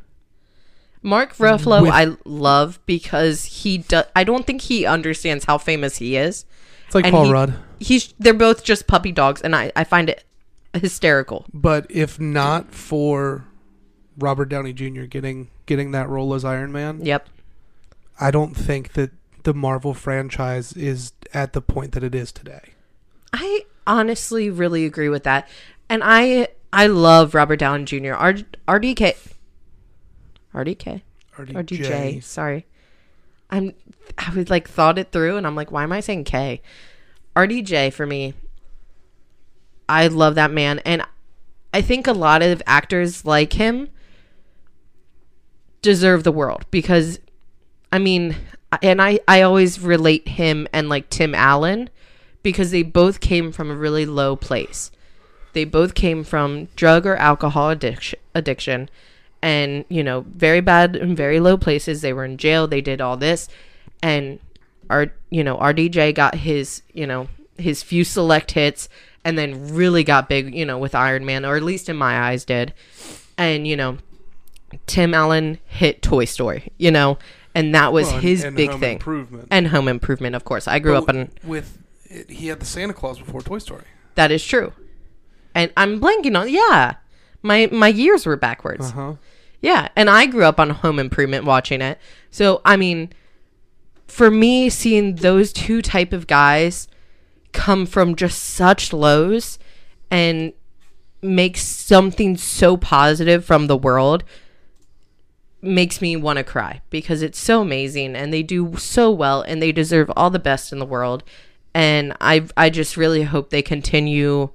mark 1.04 1.36
ruffalo 1.38 1.82
With- 1.82 1.92
i 1.92 2.16
love 2.26 2.80
because 2.86 3.46
he 3.46 3.80
does 3.80 4.06
i 4.16 4.24
don't 4.24 4.46
think 4.46 4.62
he 4.62 4.86
understands 4.86 5.46
how 5.46 5.58
famous 5.58 5.98
he 5.98 6.16
is 6.16 6.46
It's 6.92 6.96
like 6.96 7.06
And 7.06 7.14
Paul 7.14 7.26
he- 7.28 7.32
Rudd. 7.32 7.54
he's 7.80 8.14
they're 8.20 8.34
both 8.34 8.66
just 8.66 8.86
puppy 8.86 9.14
dogs 9.14 9.40
and 9.42 9.56
i 9.56 9.72
i 9.78 9.86
find 9.86 10.10
it 10.10 10.26
hysterical 10.74 11.46
But 11.54 11.86
if 11.90 12.20
not 12.20 12.74
for 12.74 13.46
Robert 14.18 14.50
Downey 14.50 14.74
Jr. 14.74 15.04
getting 15.04 15.50
getting 15.66 15.92
that 15.92 16.10
role 16.10 16.34
as 16.34 16.44
Iron 16.44 16.74
Man, 16.74 17.00
yep 17.06 17.30
I 18.20 18.30
don't 18.30 18.56
think 18.56 18.92
that 18.94 19.12
the 19.44 19.54
Marvel 19.54 19.94
franchise 19.94 20.74
is 20.74 21.14
at 21.34 21.54
the 21.54 21.62
point 21.62 21.94
that 21.94 22.04
it 22.04 22.14
is 22.14 22.34
today. 22.34 22.74
I 23.32 23.66
honestly 23.88 24.50
really 24.50 24.84
agree 24.86 25.08
with 25.08 25.24
that. 25.24 25.48
And 25.90 26.02
I 26.04 26.50
I 26.74 26.88
love 26.88 27.34
Robert 27.34 27.56
Downey 27.60 27.86
Jr. 27.86 28.14
R, 28.16 28.34
RDK 28.68 29.16
RDK 30.54 31.02
RDJ. 31.38 32.22
Sorry. 32.22 32.66
I'm 33.52 33.74
I 34.18 34.34
was 34.34 34.50
like 34.50 34.68
thought 34.68 34.98
it 34.98 35.12
through 35.12 35.38
and 35.38 35.46
I'm 35.46 35.56
like 35.56 35.72
why 35.72 35.84
am 35.84 35.92
I 35.92 36.00
saying 36.00 36.24
K? 36.24 36.62
RDJ 37.36 37.94
for 37.94 38.06
me. 38.06 38.34
I 39.88 40.08
love 40.08 40.36
that 40.36 40.52
man 40.52 40.80
and 40.80 41.04
I 41.74 41.82
think 41.82 42.08
a 42.08 42.14
lot 42.14 42.42
of 42.42 42.62
actors 42.66 43.26
like 43.26 43.54
him 43.54 43.90
deserve 45.82 46.24
the 46.24 46.32
world 46.32 46.66
because 46.72 47.20
I 47.92 48.00
mean 48.00 48.36
and 48.82 49.02
I 49.02 49.20
I 49.28 49.42
always 49.42 49.80
relate 49.80 50.28
him 50.28 50.68
and 50.72 50.90
like 50.90 51.10
Tim 51.10 51.36
Allen 51.36 51.90
because 52.44 52.72
they 52.72 52.84
both 52.84 53.20
came 53.20 53.52
from 53.52 53.70
a 53.70 53.76
really 53.76 54.06
low 54.06 54.36
place. 54.36 54.92
They 55.54 55.66
both 55.66 55.94
came 55.94 56.24
from 56.24 56.66
drug 56.76 57.06
or 57.06 57.18
alcohol 57.18 57.70
addiction, 57.70 58.20
addiction 58.34 58.90
and, 59.42 59.86
you 59.90 60.04
know, 60.04 60.26
very 60.36 60.62
bad 60.62 60.96
and 60.96 61.16
very 61.18 61.40
low 61.40 61.58
places. 61.58 62.02
They 62.02 62.14
were 62.14 62.26
in 62.26 62.38
jail, 62.38 62.68
they 62.68 62.82
did 62.82 63.02
all 63.02 63.18
this 63.18 63.48
and 64.04 64.40
our 64.90 65.12
you 65.30 65.44
know, 65.44 65.58
RDJ 65.58 66.14
got 66.16 66.36
his, 66.36 66.82
you 66.94 67.08
know, 67.08 67.28
his 67.58 67.82
few 67.84 68.04
select 68.04 68.52
hits 68.52 68.90
and 69.24 69.38
then 69.38 69.74
really 69.74 70.04
got 70.04 70.28
big, 70.28 70.54
you 70.54 70.66
know, 70.66 70.78
with 70.78 70.94
Iron 70.96 71.26
Man 71.26 71.46
or 71.46 71.56
at 71.56 71.64
least 71.64 71.88
in 71.90 71.96
my 71.96 72.20
eyes 72.20 72.44
did. 72.44 72.74
And, 73.38 73.66
you 73.68 73.78
know, 73.78 73.98
Tim 74.88 75.14
Allen 75.14 75.60
hit 75.66 76.02
Toy 76.02 76.26
Story, 76.26 76.72
you 76.78 76.92
know, 76.92 77.18
and 77.56 77.74
that 77.76 77.94
was 77.94 78.08
Well, 78.08 78.16
and- 78.16 78.24
his 78.24 78.44
and 78.44 78.56
big 78.56 78.72
Home 78.72 78.80
thing. 78.80 78.94
Improvement. 78.94 79.48
And 79.52 79.68
Home 79.68 79.88
Improvement, 79.88 80.36
of 80.36 80.44
course. 80.46 80.68
I 80.68 80.80
grew 80.80 80.96
up 80.96 81.10
on 81.10 81.30
with 81.44 81.78
it, 82.06 82.30
he 82.30 82.48
had 82.48 82.60
the 82.60 82.66
Santa 82.66 82.94
Claus 82.94 83.20
before 83.20 83.42
Toy 83.42 83.60
Story. 83.60 83.84
that 84.16 84.32
is 84.32 84.46
true. 84.46 84.74
And 85.56 85.72
I'm 85.78 86.00
blanking 86.00 86.38
on 86.40 86.50
yeah. 86.50 86.96
My 87.42 87.68
my 87.72 87.88
years 87.90 88.26
were 88.26 88.36
backwards. 88.38 88.90
Uh 88.90 88.94
huh. 88.94 89.14
Yeah, 89.62 89.90
and 89.96 90.10
I 90.10 90.26
grew 90.26 90.44
up 90.44 90.60
on 90.60 90.72
Home 90.72 91.00
Improvement 91.00 91.46
watching 91.46 91.82
it. 91.82 92.00
So, 92.32 92.62
I 92.66 92.78
mean, 92.78 93.14
for 94.08 94.30
me 94.30 94.70
seeing 94.70 95.16
those 95.16 95.54
two 95.54 95.82
type 95.82 96.12
of 96.12 96.28
guys 96.28 96.88
come 97.54 97.86
from 97.86 98.16
just 98.16 98.44
such 98.44 98.92
lows 98.92 99.60
and 100.10 100.54
make 101.22 101.58
something 101.58 102.36
so 102.36 102.76
positive 102.76 103.46
from 103.46 103.68
the 103.68 103.78
world 103.78 104.24
makes 105.62 106.02
me 106.02 106.16
want 106.16 106.38
to 106.38 106.44
cry 106.44 106.82
because 106.90 107.22
it's 107.22 107.40
so 107.40 107.62
amazing 107.62 108.16
and 108.16 108.34
they 108.34 108.42
do 108.42 108.76
so 108.78 109.12
well 109.12 109.44
and 109.44 109.62
they 109.62 109.72
deserve 109.72 110.12
all 110.16 110.30
the 110.32 110.40
best 110.40 110.74
in 110.74 110.80
the 110.80 110.86
world 110.86 111.24
and 111.74 112.16
I 112.20 112.48
I 112.58 112.70
just 112.70 112.98
really 112.98 113.24
hope 113.24 113.50
they 113.50 113.62
continue 113.62 114.50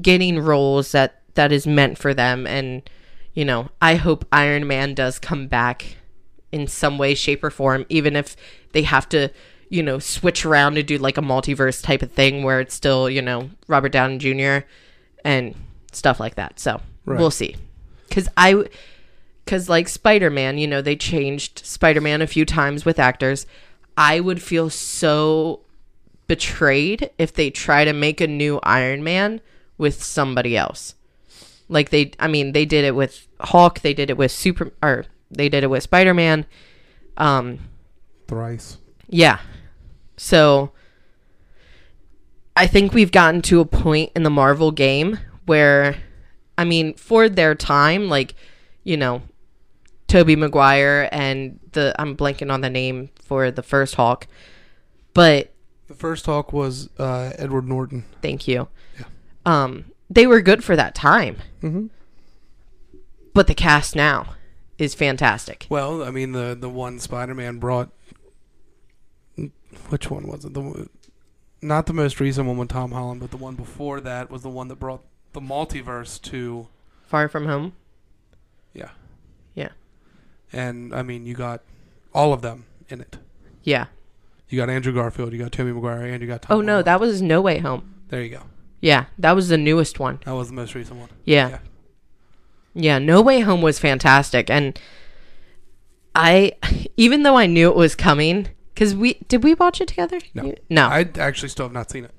getting 0.00 0.38
roles 0.38 0.92
that 0.92 1.20
that 1.34 1.50
is 1.50 1.66
meant 1.66 1.98
for 1.98 2.14
them 2.14 2.46
and 2.46 2.88
you 3.34 3.44
know 3.44 3.68
I 3.80 3.96
hope 3.96 4.26
Iron 4.32 4.66
Man 4.66 4.94
does 4.94 5.18
come 5.18 5.46
back 5.46 5.96
in 6.52 6.66
some 6.66 6.98
way 6.98 7.14
shape 7.14 7.44
or 7.44 7.50
form 7.50 7.86
even 7.88 8.16
if 8.16 8.36
they 8.72 8.82
have 8.82 9.08
to 9.10 9.30
you 9.68 9.82
know 9.82 9.98
switch 9.98 10.44
around 10.44 10.74
to 10.74 10.82
do 10.82 10.98
like 10.98 11.16
a 11.16 11.22
multiverse 11.22 11.82
type 11.82 12.02
of 12.02 12.10
thing 12.12 12.42
where 12.42 12.60
it's 12.60 12.74
still 12.74 13.08
you 13.08 13.22
know 13.22 13.50
Robert 13.68 13.92
Downey 13.92 14.18
Jr. 14.18 14.66
and 15.24 15.54
stuff 15.92 16.20
like 16.20 16.34
that 16.36 16.58
so 16.58 16.80
Right. 17.06 17.18
we'll 17.18 17.30
see 17.30 17.56
cuz 18.10 18.28
I 18.36 18.64
because 19.44 19.68
like 19.68 19.88
spider-man 19.88 20.58
you 20.58 20.66
know 20.68 20.82
they 20.82 20.94
changed 20.96 21.64
spider-man 21.64 22.22
a 22.22 22.26
few 22.26 22.44
times 22.44 22.84
with 22.84 22.98
actors 23.00 23.46
i 23.96 24.20
would 24.20 24.40
feel 24.40 24.70
so 24.70 25.60
betrayed 26.28 27.10
if 27.18 27.32
they 27.32 27.50
try 27.50 27.84
to 27.84 27.92
make 27.92 28.20
a 28.20 28.26
new 28.28 28.60
iron 28.62 29.02
man 29.02 29.40
with 29.76 30.00
somebody 30.02 30.56
else 30.56 30.94
like 31.70 31.88
they 31.90 32.10
i 32.18 32.26
mean 32.28 32.52
they 32.52 32.66
did 32.66 32.84
it 32.84 32.94
with 32.94 33.26
hulk 33.40 33.80
they 33.80 33.94
did 33.94 34.10
it 34.10 34.16
with 34.18 34.30
super 34.30 34.72
or 34.82 35.06
they 35.30 35.48
did 35.48 35.64
it 35.64 35.68
with 35.68 35.82
spider-man 35.82 36.44
um 37.16 37.58
Thrice. 38.28 38.76
yeah 39.08 39.38
so 40.16 40.72
I 42.56 42.66
think 42.66 42.92
we've 42.92 43.12
gotten 43.12 43.40
to 43.42 43.60
a 43.60 43.64
point 43.64 44.12
in 44.14 44.22
the 44.22 44.28
Marvel 44.28 44.70
game 44.70 45.18
where, 45.46 45.96
I 46.58 46.64
mean, 46.64 46.92
for 46.94 47.26
their 47.28 47.54
time, 47.54 48.08
like, 48.10 48.34
you 48.84 48.98
know, 48.98 49.22
Tobey 50.08 50.36
Maguire 50.36 51.08
and 51.10 51.58
the 51.72 51.94
I'm 51.98 52.16
blanking 52.16 52.52
on 52.52 52.60
the 52.60 52.68
name 52.68 53.08
for 53.24 53.50
the 53.50 53.62
first 53.62 53.94
Hulk, 53.94 54.26
but 55.14 55.54
The 55.86 55.94
first 55.94 56.24
talk 56.26 56.52
was 56.52 56.90
uh, 56.98 57.32
Edward 57.38 57.66
Norton. 57.66 58.04
thank 58.20 58.46
you. 58.46 58.68
Yeah. 58.98 59.06
Um, 59.46 59.86
they 60.10 60.26
were 60.26 60.40
good 60.40 60.62
for 60.64 60.74
that 60.76 60.94
time, 60.94 61.36
Mm-hmm. 61.62 61.86
but 63.32 63.46
the 63.46 63.54
cast 63.54 63.94
now 63.96 64.34
is 64.76 64.94
fantastic. 64.94 65.66
Well, 65.70 66.02
I 66.02 66.10
mean, 66.10 66.32
the 66.32 66.56
the 66.58 66.68
one 66.68 66.98
Spider-Man 66.98 67.58
brought. 67.58 67.90
Which 69.88 70.10
one 70.10 70.26
was 70.26 70.44
it? 70.44 70.54
The 70.54 70.88
not 71.62 71.86
the 71.86 71.92
most 71.92 72.18
recent 72.20 72.46
one 72.46 72.56
with 72.56 72.68
Tom 72.70 72.92
Holland, 72.92 73.20
but 73.20 73.30
the 73.30 73.36
one 73.36 73.54
before 73.54 74.00
that 74.00 74.30
was 74.30 74.42
the 74.42 74.48
one 74.48 74.68
that 74.68 74.76
brought 74.76 75.02
the 75.32 75.40
multiverse 75.40 76.20
to. 76.22 76.68
Far 77.06 77.28
from 77.28 77.46
home. 77.46 77.72
Yeah. 78.72 78.90
Yeah. 79.54 79.68
And 80.52 80.94
I 80.94 81.02
mean, 81.02 81.26
you 81.26 81.34
got 81.34 81.62
all 82.14 82.32
of 82.32 82.40
them 82.42 82.64
in 82.88 83.00
it. 83.00 83.18
Yeah. 83.62 83.86
You 84.48 84.58
got 84.58 84.70
Andrew 84.70 84.92
Garfield, 84.92 85.32
you 85.32 85.38
got 85.38 85.52
Tobey 85.52 85.72
Maguire, 85.72 86.06
and 86.06 86.20
you 86.22 86.26
got 86.26 86.42
Tom. 86.42 86.58
Oh 86.58 86.60
no, 86.60 86.82
that 86.82 86.98
was 86.98 87.20
No 87.22 87.40
Way 87.40 87.58
Home. 87.58 87.94
There 88.08 88.22
you 88.22 88.30
go. 88.30 88.42
Yeah, 88.80 89.06
that 89.18 89.32
was 89.32 89.48
the 89.48 89.58
newest 89.58 89.98
one. 90.00 90.20
That 90.24 90.32
was 90.32 90.48
the 90.48 90.54
most 90.54 90.74
recent 90.74 90.98
one. 91.00 91.08
Yeah. 91.24 91.48
Yeah. 91.48 91.58
Yeah, 92.72 92.98
No 92.98 93.20
Way 93.20 93.40
Home 93.40 93.62
was 93.62 93.78
fantastic 93.78 94.48
and 94.50 94.78
I 96.14 96.52
even 96.96 97.22
though 97.22 97.36
I 97.36 97.46
knew 97.46 97.68
it 97.68 97.76
was 97.76 97.94
coming 97.94 98.48
cuz 98.76 98.94
we 98.94 99.14
did 99.28 99.42
we 99.44 99.54
watch 99.54 99.80
it 99.80 99.88
together? 99.88 100.18
No. 100.34 100.44
You- 100.46 100.56
No. 100.68 100.86
I 100.86 101.08
actually 101.18 101.48
still 101.48 101.66
have 101.66 101.72
not 101.72 101.90
seen 101.90 102.04
it. 102.04 102.12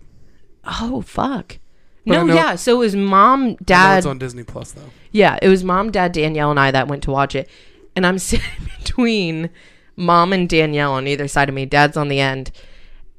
oh 0.66 1.02
fuck. 1.02 1.58
But 2.06 2.14
No, 2.14 2.26
know- 2.26 2.34
yeah, 2.36 2.56
so 2.56 2.76
it 2.76 2.80
was 2.80 2.96
mom, 2.96 3.56
dad. 3.64 3.98
it's 4.00 4.08
on 4.08 4.18
Disney 4.18 4.44
Plus 4.44 4.72
though. 4.72 4.90
Yeah, 5.12 5.38
it 5.42 5.50
was 5.50 5.64
mom, 5.64 5.92
dad, 5.92 6.12
Danielle 6.14 6.50
and 6.52 6.60
I 6.60 6.72
that 6.72 6.88
went 6.88 7.04
to 7.04 7.12
watch 7.12 7.36
it. 7.36 7.50
And 7.96 8.06
I'm 8.08 8.18
sitting 8.30 8.46
between 8.80 9.50
mom 9.96 10.34
and 10.34 10.48
Danielle 10.50 10.94
on 10.94 11.06
either 11.08 11.28
side 11.28 11.48
of 11.50 11.56
me. 11.56 11.66
Dad's 11.66 11.98
on 11.98 12.08
the 12.08 12.20
end. 12.20 12.52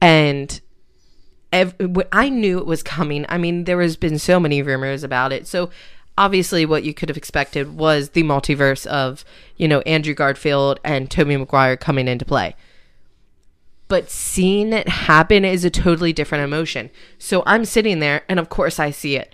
And 0.01 0.61
I 1.53 2.29
knew 2.31 2.59
it 2.59 2.67
was 2.67 2.83
coming. 2.83 3.27
I 3.29 3.37
mean, 3.39 3.65
there 3.65 3.81
has 3.83 3.97
been 3.97 4.19
so 4.19 4.41
many 4.41 4.63
rumors 4.63 5.05
about 5.05 5.33
it. 5.33 5.47
So 5.47 5.71
obviously 6.17 6.65
what 6.65 6.83
you 6.85 6.95
could 6.95 7.09
have 7.09 7.17
expected 7.19 7.77
was 7.77 8.11
the 8.11 8.23
multiverse 8.23 8.87
of, 8.87 9.25
you 9.57 9.69
know, 9.69 9.81
Andrew 9.83 10.15
Garfield 10.15 10.81
and 10.85 11.11
Tobey 11.11 11.37
Maguire 11.37 11.77
coming 11.77 12.09
into 12.09 12.25
play. 12.25 12.55
But 13.89 14.11
seeing 14.11 14.73
it 14.73 14.89
happen 14.89 15.45
is 15.45 15.65
a 15.65 15.71
totally 15.71 16.15
different 16.15 16.45
emotion. 16.45 16.89
So 17.19 17.43
I'm 17.45 17.67
sitting 17.67 17.99
there 18.01 18.23
and 18.29 18.41
of 18.41 18.49
course 18.49 18.79
I 18.79 18.91
see 18.91 19.17
it. 19.17 19.33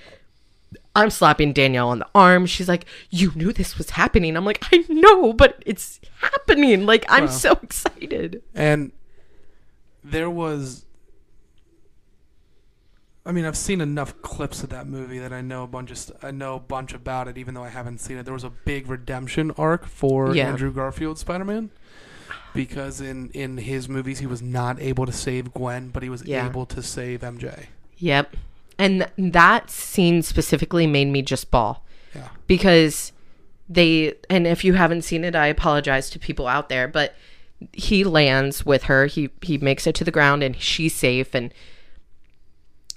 I'm 0.97 1.11
slapping 1.11 1.53
Danielle 1.53 1.91
on 1.91 2.01
the 2.01 2.09
arm. 2.13 2.45
She's 2.47 2.69
like, 2.69 2.85
"You 3.09 3.31
knew 3.37 3.53
this 3.53 3.79
was 3.79 3.91
happening." 3.91 4.37
I'm 4.37 4.45
like, 4.45 4.65
"I 4.73 4.85
know, 4.89 5.33
but 5.33 5.63
it's 5.65 6.01
happening." 6.21 6.87
Like, 6.87 7.05
I'm 7.09 7.27
Wow. 7.27 7.31
so 7.31 7.53
excited. 7.63 8.43
And 8.53 8.91
there 10.03 10.29
was 10.29 10.85
I 13.29 13.33
mean, 13.33 13.45
I've 13.45 13.57
seen 13.59 13.81
enough 13.83 14.21
clips 14.23 14.63
of 14.63 14.71
that 14.71 14.87
movie 14.87 15.19
that 15.19 15.35
I 15.35 15.43
know 15.43 15.63
a 15.63 15.67
bunch 15.67 15.91
of 15.91 15.99
st- 15.99 16.19
I 16.25 16.31
know 16.31 16.55
a 16.55 16.59
bunch 16.59 16.95
about 16.95 17.29
it 17.29 17.37
even 17.37 17.53
though 17.55 17.63
I 17.63 17.69
haven't 17.69 17.99
seen 17.99 18.17
it. 18.17 18.25
There 18.25 18.33
was 18.33 18.43
a 18.43 18.49
big 18.51 18.89
redemption 18.89 19.51
arc 19.59 19.85
for 19.87 20.35
Yeah. 20.35 20.49
Andrew 20.49 20.73
Garfield 20.73 21.19
Spider-Man 21.19 21.69
because 22.55 23.01
in 23.01 23.29
in 23.31 23.59
his 23.59 23.89
movies 23.89 24.19
he 24.21 24.27
was 24.27 24.41
not 24.43 24.81
able 24.81 25.05
to 25.07 25.13
save 25.13 25.53
Gwen, 25.53 25.89
but 25.89 26.03
he 26.03 26.09
was 26.09 26.25
Yeah. 26.25 26.47
able 26.47 26.65
to 26.67 26.83
save 26.83 27.21
MJ. 27.23 27.67
Yep. 27.99 28.35
And 28.79 29.01
th- 29.17 29.33
that 29.33 29.71
scene 29.71 30.23
specifically 30.23 30.87
made 30.87 31.09
me 31.09 31.21
just 31.21 31.51
bawl 31.51 31.85
Yeah. 32.15 32.29
because 32.47 33.13
they 33.69 34.15
and 34.31 34.47
if 34.47 34.65
you 34.65 34.73
haven't 34.75 35.03
seen 35.03 35.23
it, 35.25 35.35
I 35.37 35.49
apologize 35.49 36.09
to 36.11 36.19
people 36.19 36.47
out 36.47 36.71
there, 36.71 36.89
but 36.89 37.15
he 37.75 38.05
lands 38.05 38.65
with 38.65 38.85
her. 38.85 39.05
He 39.07 39.29
he 39.43 39.59
makes 39.59 39.87
it 39.87 39.95
to 39.97 40.05
the 40.05 40.11
ground 40.11 40.43
and 40.43 40.59
she's 40.59 40.95
safe 40.95 41.35
and 41.35 41.53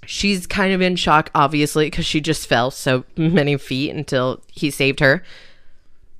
she's 0.05 0.47
kind 0.47 0.73
of 0.73 0.81
in 0.81 0.95
shock 0.95 1.29
obviously 1.35 1.87
because 1.87 2.05
she 2.05 2.21
just 2.21 2.47
fell 2.47 2.71
so 2.71 3.03
many 3.15 3.57
feet 3.57 3.91
until 3.91 4.41
he 4.47 4.69
saved 4.69 4.99
her. 4.99 5.23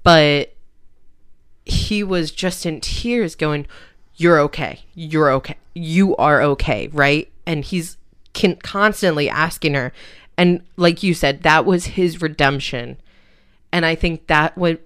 But 0.04 0.54
he 1.66 2.04
was 2.04 2.32
just 2.32 2.66
in 2.66 2.82
tears 2.82 3.36
going, 3.36 3.68
"You're 4.16 4.40
okay. 4.40 4.80
You're 4.96 5.32
okay. 5.32 5.58
You 5.74 6.16
are 6.18 6.42
okay, 6.42 6.90
right?" 6.92 7.32
And 7.46 7.64
he's 7.64 7.98
con- 8.34 8.58
constantly 8.58 9.30
asking 9.30 9.74
her 9.74 9.92
and 10.38 10.62
like 10.78 11.04
you 11.04 11.14
said, 11.14 11.44
that 11.44 11.66
was 11.66 11.86
his 11.86 12.22
redemption 12.22 12.98
and 13.72 13.86
I 13.86 13.96
think 13.96 14.28
that 14.28 14.58
what 14.58 14.82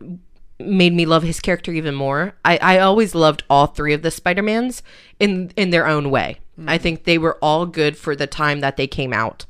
made 0.60 0.94
me 0.94 1.06
love 1.06 1.24
his 1.24 1.40
character 1.40 1.72
even 1.72 1.96
more. 1.96 2.34
I, 2.46 2.58
I 2.58 2.80
always 2.80 3.14
loved 3.14 3.44
all 3.50 3.68
three 3.68 3.94
of 3.94 4.02
the 4.02 4.12
Spider-Mans 4.12 4.82
in 5.20 5.52
in 5.56 5.70
their 5.70 5.88
own 5.88 6.10
way. 6.10 6.40
Mm. 6.60 6.70
I 6.70 6.78
think 6.78 7.04
they 7.04 7.18
were 7.18 7.38
all 7.42 7.66
good 7.66 7.98
for 7.98 8.16
the 8.16 8.28
time 8.28 8.62
that 8.62 8.78
they 8.78 8.88
came 8.88 9.14
out. 9.14 9.46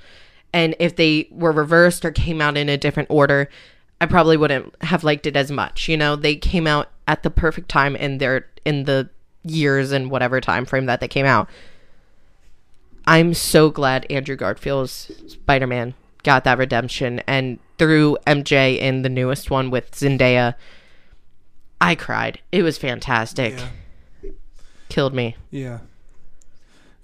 And 0.53 0.75
if 0.79 0.95
they 0.95 1.27
were 1.31 1.51
reversed 1.51 2.05
or 2.05 2.11
came 2.11 2.41
out 2.41 2.57
in 2.57 2.69
a 2.69 2.77
different 2.77 3.09
order, 3.11 3.49
I 3.99 4.05
probably 4.05 4.37
wouldn't 4.37 4.73
have 4.83 5.03
liked 5.03 5.25
it 5.27 5.35
as 5.35 5.51
much. 5.51 5.87
You 5.87 5.97
know, 5.97 6.15
they 6.15 6.35
came 6.35 6.67
out 6.67 6.89
at 7.07 7.23
the 7.23 7.29
perfect 7.29 7.69
time 7.69 7.95
in 7.95 8.17
their 8.17 8.47
in 8.65 8.85
the 8.85 9.09
years 9.43 9.91
and 9.91 10.09
whatever 10.09 10.41
time 10.41 10.65
frame 10.65 10.85
that 10.87 10.99
they 10.99 11.07
came 11.07 11.25
out. 11.25 11.49
I'm 13.07 13.33
so 13.33 13.69
glad 13.69 14.07
Andrew 14.09 14.35
Garfield's 14.35 15.11
Spider 15.27 15.67
Man 15.67 15.93
got 16.23 16.43
that 16.43 16.57
redemption 16.57 17.21
and 17.27 17.59
through 17.77 18.17
MJ 18.25 18.79
in 18.79 19.03
the 19.03 19.09
newest 19.09 19.51
one 19.51 19.69
with 19.69 19.91
Zendaya. 19.91 20.55
I 21.81 21.95
cried. 21.95 22.39
It 22.51 22.63
was 22.63 22.77
fantastic. 22.77 23.57
Yeah. 23.57 24.31
Killed 24.89 25.13
me. 25.13 25.35
Yeah. 25.51 25.79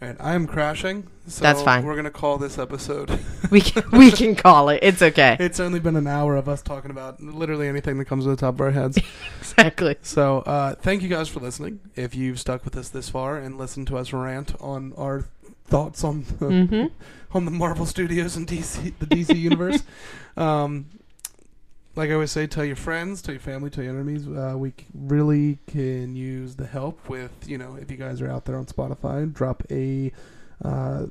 All 0.01 0.07
right, 0.07 0.17
I 0.19 0.34
am 0.34 0.47
crashing. 0.47 1.07
So 1.28 1.43
That's 1.43 1.61
fine. 1.61 1.84
We're 1.86 1.95
gonna 1.95 2.09
call 2.09 2.39
this 2.39 2.57
episode. 2.57 3.19
We 3.51 3.61
can, 3.61 3.84
we 3.91 4.11
can 4.11 4.36
call 4.36 4.69
it. 4.69 4.80
It's 4.82 5.01
okay. 5.01 5.38
it's 5.39 5.59
only 5.59 5.80
been 5.80 5.95
an 5.95 6.07
hour 6.07 6.36
of 6.36 6.49
us 6.49 6.61
talking 6.63 6.89
about 6.89 7.22
literally 7.22 7.67
anything 7.67 7.99
that 7.99 8.05
comes 8.05 8.24
to 8.24 8.32
the 8.32 8.36
top 8.36 8.55
of 8.55 8.61
our 8.61 8.72
heads. 8.72 8.97
Exactly. 9.41 9.97
So, 10.01 10.39
uh, 10.39 10.76
thank 10.76 11.01
you 11.01 11.09
guys 11.09 11.28
for 11.28 11.41
listening. 11.41 11.82
If 11.95 12.15
you've 12.15 12.39
stuck 12.39 12.63
with 12.63 12.78
us 12.78 12.88
this 12.88 13.09
far 13.09 13.38
and 13.38 13.57
listened 13.57 13.88
to 13.88 13.97
us 13.97 14.13
rant 14.13 14.55
on 14.61 14.93
our 14.97 15.26
thoughts 15.65 16.05
on 16.05 16.24
the, 16.39 16.47
hmm 16.47 16.86
on 17.34 17.45
the 17.45 17.51
Marvel 17.51 17.86
Studios 17.86 18.38
and 18.38 18.47
DC, 18.47 18.93
the 18.99 19.05
DC 19.05 19.38
universe, 19.38 19.84
um, 20.38 20.86
like 21.95 22.09
I 22.09 22.13
always 22.13 22.31
say, 22.31 22.47
tell 22.47 22.65
your 22.65 22.75
friends, 22.75 23.21
tell 23.21 23.33
your 23.33 23.41
family, 23.41 23.69
tell 23.69 23.83
your 23.83 23.93
enemies. 23.93 24.27
Uh, 24.27 24.55
we 24.57 24.73
really 24.93 25.59
can 25.67 26.15
use 26.15 26.55
the 26.55 26.65
help 26.67 27.09
with 27.09 27.31
you 27.47 27.57
know 27.57 27.75
if 27.79 27.91
you 27.91 27.97
guys 27.97 28.21
are 28.21 28.29
out 28.29 28.45
there 28.45 28.57
on 28.57 28.65
Spotify, 28.65 29.31
drop 29.31 29.63
a 29.71 30.11
uh, 30.63 31.07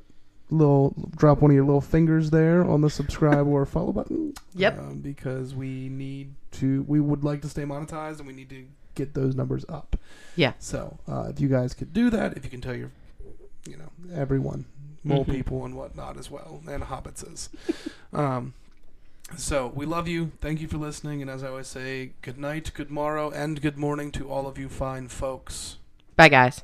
little 0.50 0.94
drop 1.16 1.40
one 1.40 1.50
of 1.50 1.54
your 1.54 1.64
little 1.64 1.80
fingers 1.80 2.30
there 2.30 2.64
on 2.64 2.80
the 2.80 2.90
subscribe 2.90 3.46
or 3.46 3.64
follow 3.66 3.92
button. 3.92 4.34
Yep. 4.54 4.78
Um, 4.78 4.98
because 5.00 5.54
we 5.54 5.88
need 5.88 6.34
to, 6.52 6.84
we 6.88 6.98
would 7.00 7.22
like 7.24 7.42
to 7.42 7.48
stay 7.48 7.62
monetized 7.62 8.18
and 8.18 8.26
we 8.26 8.32
need 8.32 8.50
to 8.50 8.66
get 8.94 9.14
those 9.14 9.34
numbers 9.36 9.64
up. 9.68 9.96
Yeah. 10.36 10.54
So 10.58 10.98
uh, 11.08 11.28
if 11.30 11.40
you 11.40 11.48
guys 11.48 11.74
could 11.74 11.92
do 11.92 12.10
that, 12.10 12.36
if 12.36 12.44
you 12.44 12.50
can 12.50 12.60
tell 12.60 12.74
your, 12.74 12.90
you 13.68 13.76
know, 13.76 13.90
everyone, 14.14 14.64
mole 15.04 15.24
Mhm. 15.24 15.30
people 15.32 15.64
and 15.64 15.76
whatnot 15.76 16.16
as 16.16 16.30
well, 16.30 16.60
and 16.68 16.82
hobbitses. 16.82 17.48
um, 18.12 18.54
so 19.36 19.72
we 19.74 19.86
love 19.86 20.08
you. 20.08 20.32
Thank 20.40 20.60
you 20.60 20.68
for 20.68 20.78
listening. 20.78 21.22
And 21.22 21.30
as 21.30 21.42
I 21.42 21.48
always 21.48 21.66
say, 21.66 22.12
good 22.22 22.38
night, 22.38 22.72
good 22.74 22.90
morrow, 22.90 23.30
and 23.30 23.60
good 23.60 23.76
morning 23.76 24.12
to 24.12 24.28
all 24.28 24.46
of 24.46 24.58
you 24.58 24.68
fine 24.68 25.08
folks. 25.08 25.76
Bye, 26.16 26.28
guys. 26.28 26.62